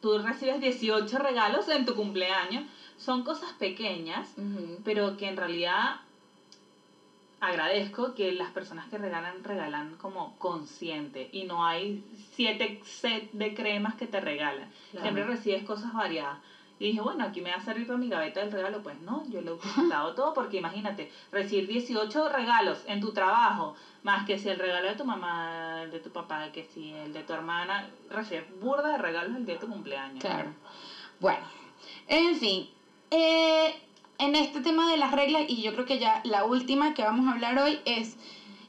tú 0.00 0.16
recibes 0.16 0.58
18 0.58 1.18
regalos 1.18 1.68
en 1.68 1.84
tu 1.84 1.94
cumpleaños. 1.94 2.64
Son 2.96 3.24
cosas 3.24 3.52
pequeñas, 3.52 4.32
ujú. 4.38 4.80
pero 4.84 5.18
que 5.18 5.28
en 5.28 5.36
realidad 5.36 5.96
agradezco 7.40 8.14
que 8.14 8.32
las 8.32 8.50
personas 8.52 8.88
que 8.88 8.96
regalan, 8.96 9.44
regalan 9.44 9.96
como 9.96 10.34
consciente 10.38 11.28
y 11.30 11.44
no 11.44 11.66
hay 11.66 12.02
siete 12.32 12.80
set 12.84 13.32
de 13.32 13.52
cremas 13.52 13.96
que 13.96 14.06
te 14.06 14.18
regalan. 14.20 14.70
Claro. 14.92 15.02
Siempre 15.02 15.24
recibes 15.24 15.62
cosas 15.64 15.92
variadas. 15.92 16.38
Y 16.78 16.86
dije, 16.86 17.00
bueno, 17.00 17.24
aquí 17.24 17.40
me 17.40 17.50
va 17.50 17.56
a 17.56 17.64
servir 17.64 17.86
para 17.86 17.98
mi 17.98 18.08
gaveta 18.08 18.40
del 18.40 18.50
regalo. 18.50 18.82
Pues 18.82 18.98
no, 19.00 19.22
yo 19.28 19.40
lo 19.40 19.52
he 19.52 19.54
utilizado 19.54 20.14
todo 20.14 20.34
porque 20.34 20.58
imagínate, 20.58 21.10
recibir 21.30 21.68
18 21.68 22.28
regalos 22.30 22.82
en 22.86 23.00
tu 23.00 23.12
trabajo, 23.12 23.74
más 24.02 24.26
que 24.26 24.38
si 24.38 24.48
el 24.48 24.58
regalo 24.58 24.88
de 24.88 24.96
tu 24.96 25.04
mamá, 25.04 25.82
el 25.82 25.90
de 25.90 26.00
tu 26.00 26.10
papá, 26.10 26.50
que 26.52 26.64
si 26.64 26.92
el 26.92 27.12
de 27.12 27.22
tu 27.22 27.32
hermana, 27.32 27.88
recibes 28.10 28.44
burda 28.60 28.88
de 28.88 28.98
regalos 28.98 29.36
el 29.36 29.46
día 29.46 29.54
de 29.54 29.60
tu 29.60 29.68
cumpleaños. 29.68 30.20
Claro. 30.20 30.52
Bueno, 31.20 31.44
en 32.08 32.34
fin, 32.36 32.68
eh, 33.10 33.74
en 34.18 34.34
este 34.34 34.60
tema 34.60 34.90
de 34.90 34.96
las 34.96 35.12
reglas, 35.12 35.44
y 35.48 35.62
yo 35.62 35.72
creo 35.72 35.86
que 35.86 35.98
ya 35.98 36.20
la 36.24 36.44
última 36.44 36.94
que 36.94 37.04
vamos 37.04 37.28
a 37.28 37.32
hablar 37.32 37.58
hoy 37.58 37.78
es 37.84 38.16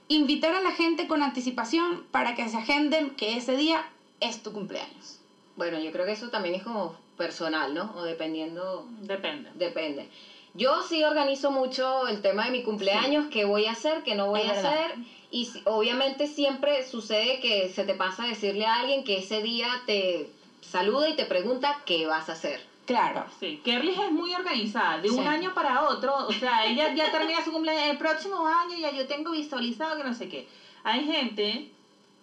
invitar 0.07 0.53
a 0.53 0.61
la 0.61 0.71
gente 0.71 1.07
con 1.07 1.23
anticipación 1.23 2.03
para 2.11 2.35
que 2.35 2.47
se 2.47 2.57
agenden 2.57 3.15
que 3.15 3.37
ese 3.37 3.57
día 3.57 3.83
es 4.19 4.43
tu 4.43 4.53
cumpleaños. 4.53 5.21
Bueno, 5.55 5.79
yo 5.79 5.91
creo 5.91 6.05
que 6.05 6.11
eso 6.11 6.29
también 6.29 6.55
es 6.55 6.63
como 6.63 6.95
personal, 7.17 7.73
¿no? 7.73 7.93
O 7.95 8.03
dependiendo, 8.03 8.85
Depende. 9.01 9.49
depende. 9.55 10.09
Yo 10.53 10.83
sí 10.83 11.03
organizo 11.03 11.51
mucho 11.51 12.07
el 12.07 12.21
tema 12.21 12.45
de 12.45 12.51
mi 12.51 12.63
cumpleaños, 12.63 13.25
qué 13.29 13.43
voy 13.43 13.65
a 13.65 13.71
hacer, 13.71 14.03
qué 14.03 14.15
no 14.15 14.27
voy 14.27 14.41
Es 14.41 14.49
a 14.49 14.53
verdad. 14.53 14.73
hacer. 14.85 14.95
Y 15.31 15.45
si- 15.45 15.61
obviamente 15.65 16.27
siempre 16.27 16.83
sucede 16.85 17.39
que 17.41 17.67
se 17.69 17.83
te 17.83 17.93
pasa 17.93 18.23
a 18.23 18.27
decirle 18.27 18.65
a 18.65 18.79
alguien 18.79 19.03
que 19.03 19.17
ese 19.17 19.41
día 19.41 19.67
te 19.85 20.29
saluda 20.61 21.09
y 21.09 21.15
te 21.15 21.25
pregunta 21.25 21.81
qué 21.85 22.05
vas 22.05 22.29
a 22.29 22.33
hacer. 22.33 22.63
Claro. 22.85 23.25
Sí, 23.39 23.59
Kerlis 23.65 23.97
es 23.99 24.11
muy 24.11 24.33
organizada, 24.33 24.99
de 24.99 25.09
un 25.09 25.23
Sí. 25.23 25.27
año 25.27 25.53
para 25.53 25.81
otro, 25.89 26.15
o 26.27 26.31
sea, 26.31 26.65
ella 26.67 26.93
ya 26.93 27.11
termina 27.11 27.43
su 27.43 27.51
cumpleaños, 27.51 27.89
el 27.89 27.97
próximo 27.97 28.45
año 28.45 28.77
ya 28.79 28.91
yo 28.91 29.07
tengo 29.07 29.31
visualizado 29.31 29.97
que 29.97 30.03
no 30.03 30.13
sé 30.13 30.29
qué. 30.29 30.47
Hay 30.83 31.03
gente 31.03 31.67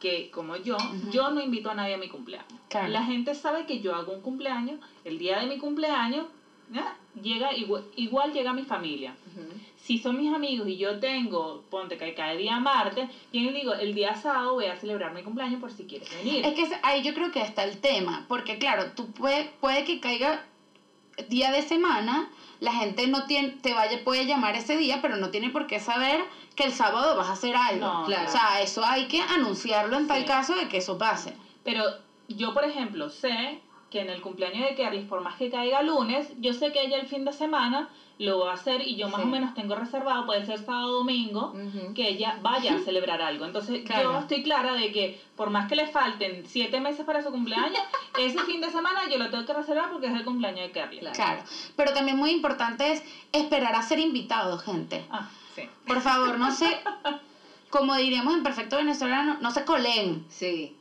que, 0.02 0.32
como 0.32 0.56
yo, 0.56 0.76
yo 1.12 1.30
no 1.30 1.40
invito 1.40 1.70
a 1.70 1.74
nadie 1.74 1.94
a 1.94 1.98
mi 1.98 2.08
cumpleaños. 2.08 2.52
Claro. 2.68 2.88
La 2.88 3.04
gente 3.04 3.36
sabe 3.36 3.66
que 3.66 3.78
yo 3.78 3.94
hago 3.94 4.12
un 4.12 4.20
cumpleaños, 4.20 4.80
el 5.04 5.16
día 5.16 5.38
de 5.38 5.46
mi 5.46 5.58
cumpleaños, 5.58 6.26
llega 7.22 7.54
igual, 7.54 7.84
igual 7.94 8.32
llega 8.32 8.52
mi 8.52 8.64
familia. 8.64 9.14
Si 9.76 9.98
son 9.98 10.18
mis 10.18 10.34
amigos 10.34 10.66
y 10.66 10.76
yo 10.76 10.98
tengo, 10.98 11.62
ponte 11.70 11.96
que 11.96 12.14
cae 12.14 12.36
día 12.36 12.58
martes, 12.58 13.08
yo 13.32 13.42
les 13.42 13.54
digo, 13.54 13.74
el 13.74 13.94
día 13.94 14.16
sábado 14.16 14.54
voy 14.54 14.66
a 14.66 14.76
celebrar 14.76 15.14
mi 15.14 15.22
cumpleaños 15.22 15.60
por 15.60 15.70
si 15.70 15.84
quieres 15.84 16.10
venir. 16.16 16.44
Es 16.44 16.54
que 16.54 16.68
ahí 16.82 17.04
yo 17.04 17.14
creo 17.14 17.30
que 17.30 17.40
está 17.40 17.62
el 17.62 17.78
tema, 17.78 18.24
porque 18.26 18.58
claro, 18.58 18.92
tú 18.96 19.06
puede, 19.12 19.52
puede 19.60 19.84
que 19.84 20.00
caiga 20.00 20.44
día 21.28 21.50
de 21.50 21.62
semana, 21.62 22.28
la 22.60 22.72
gente 22.72 23.06
no 23.06 23.26
tiene, 23.26 23.50
te 23.50 23.74
vaya, 23.74 24.02
puede 24.04 24.26
llamar 24.26 24.56
ese 24.56 24.76
día, 24.76 25.00
pero 25.02 25.16
no 25.16 25.30
tiene 25.30 25.50
por 25.50 25.66
qué 25.66 25.80
saber 25.80 26.20
que 26.54 26.64
el 26.64 26.72
sábado 26.72 27.16
vas 27.16 27.28
a 27.28 27.32
hacer 27.32 27.56
algo. 27.56 27.86
No, 27.86 28.04
claro. 28.04 28.28
O 28.28 28.32
sea, 28.32 28.60
eso 28.60 28.84
hay 28.84 29.08
que 29.08 29.20
anunciarlo 29.20 29.96
en 29.96 30.06
tal 30.06 30.24
caso 30.24 30.54
de 30.54 30.68
que 30.68 30.78
eso 30.78 30.98
pase. 30.98 31.34
Pero 31.64 31.84
yo, 32.28 32.54
por 32.54 32.64
ejemplo, 32.64 33.10
sé 33.10 33.60
que 33.92 34.00
en 34.00 34.08
el 34.10 34.22
cumpleaños 34.22 34.66
de 34.68 34.74
Kerlis, 34.74 35.04
por 35.06 35.20
más 35.20 35.36
que 35.36 35.50
caiga 35.50 35.82
lunes, 35.82 36.32
yo 36.40 36.54
sé 36.54 36.72
que 36.72 36.82
ella 36.82 36.96
el 36.96 37.06
fin 37.06 37.26
de 37.26 37.32
semana 37.34 37.90
lo 38.18 38.38
va 38.40 38.52
a 38.52 38.54
hacer 38.54 38.80
y 38.86 38.96
yo 38.96 39.08
más 39.08 39.20
Sí. 39.20 39.26
o 39.26 39.30
menos 39.30 39.52
tengo 39.54 39.74
reservado, 39.74 40.24
puede 40.26 40.46
ser 40.46 40.58
sábado 40.58 40.90
o 40.90 40.94
domingo, 40.98 41.52
que 41.94 42.08
ella 42.08 42.38
vaya 42.40 42.74
a 42.74 42.78
celebrar 42.84 43.20
algo. 43.20 43.44
Entonces 43.44 43.82
Claro. 43.84 44.12
yo 44.12 44.18
estoy 44.20 44.42
clara 44.42 44.72
de 44.74 44.92
que 44.92 45.20
por 45.36 45.50
más 45.50 45.68
que 45.68 45.76
le 45.76 45.86
falten 45.88 46.44
siete 46.46 46.80
meses 46.80 47.04
para 47.04 47.22
su 47.22 47.30
cumpleaños, 47.30 47.82
ese 48.18 48.38
fin 48.44 48.60
de 48.62 48.70
semana 48.70 49.00
yo 49.10 49.18
lo 49.18 49.28
tengo 49.28 49.44
que 49.44 49.52
reservar 49.52 49.90
porque 49.90 50.06
es 50.06 50.14
el 50.14 50.24
cumpleaños 50.24 50.60
de. 50.66 50.70
Claro. 50.70 51.12
Claro. 51.14 51.42
Pero 51.76 51.92
también 51.92 52.16
muy 52.16 52.30
importante 52.30 52.92
es 52.92 53.02
esperar 53.32 53.74
a 53.74 53.82
ser 53.82 53.98
invitado, 53.98 54.56
gente. 54.58 55.04
Ah, 55.10 55.28
sí. 55.54 55.62
Por 55.86 56.00
favor, 56.00 56.38
no 56.38 56.50
se, 56.50 56.66
como 57.70 57.94
diríamos 57.96 58.34
en 58.34 58.42
perfecto 58.42 58.76
venezolano, 58.76 59.36
no 59.40 59.50
se 59.50 59.64
colen. 59.64 60.24
Sí. 60.28 60.76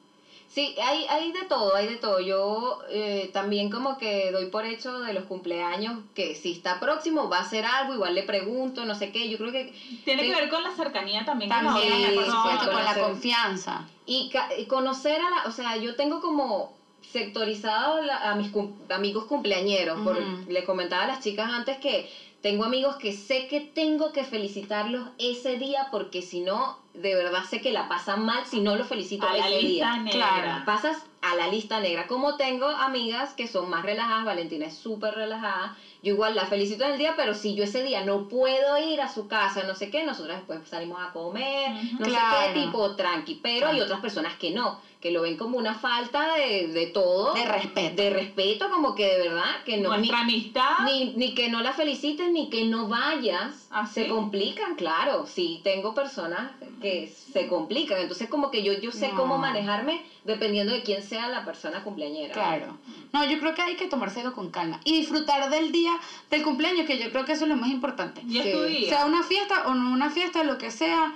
Sí, 0.54 0.76
hay, 0.84 1.06
hay 1.06 1.32
de 1.32 1.46
todo, 1.46 1.76
hay 1.76 1.88
de 1.88 1.96
todo. 1.96 2.20
Yo 2.20 2.80
eh, 2.90 3.30
también 3.32 3.70
como 3.70 3.98
que 3.98 4.32
doy 4.32 4.48
por 4.48 4.66
hecho 4.66 5.00
de 5.00 5.14
los 5.14 5.24
cumpleaños 5.24 6.00
que 6.14 6.36
si 6.36 6.52
está 6.52 6.80
próximo 6.82 7.30
va 7.30 7.38
a 7.38 7.42
hacer 7.42 7.64
algo, 7.66 7.94
igual 7.94 8.16
le 8.16 8.24
pregunto, 8.24 8.84
no 8.84 8.94
sé 8.96 9.12
qué. 9.14 9.30
Yo 9.30 9.38
creo 9.38 9.54
que... 9.54 9.74
Tiene 10.04 10.24
que 10.24 10.36
ver 10.36 10.50
con 10.50 10.62
la 10.62 10.72
cercanía 10.72 11.24
también, 11.24 11.50
con 11.50 11.64
la 11.64 11.74
persona. 11.74 12.44
supuesto, 12.44 12.72
con 12.72 12.84
la 12.84 12.96
confianza. 12.96 13.86
Y, 14.06 14.30
y 14.58 14.66
conocer 14.66 15.22
a 15.22 15.30
la... 15.30 15.44
O 15.46 15.52
sea, 15.52 15.78
yo 15.78 15.96
tengo 15.96 16.20
como 16.20 16.74
sectorizado 17.14 18.02
la- 18.02 18.30
a 18.32 18.36
mis 18.36 18.50
cum- 18.50 18.74
amigos 18.90 19.26
cumpleañeros. 19.26 20.02
por- 20.02 20.18
Ujú. 20.18 20.52
les 20.52 20.64
comentaba 20.66 21.04
a 21.04 21.08
las 21.08 21.22
chicas 21.22 21.50
antes 21.50 21.78
que 21.78 22.10
tengo 22.42 22.64
amigos 22.64 22.96
que 22.96 23.14
sé 23.14 23.48
que 23.48 23.60
tengo 23.62 24.12
que 24.12 24.24
felicitarlos 24.24 25.08
ese 25.20 25.58
día 25.58 25.88
porque 25.92 26.22
si 26.22 26.42
no, 26.42 26.80
de 26.94 27.16
verdad 27.16 27.44
sé 27.48 27.62
que 27.62 27.72
la 27.72 27.88
pasan 27.88 28.26
mal 28.26 28.46
si 28.46 28.62
no 28.62 28.76
los 28.76 28.88
felicito 28.88 29.28
A 29.28 29.34
la 29.38 29.48
ese 29.48 29.62
lista 29.62 29.92
día. 29.94 29.98
negra. 29.98 30.12
Claro. 30.12 30.66
pasas 30.66 30.98
a 31.22 31.36
la 31.36 31.48
lista 31.50 31.80
negra. 31.80 32.08
Como 32.08 32.36
tengo 32.38 32.66
amigas 32.66 33.36
que 33.36 33.48
son 33.48 33.70
más 33.70 33.84
relajadas, 33.84 34.26
Valentina 34.26 34.66
es 34.66 34.74
súper 34.74 35.14
relajada, 35.14 35.76
yo 36.02 36.14
igual 36.16 36.34
la 36.34 36.46
felicito 36.48 36.84
en 36.84 36.94
el 36.94 36.98
día, 36.98 37.14
pero 37.16 37.36
si 37.36 37.54
yo 37.54 37.64
ese 37.64 37.84
día 37.84 38.04
no 38.04 38.28
puedo 38.28 38.76
ir 38.80 39.00
a 39.02 39.08
su 39.08 39.28
casa, 39.28 39.64
no 39.64 39.76
sé 39.76 39.92
qué, 39.92 40.04
nosotras 40.04 40.38
después 40.38 40.68
salimos 40.68 41.00
a 41.00 41.12
comer, 41.12 41.72
no 42.00 42.06
Claro. 42.08 42.48
sé 42.48 42.54
qué, 42.54 42.62
tipo 42.62 42.96
tranqui. 42.96 43.36
Pero 43.36 43.68
hay 43.68 43.80
otras 43.82 44.00
personas 44.00 44.34
que 44.36 44.50
no, 44.50 44.80
que 45.02 45.10
lo 45.12 45.22
ven 45.24 45.36
como 45.36 45.58
una 45.58 45.74
falta 45.74 46.36
de, 46.36 46.68
de 46.68 46.86
todo. 46.86 47.34
De 47.34 47.44
respeto. 47.44 48.02
De 48.02 48.10
respeto, 48.12 48.70
como 48.70 48.94
que 48.94 49.08
de 49.08 49.18
verdad, 49.18 49.64
que 49.66 49.78
no... 49.78 49.90
Ni, 49.98 49.98
Nuestra 49.98 50.20
amistad. 50.22 50.80
ni, 50.86 51.14
ni 51.16 51.34
que 51.34 51.50
no 51.50 51.62
la 51.62 51.74
felicites, 51.74 52.30
ni 52.30 52.50
que 52.52 52.66
no 52.66 52.88
vayas. 52.88 53.68
¿Ah, 53.72 53.88
Se 53.88 54.08
complican, 54.08 54.76
claro. 54.76 55.26
Sí, 55.26 55.60
tengo 55.64 55.96
personas 55.96 56.52
que 56.82 57.08
se 57.34 57.48
complican. 57.48 58.00
Entonces, 58.00 58.30
como 58.30 58.52
que 58.52 58.62
yo, 58.64 58.74
yo 58.74 58.92
sé 58.92 59.10
No. 59.10 59.16
cómo 59.18 59.38
manejarme 59.40 60.02
dependiendo 60.24 60.72
de 60.72 60.84
quién 60.84 61.02
sea 61.02 61.30
la 61.30 61.44
persona 61.46 61.84
cumpleañera. 61.84 62.34
Claro. 62.34 62.78
No, 63.12 63.26
yo 63.26 63.40
creo 63.40 63.56
que 63.56 63.62
hay 63.64 63.76
que 63.76 63.88
tomárselo 63.88 64.34
con 64.34 64.52
calma 64.52 64.80
y 64.84 64.98
disfrutar 65.00 65.50
del 65.50 65.72
día 65.72 65.94
del 66.30 66.44
cumpleaños, 66.44 66.86
que 66.86 67.00
yo 67.00 67.12
creo 67.12 67.26
que 67.26 67.32
eso 67.32 67.46
es 67.46 67.50
lo 67.50 67.56
más 67.58 67.72
importante. 67.72 68.22
Y 68.28 68.38
es 68.38 68.52
tu 68.52 68.66
Sí. 68.68 68.74
día. 68.78 68.90
Sea 68.90 69.06
una 69.06 69.24
fiesta 69.24 69.64
o 69.68 69.74
no 69.74 69.92
una 69.92 70.12
fiesta, 70.12 70.44
lo 70.44 70.60
que 70.60 70.70
sea, 70.70 71.14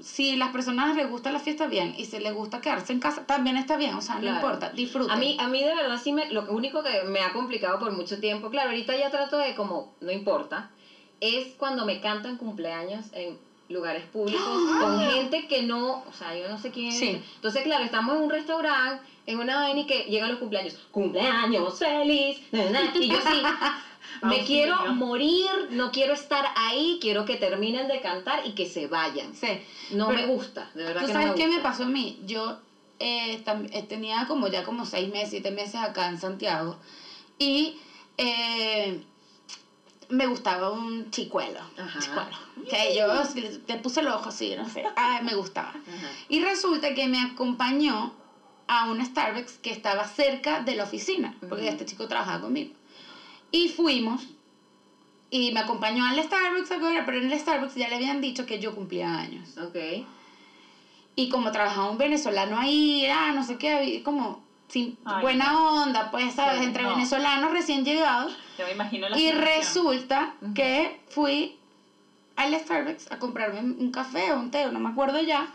si 0.00 0.36
las 0.36 0.50
personas 0.50 0.94
les 0.96 1.08
gusta 1.08 1.30
la 1.30 1.38
fiesta, 1.38 1.66
bien, 1.66 1.94
y 1.96 2.04
si 2.04 2.18
les 2.18 2.32
gusta 2.32 2.60
quedarse 2.60 2.92
en 2.92 3.00
casa, 3.00 3.26
también 3.26 3.56
está 3.56 3.76
bien, 3.76 3.94
o 3.94 4.00
sea, 4.00 4.16
no 4.16 4.20
Claro. 4.22 4.36
importa, 4.36 4.70
disfruten. 4.70 5.10
A 5.10 5.16
mí, 5.16 5.36
a 5.38 5.48
mí 5.48 5.62
de 5.62 5.74
verdad 5.74 6.00
sí 6.02 6.12
me, 6.12 6.30
lo 6.30 6.44
único 6.52 6.82
que 6.82 7.02
me 7.04 7.22
ha 7.22 7.32
complicado 7.32 7.78
por 7.78 7.92
mucho 7.92 8.18
tiempo, 8.20 8.50
claro, 8.50 8.70
ahorita 8.70 8.96
ya 8.96 9.10
trato 9.10 9.38
de 9.38 9.54
como, 9.54 9.92
no 10.00 10.10
importa, 10.10 10.70
es 11.20 11.54
cuando 11.56 11.84
me 11.84 12.00
cantan 12.00 12.36
cumpleaños 12.36 13.06
en 13.12 13.36
lugares 13.68 14.04
públicos 14.04 14.40
con 14.80 15.00
gente 15.00 15.46
que 15.46 15.62
no, 15.62 16.02
o 16.08 16.12
sea, 16.12 16.36
yo 16.36 16.48
no 16.48 16.58
sé 16.58 16.70
quién 16.70 16.88
es. 16.88 17.02
Entonces, 17.36 17.62
claro, 17.64 17.84
estamos 17.84 18.16
en 18.16 18.22
un 18.22 18.30
restaurante, 18.30 19.02
en 19.26 19.38
una 19.38 19.58
vaina 19.58 19.80
y 19.80 19.86
que 19.86 20.04
llegan 20.04 20.30
los 20.30 20.38
cumpleaños, 20.38 20.74
cumpleaños 20.90 21.78
feliz, 21.78 22.40
y 22.94 23.08
yo 23.08 23.18
sí, 23.20 23.42
me 24.22 24.44
quiero 24.44 24.86
morir, 24.94 25.68
no 25.70 25.90
quiero 25.90 26.14
estar 26.14 26.44
ahí, 26.56 26.98
quiero 27.00 27.24
que 27.24 27.36
terminen 27.36 27.88
de 27.88 28.00
cantar 28.00 28.46
y 28.46 28.52
que 28.52 28.66
se 28.66 28.86
vayan. 28.86 29.34
Sí. 29.34 29.60
No 29.90 30.08
Pero, 30.08 30.20
me 30.20 30.26
gusta, 30.26 30.70
de 30.74 30.84
verdad 30.84 31.00
¿Tú 31.00 31.06
que 31.06 31.12
sabes 31.12 31.28
no 31.28 31.34
me 31.34 31.38
qué 31.38 31.48
me 31.48 31.60
pasó 31.60 31.84
a 31.84 31.88
mí? 31.88 32.20
Yo 32.24 32.58
eh, 32.98 33.42
eh, 33.46 33.82
tenía 33.88 34.26
como 34.26 34.48
ya 34.48 34.64
como 34.64 34.84
seis 34.84 35.08
meses, 35.08 35.30
siete 35.30 35.50
meses 35.50 35.76
acá 35.76 36.08
en 36.08 36.18
Santiago 36.18 36.76
y 37.38 37.78
eh, 38.16 39.00
me 40.08 40.26
gustaba 40.26 40.70
un 40.70 41.10
chicuelo. 41.10 41.60
Ajá. 41.76 42.00
chicuelo. 42.00 42.36
Que 42.68 42.94
yo 42.96 43.06
te 43.66 43.76
puse 43.76 44.00
el 44.00 44.08
ojo 44.08 44.28
así, 44.30 44.54
no 44.56 44.68
sé. 44.68 44.84
Ay, 44.96 45.22
me 45.24 45.34
gustaba. 45.34 45.70
Ajá. 45.70 46.10
Y 46.28 46.40
resulta 46.40 46.94
que 46.94 47.06
me 47.06 47.20
acompañó 47.20 48.12
a 48.66 48.90
un 48.90 49.04
Starbucks 49.04 49.58
que 49.58 49.70
estaba 49.70 50.06
cerca 50.06 50.60
de 50.60 50.74
la 50.76 50.84
oficina, 50.84 51.34
porque 51.48 51.68
este 51.68 51.86
chico 51.86 52.06
trabajaba 52.06 52.42
conmigo. 52.42 52.74
Y 53.50 53.68
fuimos, 53.68 54.26
y 55.30 55.52
me 55.52 55.60
acompañó 55.60 56.04
al 56.04 56.22
Starbucks 56.22 56.70
a 56.72 56.78
pero 57.06 57.18
en 57.18 57.30
el 57.30 57.38
Starbucks 57.38 57.74
ya 57.74 57.88
le 57.88 57.96
habían 57.96 58.20
dicho 58.20 58.46
que 58.46 58.58
yo 58.58 58.74
cumplía 58.74 59.14
años. 59.18 59.56
Ok. 59.58 59.76
Y 61.16 61.28
como 61.30 61.50
trabajaba 61.50 61.90
un 61.90 61.98
venezolano 61.98 62.56
ahí, 62.58 63.06
ah, 63.06 63.32
no 63.34 63.42
sé 63.42 63.58
qué, 63.58 64.02
como 64.04 64.42
sin 64.68 64.96
Ay, 65.04 65.22
buena 65.22 65.58
onda, 65.82 66.10
pues, 66.10 66.34
¿sabes? 66.34 66.60
Sí, 66.60 66.66
Entre 66.66 66.82
no. 66.82 66.90
venezolanos 66.90 67.50
recién 67.52 67.84
llegados. 67.84 68.36
Yo 68.58 68.66
me 68.66 68.72
imagino 68.72 69.08
la 69.08 69.16
Y 69.16 69.20
situación. 69.20 69.44
resulta 69.44 70.34
que 70.54 71.00
fui 71.08 71.56
al 72.36 72.54
Starbucks 72.54 73.10
a 73.10 73.18
comprarme 73.18 73.60
un 73.60 73.90
café 73.90 74.32
o 74.32 74.38
un 74.38 74.50
té, 74.50 74.70
no 74.70 74.78
me 74.78 74.90
acuerdo 74.90 75.20
ya. 75.20 75.48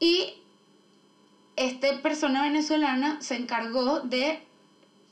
Y 0.00 0.34
esta 1.56 2.00
persona 2.02 2.42
venezolana 2.42 3.20
se 3.20 3.36
encargó 3.36 4.00
de... 4.00 4.42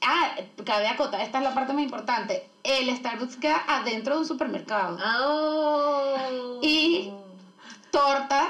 Ah, 0.06 0.30
cabe 0.64 0.86
acotar, 0.88 1.20
esta 1.20 1.38
es 1.38 1.44
la 1.44 1.54
parte 1.54 1.72
más 1.72 1.82
importante. 1.82 2.46
El 2.62 2.94
Starbucks 2.96 3.36
queda 3.36 3.62
adentro 3.66 4.14
de 4.14 4.20
un 4.20 4.26
supermercado. 4.26 4.96
Ah, 5.00 5.18
oh. 5.26 6.60
Y- 6.62 7.10
Torta, 7.90 8.48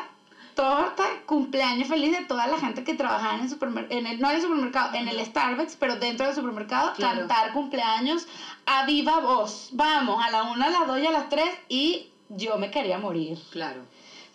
torta, 0.54 1.04
cumpleaños 1.24 1.87
feliz 1.88 2.11
de 2.18 2.24
toda 2.24 2.48
la 2.48 2.58
gente 2.58 2.82
que 2.82 2.94
trabajaba 2.94 3.37
en 3.37 3.42
el 3.42 3.48
supermercado, 3.48 3.96
en 3.98 4.06
el, 4.08 4.20
no 4.20 4.28
en 4.30 4.37
el 4.37 4.42
supermercado, 4.42 4.94
en 4.94 5.08
el 5.08 5.24
Starbucks, 5.24 5.76
pero 5.76 5.96
dentro 5.96 6.26
del 6.26 6.34
supermercado, 6.34 6.92
Claro. 6.94 7.20
cantar 7.20 7.52
cumpleaños 7.52 8.26
a 8.66 8.84
viva 8.84 9.20
voz. 9.20 9.68
Vamos, 9.72 10.22
a 10.24 10.30
la 10.30 10.42
una, 10.42 10.66
a 10.66 10.70
las 10.70 10.87
dos 10.88 10.98
y 10.98 11.06
a 11.06 11.12
las 11.12 11.28
tres, 11.28 11.48
y 11.68 12.08
yo 12.28 12.58
me 12.58 12.70
quería 12.72 12.98
morir. 12.98 13.38
Claro. 13.52 13.82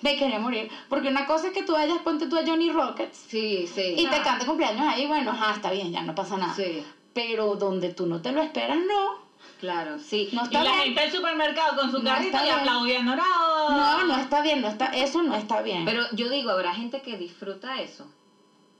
Me 0.01 0.15
quería 0.17 0.39
morir. 0.39 0.69
Porque 0.89 1.09
una 1.09 1.25
cosa 1.25 1.47
es 1.47 1.53
que 1.53 1.63
tú 1.63 1.73
vayas, 1.73 1.97
ponte 1.99 2.27
tú 2.27 2.37
a 2.37 2.45
Johnny 2.45 2.69
Rockets, 2.71 3.17
Sí, 3.27 3.67
sí. 3.67 3.95
y 3.97 4.07
te 4.07 4.21
cante 4.21 4.45
cumpleaños 4.45 4.87
ahí, 4.87 5.05
bueno, 5.05 5.31
ajá, 5.31 5.51
está 5.55 5.69
bien, 5.69 5.91
ya 5.91 6.01
no 6.01 6.15
pasa 6.15 6.37
nada. 6.37 6.53
Sí, 6.53 6.81
Pero 7.13 7.55
donde 7.55 7.93
tú 7.93 8.05
no 8.07 8.21
te 8.21 8.31
lo 8.31 8.41
esperas, 8.41 8.77
no. 8.77 9.21
claro, 9.59 9.99
sí. 9.99 10.29
No 10.33 10.41
Y 10.41 10.45
está 10.45 10.63
la 10.63 10.71
bien. 10.71 10.83
gente 10.85 11.01
del 11.01 11.11
supermercado 11.11 11.75
con 11.79 11.91
su 11.91 11.99
No 11.99 12.09
carrito 12.09 12.37
y 12.37 12.41
bien. 12.43 12.55
aplaudiendo. 12.55 13.11
¡Bravo! 13.13 13.69
No, 13.69 14.03
no 14.05 14.17
está 14.17 14.41
bien, 14.41 14.61
no 14.61 14.67
está, 14.67 14.87
eso 14.87 15.21
no 15.21 15.35
está 15.35 15.61
bien. 15.61 15.85
Pero 15.85 16.03
yo 16.13 16.29
digo, 16.29 16.49
habrá 16.49 16.73
gente 16.73 17.01
que 17.01 17.15
disfruta 17.17 17.79
eso. 17.81 18.07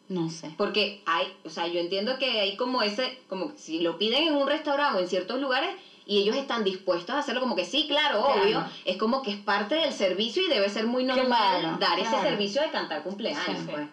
no 0.10 0.30
sé. 0.30 0.54
Porque 0.58 1.02
hay, 1.06 1.32
o 1.46 1.50
sea, 1.50 1.68
yo 1.68 1.80
entiendo 1.80 2.18
que 2.20 2.40
hay 2.42 2.56
como 2.58 2.82
ese, 2.82 3.20
como 3.30 3.52
si 3.56 3.80
lo 3.80 3.98
piden 3.98 4.24
en 4.28 4.36
un 4.36 4.48
restaurante 4.48 4.98
o 4.98 5.02
en 5.02 5.08
ciertos 5.08 5.40
lugares 5.40 5.70
y 6.06 6.18
ellos 6.20 6.36
están 6.36 6.64
dispuestos 6.66 7.16
a 7.16 7.20
hacerlo 7.20 7.40
como 7.40 7.56
que 7.56 7.64
sí, 7.66 7.88
claro, 7.88 8.22
Claro. 8.26 8.42
obvio, 8.44 8.64
es 8.86 8.98
como 8.98 9.22
que 9.24 9.32
es 9.32 9.38
parte 9.38 9.76
del 9.76 9.94
servicio 9.94 10.46
y 10.46 10.50
debe 10.50 10.70
ser 10.70 10.86
muy 10.86 11.04
normal 11.06 11.62
Claro, 11.62 11.78
dar 11.80 11.98
ese 12.00 12.20
servicio 12.22 12.62
de 12.62 12.70
cantar 12.72 13.02
cumpleaños, 13.04 13.60
Sí. 13.60 13.68
pues. 13.72 13.88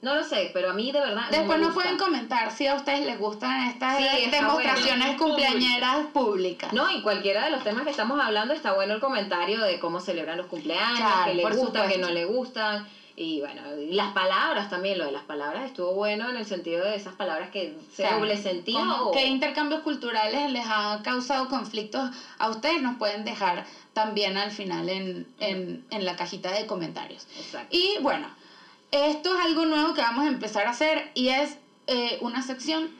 No 0.00 0.14
lo 0.14 0.22
sé, 0.22 0.50
pero 0.54 0.70
a 0.70 0.72
mí 0.74 0.92
de 0.92 1.00
verdad 1.00 1.24
no 1.24 1.30
Después 1.36 1.58
me 1.58 1.64
nos 1.66 1.74
gusta. 1.74 1.82
pueden 1.90 1.98
comentar 1.98 2.52
si 2.52 2.68
a 2.68 2.76
ustedes 2.76 3.04
les 3.04 3.18
gustan 3.18 3.68
estas 3.68 3.98
Sí, 3.98 4.30
demostraciones 4.30 5.08
bueno. 5.08 5.24
cumpleañeras 5.24 6.06
públicas. 6.12 6.72
No, 6.72 6.88
y 6.90 7.02
cualquiera 7.02 7.44
de 7.46 7.50
los 7.50 7.64
temas 7.64 7.82
que 7.82 7.90
estamos 7.90 8.20
hablando 8.20 8.54
está 8.54 8.74
bueno 8.74 8.94
el 8.94 9.00
comentario 9.00 9.60
de 9.60 9.80
cómo 9.80 9.98
celebran 10.00 10.36
los 10.38 10.46
cumpleaños, 10.46 10.98
Claro, 10.98 11.24
que 11.30 11.34
le 11.34 11.42
por 11.42 11.56
gustan, 11.56 11.88
que 11.88 11.94
supuesto. 11.94 12.06
no 12.06 12.14
le 12.14 12.24
gustan. 12.26 12.86
Y 13.16 13.40
bueno, 13.40 13.62
y 13.76 13.94
las 13.94 14.12
palabras 14.12 14.70
también, 14.70 14.96
lo 14.96 15.04
de 15.04 15.10
las 15.10 15.24
palabras 15.24 15.64
estuvo 15.64 15.92
bueno 15.94 16.30
en 16.30 16.36
el 16.36 16.46
sentido 16.46 16.84
de 16.84 16.94
esas 16.94 17.14
palabras 17.16 17.50
que 17.50 17.74
se 17.92 18.02
Claro. 18.04 18.18
doble 18.18 18.36
sentido. 18.36 18.78
¿Cómo- 18.78 18.94
o- 19.08 19.10
¿Qué 19.10 19.26
intercambios 19.26 19.80
culturales 19.82 20.52
les 20.52 20.64
ha 20.68 21.00
causado 21.02 21.48
conflictos 21.48 22.08
a 22.38 22.48
ustedes? 22.50 22.80
Nos 22.80 22.96
pueden 22.98 23.24
dejar 23.24 23.64
también 23.92 24.36
al 24.36 24.52
final 24.52 24.88
en, 24.88 25.26
en, 25.40 25.84
en 25.90 26.04
la 26.04 26.14
cajita 26.14 26.52
de 26.52 26.66
comentarios. 26.66 27.26
Exacto. 27.40 27.76
Y 27.76 27.96
bueno, 28.02 28.28
esto 28.90 29.36
es 29.36 29.44
algo 29.44 29.66
nuevo 29.66 29.94
que 29.94 30.00
vamos 30.00 30.24
a 30.24 30.28
empezar 30.28 30.66
a 30.66 30.70
hacer 30.70 31.10
y 31.14 31.28
es 31.28 31.58
eh, 31.86 32.18
una 32.20 32.42
sección 32.42 32.90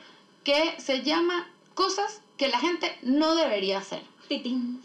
que 0.45 0.75
se 0.79 1.03
llama 1.03 1.49
Cosas 1.75 2.23
que 2.37 2.49
la 2.49 2.59
gente 2.59 2.97
no 3.03 3.35
debería 3.35 3.79
hacer. 3.79 4.03
Titín. 4.29 4.83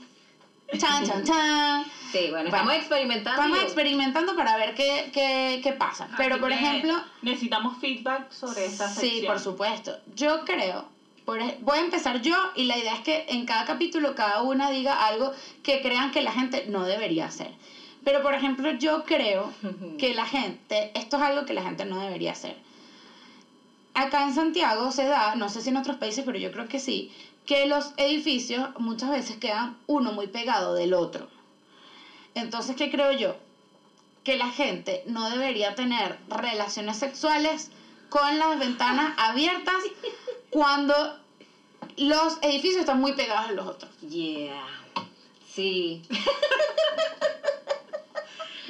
Chan, 0.77 1.05
chan, 1.05 1.23
chan. 1.23 1.85
Sí, 2.11 2.27
bueno, 2.31 2.45
estamos 2.45 2.73
experimentando. 2.73 3.41
Estamos 3.41 3.63
experimentando 3.63 4.35
para 4.35 4.57
ver 4.57 4.73
qué, 4.73 5.11
qué, 5.13 5.59
qué 5.63 5.73
pasa. 5.73 6.09
Pero, 6.17 6.35
Así 6.35 6.41
por 6.41 6.49
que 6.49 6.55
ejemplo, 6.55 7.03
Necesitamos 7.21 7.77
feedback 7.79 8.31
sobre 8.31 8.65
esta 8.65 8.89
sí, 8.89 9.01
sección. 9.01 9.25
por 9.27 9.39
supuesto. 9.39 9.97
Yo 10.15 10.45
creo 10.45 10.93
por 11.25 11.39
voy 11.61 11.77
a 11.77 11.81
empezar 11.81 12.21
yo 12.21 12.35
y 12.55 12.65
la 12.65 12.77
idea 12.77 12.95
es 12.95 13.01
que 13.01 13.25
en 13.29 13.45
cada 13.45 13.65
capítulo 13.65 14.15
cada 14.15 14.41
una 14.41 14.69
diga 14.69 15.05
algo 15.07 15.31
que 15.61 15.81
crean 15.81 16.11
que 16.11 16.21
la 16.21 16.31
gente 16.31 16.65
no 16.67 16.85
debería 16.85 17.25
hacer. 17.25 17.51
Pero 18.03 18.21
por 18.21 18.33
ejemplo, 18.33 18.71
yo 18.71 19.03
creo 19.05 19.51
que 19.97 20.13
la 20.13 20.25
gente, 20.25 20.91
esto 20.93 21.17
es 21.17 21.23
algo 21.23 21.45
que 21.45 21.53
la 21.53 21.63
gente 21.63 21.85
no 21.85 21.99
debería 21.99 22.31
hacer. 22.31 22.55
Acá 23.93 24.23
en 24.23 24.33
Santiago 24.33 24.91
se 24.91 25.05
da, 25.05 25.35
no 25.35 25.49
sé 25.49 25.61
si 25.61 25.69
en 25.69 25.77
otros 25.77 25.97
países, 25.97 26.25
pero 26.25 26.37
yo 26.37 26.51
creo 26.51 26.67
que 26.67 26.79
sí, 26.79 27.11
que 27.45 27.65
los 27.65 27.93
edificios 27.97 28.69
muchas 28.79 29.11
veces 29.11 29.37
quedan 29.37 29.77
uno 29.87 30.11
muy 30.11 30.27
pegado 30.27 30.73
del 30.73 30.93
otro. 30.93 31.29
Entonces, 32.35 32.75
¿qué 32.75 32.89
creo 32.89 33.11
yo? 33.11 33.35
Que 34.23 34.37
la 34.37 34.49
gente 34.49 35.03
no 35.05 35.29
debería 35.29 35.75
tener 35.75 36.17
relaciones 36.27 36.97
sexuales 36.97 37.69
con 38.09 38.39
las 38.39 38.59
ventanas 38.59 39.13
abiertas 39.17 39.83
cuando 40.49 40.93
los 41.97 42.37
edificios 42.41 42.81
están 42.81 42.99
muy 42.99 43.13
pegados 43.13 43.49
a 43.49 43.53
los 43.53 43.67
otros. 43.67 43.91
Yeah. 44.01 44.65
Sí. 45.53 46.01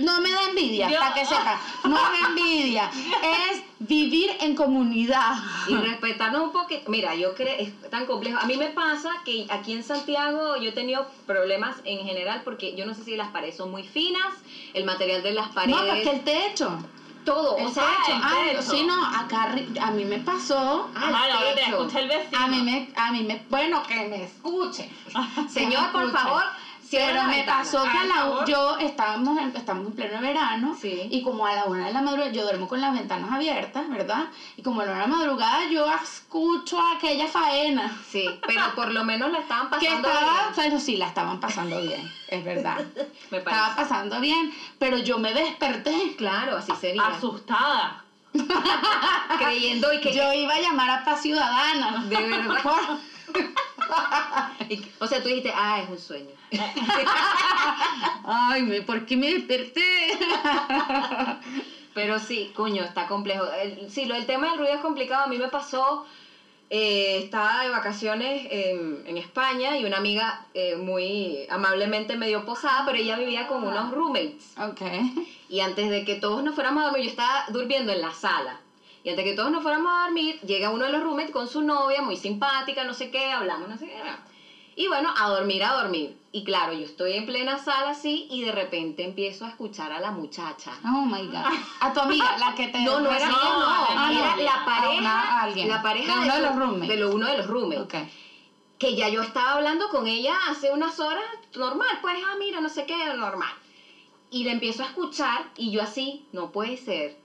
No 0.03 0.19
me 0.19 0.29
da 0.31 0.49
envidia, 0.49 0.89
para 0.99 1.13
que 1.13 1.25
sepa. 1.25 1.59
No 1.85 1.89
me 2.11 2.19
da 2.19 2.27
envidia. 2.29 2.89
Es 3.51 3.63
vivir 3.79 4.29
en 4.41 4.55
comunidad. 4.55 5.33
Y 5.67 5.75
respetarnos 5.75 6.43
un 6.43 6.51
poquito. 6.51 6.89
Mira, 6.89 7.15
yo 7.15 7.33
creo, 7.35 7.55
es 7.57 7.71
tan 7.89 8.05
complejo. 8.05 8.37
A 8.39 8.45
mí 8.45 8.57
me 8.57 8.67
pasa 8.69 9.09
que 9.25 9.45
aquí 9.49 9.73
en 9.73 9.83
Santiago 9.83 10.57
yo 10.57 10.69
he 10.69 10.73
tenido 10.73 11.07
problemas 11.25 11.75
en 11.85 11.99
general 12.05 12.41
porque 12.43 12.75
yo 12.75 12.85
no 12.85 12.93
sé 12.93 13.03
si 13.03 13.15
las 13.15 13.29
paredes 13.29 13.55
son 13.57 13.71
muy 13.71 13.83
finas, 13.83 14.33
el 14.73 14.83
material 14.85 15.23
de 15.23 15.31
las 15.33 15.49
paredes, 15.49 15.79
No, 15.79 15.85
porque 15.87 16.09
el 16.11 16.21
techo. 16.23 16.77
todo. 17.25 17.57
El 17.57 17.67
O 17.67 17.71
sea, 17.73 17.83
techo. 18.05 18.15
el 18.17 18.21
Ah, 18.23 18.43
techo. 18.51 18.61
sí, 18.71 18.83
no, 18.85 19.05
acá 19.05 19.55
a 19.81 19.91
mí 19.91 20.03
me 20.05 20.19
pasó. 20.19 20.89
Ah, 20.95 21.07
ahora 21.33 21.55
te 21.55 21.61
escucha 21.63 21.99
el 22.01 22.07
vecino. 22.09 22.37
A 22.43 22.47
mí 22.47 22.61
me, 22.61 22.89
a 22.95 23.11
mí 23.11 23.23
me, 23.23 23.41
bueno, 23.49 23.81
que 23.87 23.95
me 24.07 24.23
escuche. 24.23 24.89
Señor, 25.49 25.91
por 25.91 26.11
favor, 26.11 26.43
Pero 26.97 27.23
me 27.23 27.43
pasó 27.43 27.83
que 27.83 27.97
a 27.97 28.03
la, 28.05 28.45
yo 28.45 28.77
estábamos 28.79 29.37
en, 29.39 29.55
estamos 29.55 29.87
en 29.87 29.93
pleno 29.93 30.21
verano 30.21 30.75
Sí. 30.79 31.07
y 31.11 31.21
como 31.21 31.45
a 31.45 31.53
la 31.55 31.65
una 31.65 31.87
de 31.87 31.93
la 31.93 32.01
madrugada 32.01 32.31
yo 32.31 32.43
duermo 32.43 32.67
con 32.67 32.81
las 32.81 32.93
ventanas 32.93 33.31
abiertas, 33.31 33.89
¿verdad? 33.89 34.25
Y 34.57 34.61
como 34.61 34.81
a 34.81 34.85
la 34.85 34.91
una 34.91 35.01
de 35.03 35.07
la 35.09 35.15
madrugada 35.17 35.65
yo 35.69 35.85
escucho 35.91 36.79
aquella 36.95 37.27
faena 37.27 37.95
Sí, 38.09 38.29
pero 38.47 38.73
por 38.75 38.91
lo 38.91 39.03
menos 39.03 39.31
la 39.31 39.39
estaban 39.39 39.65
que 39.69 39.75
pasando 39.87 40.07
estaba, 40.07 40.31
bien. 40.41 40.53
bueno, 40.55 40.79
sí, 40.79 40.97
la 40.97 41.07
estaban 41.07 41.39
pasando 41.39 41.81
bien, 41.81 42.11
es 42.27 42.43
verdad. 42.43 42.77
Me 43.31 43.37
Estaba 43.39 43.73
parece. 43.75 43.75
pasando 43.81 44.19
bien, 44.19 44.51
pero 44.79 44.97
yo 44.97 45.17
me 45.17 45.33
desperté. 45.33 46.15
Claro, 46.17 46.57
así 46.57 46.71
sería. 46.79 47.05
Asustada. 47.07 47.99
Creyendo 49.37 49.93
y 49.93 49.99
que 50.01 50.13
Yo 50.13 50.31
iba 50.33 50.53
a 50.55 50.59
llamar 50.59 50.89
a 50.89 51.03
paz 51.03 51.21
ciudadana. 51.21 52.03
de 52.05 52.15
verdad. 52.27 52.99
O 54.99 55.07
sea, 55.07 55.21
tú 55.21 55.27
dijiste, 55.27 55.51
ah, 55.53 55.81
es 55.83 55.89
un 55.89 55.99
sueño. 55.99 56.31
Ay, 58.23 58.81
¿por 58.81 59.05
qué 59.05 59.17
me 59.17 59.31
desperté? 59.33 60.17
Pero 61.93 62.19
sí, 62.19 62.51
coño, 62.55 62.83
está 62.83 63.05
complejo. 63.07 63.45
El- 63.61 63.91
sí, 63.91 64.05
lo, 64.05 64.15
el 64.15 64.25
tema 64.25 64.49
del 64.49 64.57
ruido 64.59 64.73
es 64.75 64.81
complicado. 64.81 65.23
A 65.25 65.27
mí 65.27 65.37
me 65.37 65.49
pasó, 65.49 66.05
eh, 66.69 67.19
estaba 67.23 67.63
de 67.65 67.69
vacaciones 67.69 68.47
en, 68.49 69.03
en 69.05 69.17
España 69.17 69.77
y 69.77 69.85
una 69.85 69.97
amiga 69.97 70.45
eh, 70.55 70.75
muy 70.75 71.45
amablemente 71.49 72.15
me 72.15 72.27
dio 72.27 72.45
posada, 72.45 72.83
pero 72.85 72.97
ella 72.97 73.17
vivía 73.17 73.47
con 73.47 73.63
unos 73.63 73.91
roommates. 73.91 74.53
ok. 74.57 74.81
Y 75.49 75.59
antes 75.59 75.89
de 75.91 76.03
que 76.03 76.15
todos 76.15 76.41
nos 76.43 76.55
fuéramos 76.55 76.81
a 76.81 76.85
dormir, 76.87 77.03
yo 77.03 77.09
estaba 77.11 77.45
durmiendo 77.49 77.91
en 77.91 78.01
la 78.01 78.11
sala. 78.11 78.59
Y 79.03 79.09
antes 79.09 79.25
que 79.25 79.33
todos 79.33 79.51
nos 79.51 79.61
fuéramos 79.63 79.91
a 79.93 80.03
dormir, 80.05 80.39
llega 80.41 80.69
uno 80.69 80.85
de 80.85 80.91
los 80.91 81.03
roommates 81.03 81.31
con 81.31 81.47
su 81.47 81.61
novia, 81.61 82.01
muy 82.01 82.15
simpática, 82.15 82.83
no 82.85 82.93
sé 82.93 83.11
qué, 83.11 83.31
hablamos, 83.31 83.67
no 83.67 83.77
sé 83.77 83.87
qué. 83.87 84.01
Y 84.75 84.87
bueno, 84.87 85.13
a 85.19 85.29
dormir, 85.29 85.63
a 85.63 85.73
dormir. 85.73 86.17
Y 86.31 86.43
claro, 86.43 86.73
yo 86.73 86.85
estoy 86.85 87.13
en 87.13 87.25
plena 87.27 87.59
sala 87.59 87.91
así 87.91 88.27
y 88.31 88.41
de 88.41 88.51
repente 88.51 89.03
empiezo 89.03 89.45
a 89.45 89.49
escuchar 89.49 89.91
a 89.91 89.99
la 89.99 90.09
muchacha. 90.11 90.71
Oh 90.85 91.01
my 91.05 91.27
god. 91.27 91.43
A 91.81 91.93
tu 91.93 91.99
amiga, 91.99 92.37
la 92.39 92.55
que 92.55 92.69
te. 92.69 92.79
No, 92.83 92.99
no 93.01 93.11
era 93.11 93.27
No, 93.27 93.35
ella, 93.35 93.49
no. 93.59 93.65
ah, 93.67 94.09
era 94.11 94.35
no. 94.35 94.41
la 94.43 94.65
pareja. 94.65 94.97
una- 94.99 95.41
alguien. 95.43 95.67
La 95.67 95.81
pareja 95.83 96.13
De 96.15 96.19
uno 96.21 96.33
de 96.35 96.41
los 96.41 96.55
roommates. 96.55 96.87
de 96.89 96.97
lo- 96.97 97.11
uno 97.13 97.27
de 97.27 97.37
los 97.37 97.47
roommates. 97.47 97.83
Ok. 97.83 98.09
Que 98.79 98.95
ya 98.95 99.09
yo 99.09 99.21
estaba 99.21 99.53
hablando 99.53 99.89
con 99.89 100.07
ella 100.07 100.33
hace 100.49 100.71
unas 100.71 100.99
horas, 100.99 101.23
normal, 101.55 101.99
pues, 102.01 102.15
ah, 102.25 102.35
mira, 102.39 102.59
no 102.59 102.69
sé 102.69 102.85
qué, 102.85 103.13
normal. 103.15 103.53
Y 104.31 104.43
la 104.45 104.51
empiezo 104.53 104.81
a 104.81 104.87
escuchar 104.87 105.51
y 105.55 105.69
yo 105.71 105.83
así, 105.83 106.25
no 106.31 106.51
puede 106.51 106.77
ser. 106.77 107.15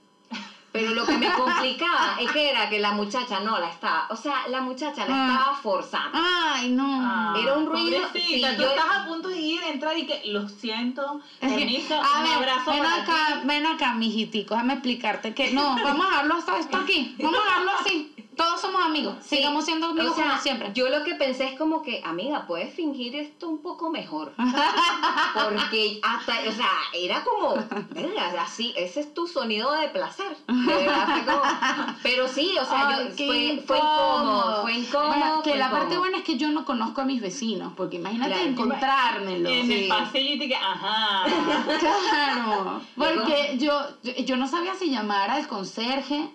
Pero 0.79 0.93
lo 0.93 1.05
que 1.05 1.17
me 1.17 1.31
complicaba 1.33 2.15
es 2.21 2.31
que 2.31 2.49
era 2.51 2.69
que 2.69 2.79
la 2.79 2.91
muchacha 2.91 3.41
no 3.41 3.59
la 3.59 3.69
estaba, 3.69 4.07
o 4.09 4.15
sea, 4.15 4.47
la 4.47 4.61
muchacha 4.61 5.05
la 5.05 5.13
Ah. 5.13 5.31
estaba 5.33 5.55
forzando. 5.57 6.17
Ay, 6.17 6.69
no. 6.71 6.99
Ah, 7.01 7.33
Era 7.41 7.53
un 7.53 7.65
ruido, 7.65 8.01
Pobrecita, 8.07 8.49
sí, 8.49 8.55
tú 8.55 8.61
yo- 8.63 8.69
estás 8.69 8.85
a 8.97 9.05
punto 9.05 9.27
de 9.27 9.39
ir, 9.39 9.61
entrar 9.63 9.97
y 9.97 10.05
que 10.05 10.21
lo 10.27 10.47
siento, 10.47 11.19
permiso, 11.39 11.95
a 11.95 12.17
un 12.19 12.23
ver, 12.23 12.33
abrazo 12.37 12.71
ven 12.71 12.79
para 12.83 12.95
acá, 13.03 13.13
ti. 13.41 13.47
ven 13.47 13.65
acá, 13.65 13.93
mijitico, 13.93 14.53
déjame 14.53 14.73
explicarte 14.73 15.33
que 15.33 15.51
no, 15.51 15.75
vamos 15.83 16.05
a 16.05 16.09
dejarlo 16.09 16.35
hasta 16.35 16.59
esto 16.59 16.77
aquí, 16.77 17.15
vamos 17.19 17.39
a 17.39 17.43
dejarlo 17.43 17.71
así. 17.81 18.13
Todos 18.39 18.61
somos 18.61 18.81
amigos, 18.85 19.15
Sí, 19.19 19.35
sigamos 19.35 19.65
siendo 19.65 19.87
amigos 19.87 20.13
o 20.13 20.15
sea, 20.15 20.29
como 20.29 20.37
siempre. 20.41 20.71
Yo 20.73 20.87
lo 20.87 21.03
que 21.03 21.15
pensé 21.15 21.45
es 21.49 21.57
como 21.57 21.81
que, 21.81 22.01
amiga, 22.05 22.47
puedes 22.47 22.73
fingir 22.73 23.13
esto 23.17 23.49
un 23.49 23.61
poco 23.61 23.89
mejor. 23.89 24.31
Porque 25.33 25.99
hasta, 26.01 26.39
o 26.47 26.51
sea, 26.53 26.69
era 26.93 27.21
como, 27.25 27.55
verga, 27.89 28.31
así, 28.41 28.73
ese 28.77 29.01
es 29.01 29.13
tu 29.13 29.27
sonido 29.27 29.73
de 29.73 29.89
placer. 29.89 30.37
De 30.47 30.73
verdad, 30.73 31.07
fue 31.13 31.25
como- 31.25 31.95
pero 32.01 32.27
sí, 32.29 32.55
o 32.61 32.65
sea, 32.65 32.87
Ay, 32.87 33.09
yo, 33.09 33.25
fue, 33.25 33.63
fue 33.67 33.77
incómodo, 33.77 34.61
fue 34.61 34.73
incómodo. 34.73 35.09
Bueno, 35.09 35.41
que 35.43 35.49
fue 35.49 35.59
la 35.59 35.69
parte 35.71 35.97
buena 35.97 36.17
es 36.19 36.23
que 36.23 36.37
yo 36.37 36.49
no 36.49 36.63
conozco 36.63 37.01
a 37.01 37.03
mis 37.03 37.21
vecinos, 37.21 37.73
porque 37.75 37.97
imagínate 37.97 38.31
Claro. 38.35 38.49
encontrármelo. 38.49 39.49
En 39.49 39.67
Sí. 39.67 39.73
el 39.83 39.87
pasillo 39.89 40.33
y 40.35 40.39
te 40.39 40.47
que, 40.47 40.55
ajá. 40.55 41.25
Claro, 41.79 42.81
porque 42.95 43.57
yo, 43.59 43.81
yo, 44.01 44.13
yo 44.13 44.37
no 44.37 44.47
sabía 44.47 44.75
si 44.75 44.89
llamar 44.89 45.29
al 45.29 45.45
conserje. 45.49 46.29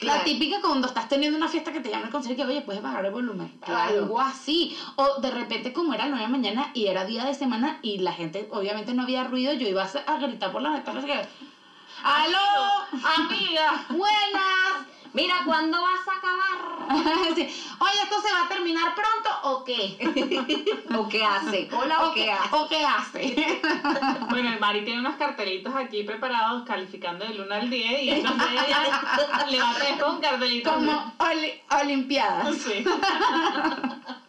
La 0.00 0.22
típica 0.22 0.60
cuando 0.60 0.86
estás 0.86 1.08
teniendo 1.08 1.36
una 1.36 1.48
fiesta 1.48 1.72
que 1.72 1.80
te 1.80 1.90
llama 1.90 2.06
el 2.06 2.10
conserje 2.10 2.36
que, 2.36 2.44
oye, 2.44 2.62
puedes 2.62 2.82
bajar 2.82 3.04
el 3.04 3.10
volumen. 3.10 3.58
Claro. 3.64 4.02
Algo 4.02 4.20
así. 4.20 4.76
O 4.96 5.20
de 5.20 5.30
repente, 5.30 5.72
como 5.72 5.92
era 5.92 6.06
9 6.06 6.18
de 6.18 6.22
la 6.22 6.28
mañana 6.28 6.70
y 6.74 6.86
era 6.86 7.04
día 7.04 7.24
de 7.24 7.34
semana 7.34 7.80
y 7.82 7.98
la 7.98 8.12
gente, 8.12 8.48
obviamente 8.52 8.94
no 8.94 9.02
había 9.02 9.24
ruido, 9.24 9.52
yo 9.54 9.66
iba 9.66 9.82
a 9.82 10.18
gritar 10.18 10.52
por 10.52 10.62
las 10.62 10.72
ventanas 10.72 11.04
que, 11.04 11.26
¡Aló! 12.02 12.38
Amiga. 13.16 13.86
¡Buenas! 13.88 14.87
Mira, 15.14 15.36
¿cuándo 15.44 15.80
vas 15.80 16.06
a 16.08 16.18
acabar? 16.18 16.78
Sí. 17.34 17.42
Oye, 17.80 18.02
¿esto 18.02 18.20
se 18.20 18.32
va 18.32 18.46
a 18.46 18.48
terminar 18.48 18.94
pronto 18.94 19.30
o 19.44 19.64
qué? 19.64 19.96
¿O 20.96 21.08
qué 21.08 21.24
hace? 21.24 21.68
Hola, 21.72 22.06
¿o 22.06 22.14
qué 22.14 22.30
hace? 22.32 22.48
¿O 22.56 22.68
qué 22.68 22.84
hace? 22.84 23.60
Bueno, 24.30 24.52
el 24.52 24.60
Mari 24.60 24.84
tiene 24.84 25.00
unos 25.00 25.16
cartelitos 25.16 25.74
aquí 25.74 26.02
preparados 26.02 26.64
calificando 26.64 27.24
del 27.24 27.40
1 27.40 27.54
al 27.54 27.70
10 27.70 28.02
y 28.02 28.10
entonces 28.10 28.48
ella 28.66 28.82
le 29.50 29.58
va 29.60 29.70
a 29.70 29.74
traer 29.74 29.98
con 30.00 30.20
cartelitos. 30.20 30.72
Como 30.72 31.12
oli- 31.18 31.60
olimpiadas. 31.82 32.56
Sí. 32.56 32.84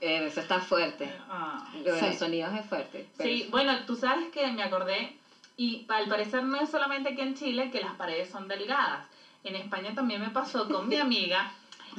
Eh, 0.02 0.26
eso 0.28 0.40
está 0.42 0.60
fuerte. 0.60 1.14
Ah. 1.30 1.66
Lo 1.86 1.94
de 1.94 2.00
Sí. 2.00 2.06
los 2.08 2.18
sonidos 2.18 2.54
es 2.54 2.66
fuerte. 2.66 3.08
pero 3.18 3.30
Sí, 3.30 3.48
bueno, 3.52 3.74
tú 3.86 3.96
sabes 3.96 4.30
que 4.30 4.48
me 4.52 4.64
acordé, 4.64 5.18
y 5.58 5.86
al 5.90 6.08
parecer 6.08 6.44
no 6.44 6.58
es 6.60 6.70
solamente 6.70 7.10
aquí 7.10 7.22
en 7.22 7.36
Chile 7.36 7.70
que 7.72 7.82
las 7.82 7.94
paredes 7.96 8.30
son 8.30 8.48
delgadas. 8.48 9.06
En 9.44 9.56
España 9.56 9.94
también 9.96 10.22
me 10.22 10.30
pasó 10.30 10.68
con 10.68 10.88
mi 10.88 10.96
amiga, 11.08 11.52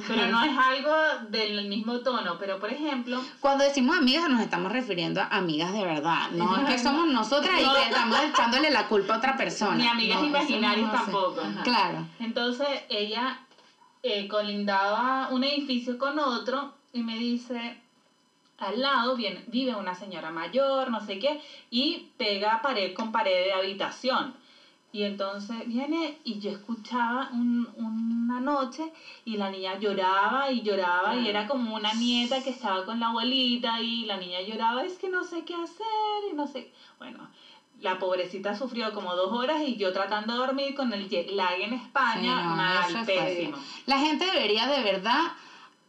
pero 0.07 0.27
no 0.27 0.43
es 0.43 0.57
algo 0.57 0.93
del 1.29 1.67
mismo 1.67 1.99
tono. 1.99 2.37
Pero, 2.39 2.59
por 2.59 2.71
ejemplo, 2.71 3.21
Cuando 3.39 3.63
decimos 3.63 3.97
amigas 3.97 4.29
nos 4.29 4.41
estamos 4.41 4.71
refiriendo 4.71 5.21
a 5.21 5.25
amigas 5.27 5.73
de 5.73 5.83
verdad, 5.83 6.31
no 6.31 6.55
es 6.57 6.69
que 6.69 6.77
somos 6.83 7.07
nosotras 7.07 7.59
y 7.59 7.63
que 7.63 7.89
estamos 7.89 8.19
echándole 8.23 8.69
la 8.71 8.87
culpa 8.87 9.15
a 9.15 9.17
otra 9.17 9.35
persona. 9.37 9.75
Ni 9.75 9.87
amigas 9.87 10.21
No, 10.21 10.27
imaginarias 10.27 10.87
no 10.87 10.91
tampoco. 10.93 11.41
Ajá. 11.41 11.63
Claro. 11.63 12.05
entonces 12.19 12.67
ella 12.89 13.39
eh, 14.03 14.27
colindaba 14.27 15.29
un 15.31 15.43
edificio 15.43 15.97
con 15.97 16.17
otro 16.19 16.73
y 16.93 17.03
me 17.03 17.17
dice, 17.17 17.77
al 18.57 18.79
lado 18.81 19.15
viene, 19.15 19.43
vive 19.47 19.75
una 19.75 19.93
señora 19.95 20.31
mayor, 20.31 20.89
no 20.89 20.99
sé 21.05 21.19
qué, 21.19 21.41
y 21.69 22.09
pega 22.17 22.61
pared 22.61 22.93
con 22.93 23.11
pared 23.11 23.45
de 23.45 23.53
habitación. 23.53 24.35
Y 24.93 25.03
entonces 25.03 25.65
viene 25.67 26.17
y 26.25 26.39
yo 26.39 26.51
escuchaba 26.51 27.29
un- 27.31 27.69
una 27.77 28.39
noche 28.41 28.91
y 29.23 29.37
la 29.37 29.49
niña 29.49 29.79
lloraba 29.79 30.51
y 30.51 30.61
lloraba 30.63 31.15
y 31.15 31.27
era 31.29 31.47
como 31.47 31.75
una 31.75 31.93
nieta 31.93 32.43
que 32.43 32.49
estaba 32.49 32.83
con 32.85 32.99
la 32.99 33.07
abuelita 33.07 33.79
y 33.79 34.05
la 34.05 34.17
niña 34.17 34.41
lloraba, 34.41 34.83
es 34.83 34.97
que 34.97 35.07
no 35.09 35.23
sé 35.23 35.45
qué 35.45 35.55
hacer 35.55 35.85
y 36.29 36.35
no 36.35 36.45
sé, 36.45 36.71
bueno, 36.99 37.29
la 37.79 37.97
pobrecita 37.99 38.53
sufrió 38.53 38.91
como 38.93 39.15
dos 39.15 39.31
horas 39.31 39.61
y 39.65 39.77
yo 39.77 39.93
tratando 39.93 40.33
de 40.33 40.39
dormir 40.39 40.75
con 40.75 40.91
el 40.93 41.07
jet 41.09 41.29
lag 41.31 41.59
en 41.61 41.73
España, 41.73 42.19
Sí, 42.19 42.47
no, 42.49 42.55
mal, 42.55 43.05
pésimo. 43.05 43.57
La 43.85 43.97
gente 43.97 44.25
debería 44.25 44.67
de 44.67 44.83
verdad 44.83 45.21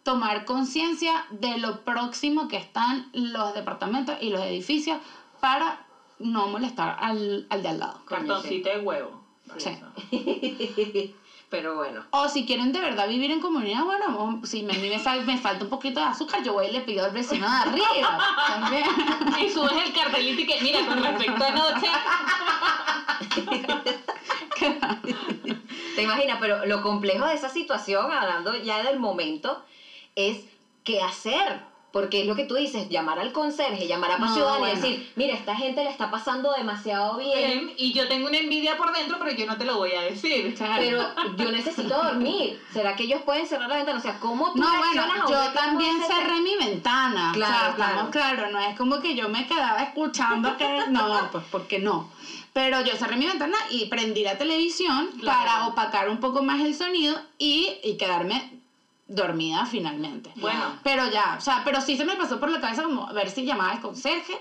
tomar 0.05 0.45
conciencia 0.45 1.27
de 1.31 1.59
lo 1.59 1.81
próximo 1.81 2.49
que 2.49 2.57
están 2.57 3.09
los 3.13 3.53
departamentos 3.55 4.17
y 4.21 4.31
los 4.31 4.41
edificios 4.43 4.99
para 5.41 5.82
no 6.23 6.49
molestar 6.49 6.97
al, 7.01 7.47
al 7.51 7.63
de 7.63 7.69
al 7.69 7.79
lado. 7.79 8.01
Cartoncito 8.07 8.69
de 8.69 8.79
huevo. 8.79 9.23
Sí. 9.59 9.79
Pero 11.51 11.75
bueno. 11.77 12.03
O 12.13 12.29
si 12.31 12.47
quieren 12.47 12.73
de 12.73 12.81
verdad 12.81 13.07
vivir 13.07 13.31
en 13.31 13.41
comunidad, 13.43 13.85
bueno, 13.85 14.41
si 14.43 14.63
me, 14.63 14.73
a 14.73 14.79
mí 14.79 14.89
me, 14.89 14.99
sal- 14.99 15.27
me 15.27 15.37
falta 15.37 15.65
un 15.65 15.69
poquito 15.71 16.01
de 16.01 16.07
azúcar, 16.07 16.43
yo 16.43 16.55
voy 16.55 16.67
y 16.69 16.71
le 16.73 16.81
pido 16.81 17.05
al 17.05 17.11
vecino 17.11 17.47
de 17.47 17.57
arriba. 17.57 18.19
También. 18.49 18.85
Y 19.43 19.51
subes 19.51 19.73
el 19.87 19.93
cartelito 19.93 20.41
y 20.41 20.47
que, 20.47 20.61
mira, 20.63 20.87
con 20.87 21.03
respecto 21.03 21.45
a 21.45 21.49
anoche, 21.49 21.87
¿Te 25.95 26.03
imaginas? 26.03 26.39
Pero 26.41 26.65
lo 26.67 26.83
complejo 26.83 27.27
de 27.27 27.35
esa 27.35 27.49
situación, 27.49 28.11
hablando 28.11 28.55
ya 28.57 28.83
del 28.83 28.99
momento, 28.99 29.63
es 30.15 30.39
qué 30.85 31.03
hacer. 31.03 31.61
Porque 31.93 32.23
es 32.23 32.27
lo 32.27 32.35
que 32.35 32.45
tú 32.45 32.55
dices, 32.55 32.89
llamar 32.89 33.19
al 33.19 33.33
conserje, 33.33 33.87
llamar 33.87 34.13
a 34.13 34.17
Paz 34.17 34.31
No, 34.31 34.35
Ciudadana 34.35 34.59
bueno. 34.61 34.73
y 34.73 34.81
decir, 34.81 35.13
mira, 35.15 35.35
esta 35.35 35.55
gente 35.55 35.85
le 35.85 35.91
está 35.91 36.11
pasando 36.11 36.53
demasiado 36.57 37.19
bien, 37.19 37.35
bien, 37.67 37.73
y 37.77 37.93
yo 37.93 38.09
tengo 38.09 38.29
una 38.29 38.39
envidia 38.39 38.79
por 38.79 38.93
dentro, 38.95 39.19
pero 39.19 39.31
yo 39.33 39.45
no 39.45 39.59
te 39.59 39.67
lo 39.67 39.77
voy 39.77 39.93
a 39.93 40.01
decir. 40.01 40.55
Claro. 40.55 40.75
pero 40.83 41.37
yo 41.37 41.53
necesito 41.53 41.95
dormir. 42.03 42.59
¿Será 42.73 42.97
que 42.97 43.03
ellos 43.03 43.21
pueden 43.23 43.47
cerrar 43.47 43.69
la 43.69 43.77
ventana? 43.77 43.99
O 43.99 44.03
sea, 44.03 44.19
¿cómo 44.21 44.53
tú 44.53 44.59
No, 44.61 44.69
bueno, 44.79 45.05
yo 45.29 45.53
también 45.53 46.01
cerré 46.07 46.41
mi 46.41 46.57
ventana. 46.57 47.31
o 47.31 47.35
Claro, 47.35 47.53
sea, 47.55 47.69
estamos 47.71 48.11
claro. 48.11 48.37
claros, 48.37 48.53
no 48.53 48.59
es 48.61 48.77
como 48.79 49.01
que 49.01 49.15
yo 49.15 49.29
me 49.29 49.47
quedaba 49.47 49.83
escuchando 49.83 50.57
que. 50.57 50.67
No, 50.89 51.29
pues 51.31 51.45
porque 51.51 51.79
no. 51.79 52.11
Pero 52.55 52.81
yo 52.83 52.97
cerré 52.97 53.17
mi 53.17 53.27
ventana 53.27 53.57
y 53.71 53.87
prendí 53.87 54.23
la 54.25 54.39
televisión 54.39 55.09
Claro. 55.21 55.39
para 55.39 55.67
opacar 55.69 56.09
un 56.09 56.21
poco 56.21 56.43
más 56.43 56.61
el 56.61 56.75
sonido 56.75 57.15
y, 57.39 57.69
y 57.85 57.97
quedarme 57.99 58.62
dormida 59.15 59.67
finalmente. 59.67 60.31
Bueno. 60.37 60.79
Pero 60.83 61.11
ya, 61.11 61.37
o 61.39 61.41
sea, 61.41 61.63
pero 61.65 61.81
sí 61.81 61.97
se 61.97 62.05
me 62.05 62.17
pasó 62.17 62.39
por 62.41 62.51
la 62.51 62.61
cabeza 62.61 62.83
como 62.83 63.07
ver 63.13 63.31
si 63.31 63.45
llamaba 63.45 63.73
al 63.73 63.81
conserje 63.81 64.35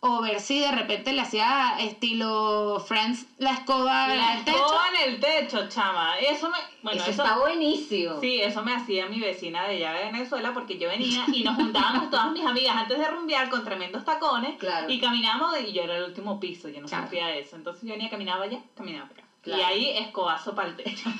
o 0.00 0.20
ver 0.20 0.40
si 0.40 0.60
de 0.60 0.70
repente 0.70 1.12
le 1.12 1.22
hacía 1.22 1.76
estilo 1.80 2.82
Friends 2.86 3.26
la 3.38 3.52
escoba 3.52 4.12
en 4.12 4.18
La 4.18 4.38
el 4.38 4.44
techo. 4.44 4.56
escoba 4.58 4.82
en 4.94 5.10
el 5.14 5.20
techo, 5.20 5.68
chama. 5.68 6.18
Eso 6.18 6.48
me. 6.50 6.56
Bueno, 6.82 7.00
eso, 7.00 7.10
eso, 7.10 7.22
está 7.22 7.38
buenísimo. 7.38 8.20
Sí, 8.20 8.40
eso 8.40 8.62
me 8.62 8.74
hacía 8.74 9.06
mi 9.06 9.18
vecina 9.20 9.66
de 9.66 9.76
allá 9.76 9.92
de 10.04 10.12
Venezuela 10.12 10.52
porque 10.52 10.78
yo 10.78 10.88
venía 10.88 11.24
y 11.32 11.42
nos 11.42 11.56
juntábamos 11.56 12.10
todas 12.10 12.30
mis 12.30 12.44
amigas 12.44 12.76
antes 12.76 12.98
de 12.98 13.08
rumbear 13.08 13.48
con 13.48 13.64
tremendos 13.64 14.04
tacones 14.04 14.58
Claro. 14.58 14.88
y 14.90 15.00
caminábamos 15.00 15.54
y 15.66 15.72
yo 15.72 15.82
era 15.82 15.96
el 15.96 16.04
último 16.04 16.38
piso, 16.38 16.68
yo 16.68 16.80
no 16.80 16.86
Claro. 16.88 17.04
sufría 17.04 17.26
de 17.28 17.40
eso. 17.40 17.56
Entonces 17.56 17.82
yo 17.82 17.90
venía, 17.94 18.10
caminaba 18.10 18.44
allá, 18.44 18.60
caminaba 18.76 19.08
para 19.08 19.20
acá. 19.22 19.25
Claro. 19.46 19.62
Y 19.62 19.64
ahí 19.64 19.88
escobazo 19.98 20.54
para 20.54 20.68
el 20.68 20.76
techo. 20.76 21.08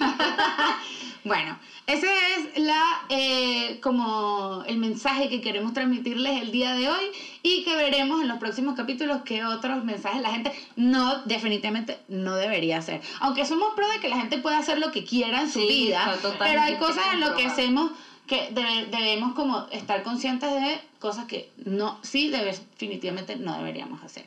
Bueno, 1.24 1.58
ese 1.88 2.06
es 2.06 2.62
la 2.62 2.80
eh, 3.08 3.80
como 3.82 4.62
el 4.68 4.76
mensaje 4.78 5.28
que 5.28 5.40
queremos 5.40 5.72
transmitirles 5.72 6.40
el 6.40 6.52
día 6.52 6.72
de 6.72 6.88
hoy 6.88 7.02
y 7.42 7.64
que 7.64 7.74
veremos 7.74 8.22
en 8.22 8.28
los 8.28 8.38
próximos 8.38 8.76
capítulos 8.76 9.22
qué 9.24 9.44
otros 9.44 9.82
mensajes 9.82 10.22
la 10.22 10.30
gente 10.30 10.52
no 10.76 11.22
definitivamente 11.24 11.98
no 12.06 12.36
debería 12.36 12.78
hacer. 12.78 13.00
Aunque 13.18 13.44
somos 13.44 13.74
pro 13.74 13.88
de 13.88 13.98
que 13.98 14.08
la 14.08 14.18
gente 14.18 14.38
pueda 14.38 14.58
hacer 14.58 14.78
lo 14.78 14.92
que 14.92 15.04
quiera 15.04 15.40
en 15.40 15.50
su 15.50 15.58
Sí, 15.58 15.66
vida, 15.66 16.16
pero 16.38 16.60
hay 16.60 16.76
cosas 16.76 17.04
en 17.14 17.18
lo 17.20 17.34
que 17.34 17.44
hacemos 17.46 17.90
que 18.28 18.48
debe- 18.52 18.86
debemos 18.86 19.34
como 19.34 19.66
estar 19.72 20.04
conscientes 20.04 20.52
de 20.52 20.80
cosas 21.00 21.24
que 21.26 21.50
no 21.64 21.98
sí 22.02 22.28
definitivamente 22.28 23.34
no 23.34 23.56
deberíamos 23.56 24.00
hacer. 24.04 24.26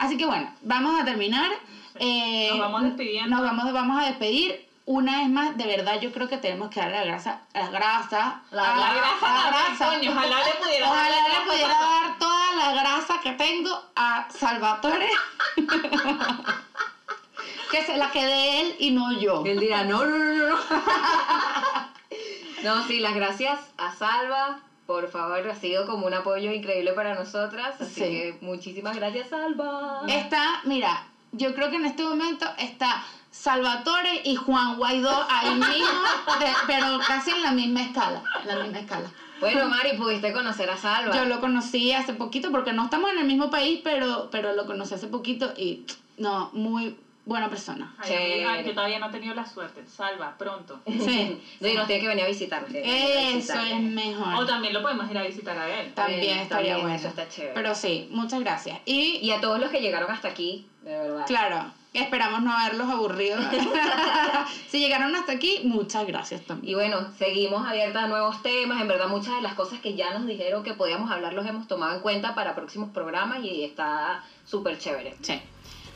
Así 0.00 0.16
que 0.16 0.24
bueno, 0.24 0.50
vamos 0.62 0.98
a 0.98 1.04
terminar. 1.04 1.50
Eh, 1.96 2.48
Nos 2.52 2.60
vamos 2.60 2.84
despidiendo. 2.84 3.36
Nos 3.36 3.44
vamos, 3.44 3.70
vamos 3.72 4.02
a 4.02 4.06
despedir. 4.06 4.66
Una 4.86 5.18
vez 5.18 5.28
más, 5.28 5.54
de 5.58 5.66
verdad, 5.66 6.00
yo 6.00 6.10
creo 6.10 6.26
que 6.26 6.38
tenemos 6.38 6.70
que 6.70 6.80
darle 6.80 6.96
la 6.96 7.04
grasa, 7.04 7.40
la 7.52 7.68
grasa, 7.68 8.40
La- 8.50 8.94
grasa, 8.94 9.22
la 9.22 9.50
grasa. 9.50 9.86
coño, 9.94 10.10
ojalá 10.10 10.38
le 10.42 10.52
pudiera 10.54 10.90
dar 10.90 11.10
Ojalá 11.12 11.28
le 11.28 11.40
pudiera 11.50 11.74
dar 11.78 12.18
toda 12.18 12.52
la 12.56 12.72
grasa 12.82 13.20
que 13.20 13.32
tengo 13.32 13.78
a 13.94 14.26
Salvatore. 14.30 15.10
que 17.70 17.84
se 17.84 17.96
la 17.98 18.10
quede 18.10 18.60
él 18.62 18.76
y 18.80 18.90
no 18.90 19.12
yo. 19.12 19.44
Él 19.46 19.60
dirá, 19.60 19.84
no, 19.84 20.02
no, 20.04 20.16
no, 20.16 20.48
no. 20.48 20.56
no, 22.64 22.82
sí, 22.88 22.98
las 23.00 23.14
gracias 23.14 23.60
a 23.76 23.92
Salva. 23.92 24.58
Por 24.90 25.08
favor, 25.08 25.48
ha 25.48 25.54
sido 25.54 25.86
como 25.86 26.08
un 26.08 26.14
apoyo 26.14 26.50
increíble 26.50 26.92
para 26.94 27.14
nosotras. 27.14 27.80
Así 27.80 27.94
Sí. 27.94 28.00
que 28.00 28.38
muchísimas 28.40 28.96
gracias, 28.96 29.28
Salva. 29.28 30.02
Está, 30.08 30.62
mira, 30.64 31.04
yo 31.30 31.54
creo 31.54 31.70
que 31.70 31.76
en 31.76 31.84
este 31.84 32.02
momento 32.02 32.44
está 32.58 33.00
Salvatore 33.30 34.22
y 34.24 34.34
Juan 34.34 34.78
Guaidó 34.78 35.26
ahí 35.28 35.50
mismo, 35.54 36.00
de- 36.40 36.52
pero 36.66 36.98
casi 37.06 37.30
en 37.30 37.40
la 37.44 37.52
misma 37.52 37.82
escala. 37.82 38.20
en 38.42 38.48
La 38.48 38.56
misma 38.64 38.78
escala. 38.80 39.08
Bueno, 39.38 39.68
Mari, 39.68 39.96
pudiste 39.96 40.32
conocer 40.32 40.68
a 40.68 40.76
Salva. 40.76 41.14
Yo 41.14 41.24
lo 41.24 41.38
conocí 41.40 41.92
hace 41.92 42.12
poquito, 42.14 42.50
porque 42.50 42.72
no 42.72 42.86
estamos 42.86 43.12
en 43.12 43.18
el 43.20 43.26
mismo 43.26 43.48
país, 43.48 43.80
pero, 43.84 44.28
pero 44.32 44.54
lo 44.54 44.66
conocí 44.66 44.94
hace 44.94 45.06
poquito 45.06 45.52
y 45.56 45.86
no, 46.18 46.50
muy 46.52 46.98
buena 47.24 47.48
persona. 47.48 47.94
Ay, 47.98 48.44
yo 48.64 48.72
todavía 48.74 48.98
no 48.98 49.08
he 49.08 49.12
tenido 49.12 49.34
la 49.34 49.46
suerte. 49.46 49.84
Salva, 49.86 50.34
pronto. 50.38 50.80
Sí. 50.86 51.40
No, 51.60 51.68
y 51.68 51.74
nos 51.74 51.86
tiene 51.86 52.02
que 52.02 52.08
venir 52.08 52.24
a 52.24 52.28
visitar. 52.28 52.62
nos 52.62 52.70
tiene 52.70 52.86
que 52.86 52.92
venir 52.92 53.16
a 53.16 53.20
Eso 53.30 53.36
visitar. 53.36 53.66
es 53.66 53.80
mejor. 53.80 54.34
O 54.34 54.46
también 54.46 54.72
lo 54.74 54.82
podemos 54.82 55.10
ir 55.10 55.18
a 55.18 55.22
visitar 55.22 55.58
a 55.58 55.80
él. 55.80 55.92
También 55.94 56.38
estaría 56.38 56.48
también, 56.48 56.80
bueno. 56.80 56.94
eso 56.96 57.08
está 57.08 57.28
chévere. 57.28 57.54
Pero 57.54 57.74
sí, 57.74 58.08
muchas 58.10 58.40
gracias. 58.40 58.78
Y, 58.84 59.18
Y 59.22 59.30
a 59.32 59.40
todos 59.40 59.60
los 59.60 59.70
que 59.70 59.80
llegaron 59.80 60.10
hasta 60.10 60.28
aquí, 60.28 60.66
de 60.82 60.90
verdad. 60.98 61.26
claro, 61.26 61.72
esperamos 61.92 62.42
no 62.42 62.52
haberlos 62.56 62.88
aburrido. 62.88 63.38
si 64.68 64.78
llegaron 64.80 65.14
hasta 65.14 65.32
aquí, 65.32 65.60
muchas 65.64 66.06
gracias 66.06 66.42
también. 66.42 66.72
Y 66.72 66.74
bueno, 66.74 67.12
seguimos 67.18 67.66
abiertas 67.66 68.04
a 68.04 68.06
nuevos 68.08 68.42
temas. 68.42 68.80
En 68.80 68.88
verdad, 68.88 69.08
muchas 69.08 69.34
de 69.36 69.42
las 69.42 69.54
cosas 69.54 69.80
que 69.80 69.94
ya 69.94 70.12
nos 70.14 70.26
dijeron 70.26 70.62
que 70.62 70.74
podíamos 70.74 71.10
hablar 71.10 71.32
los 71.34 71.46
hemos 71.46 71.68
tomado 71.68 71.94
en 71.96 72.00
cuenta 72.00 72.34
para 72.34 72.54
próximos 72.54 72.90
programas 72.90 73.44
y 73.44 73.64
está 73.64 74.24
súper 74.44 74.78
chévere. 74.78 75.14
Sí. 75.22 75.40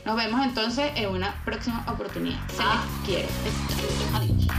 Nos 0.05 0.15
vemos 0.15 0.39
entonces 0.45 0.91
en 0.95 1.09
una 1.09 1.33
próxima 1.43 1.83
oportunidad. 1.87 2.37
Se 2.49 2.61
Ah. 2.61 2.83
les 3.01 3.05
quiere. 3.07 3.27
Adiós. 4.13 4.54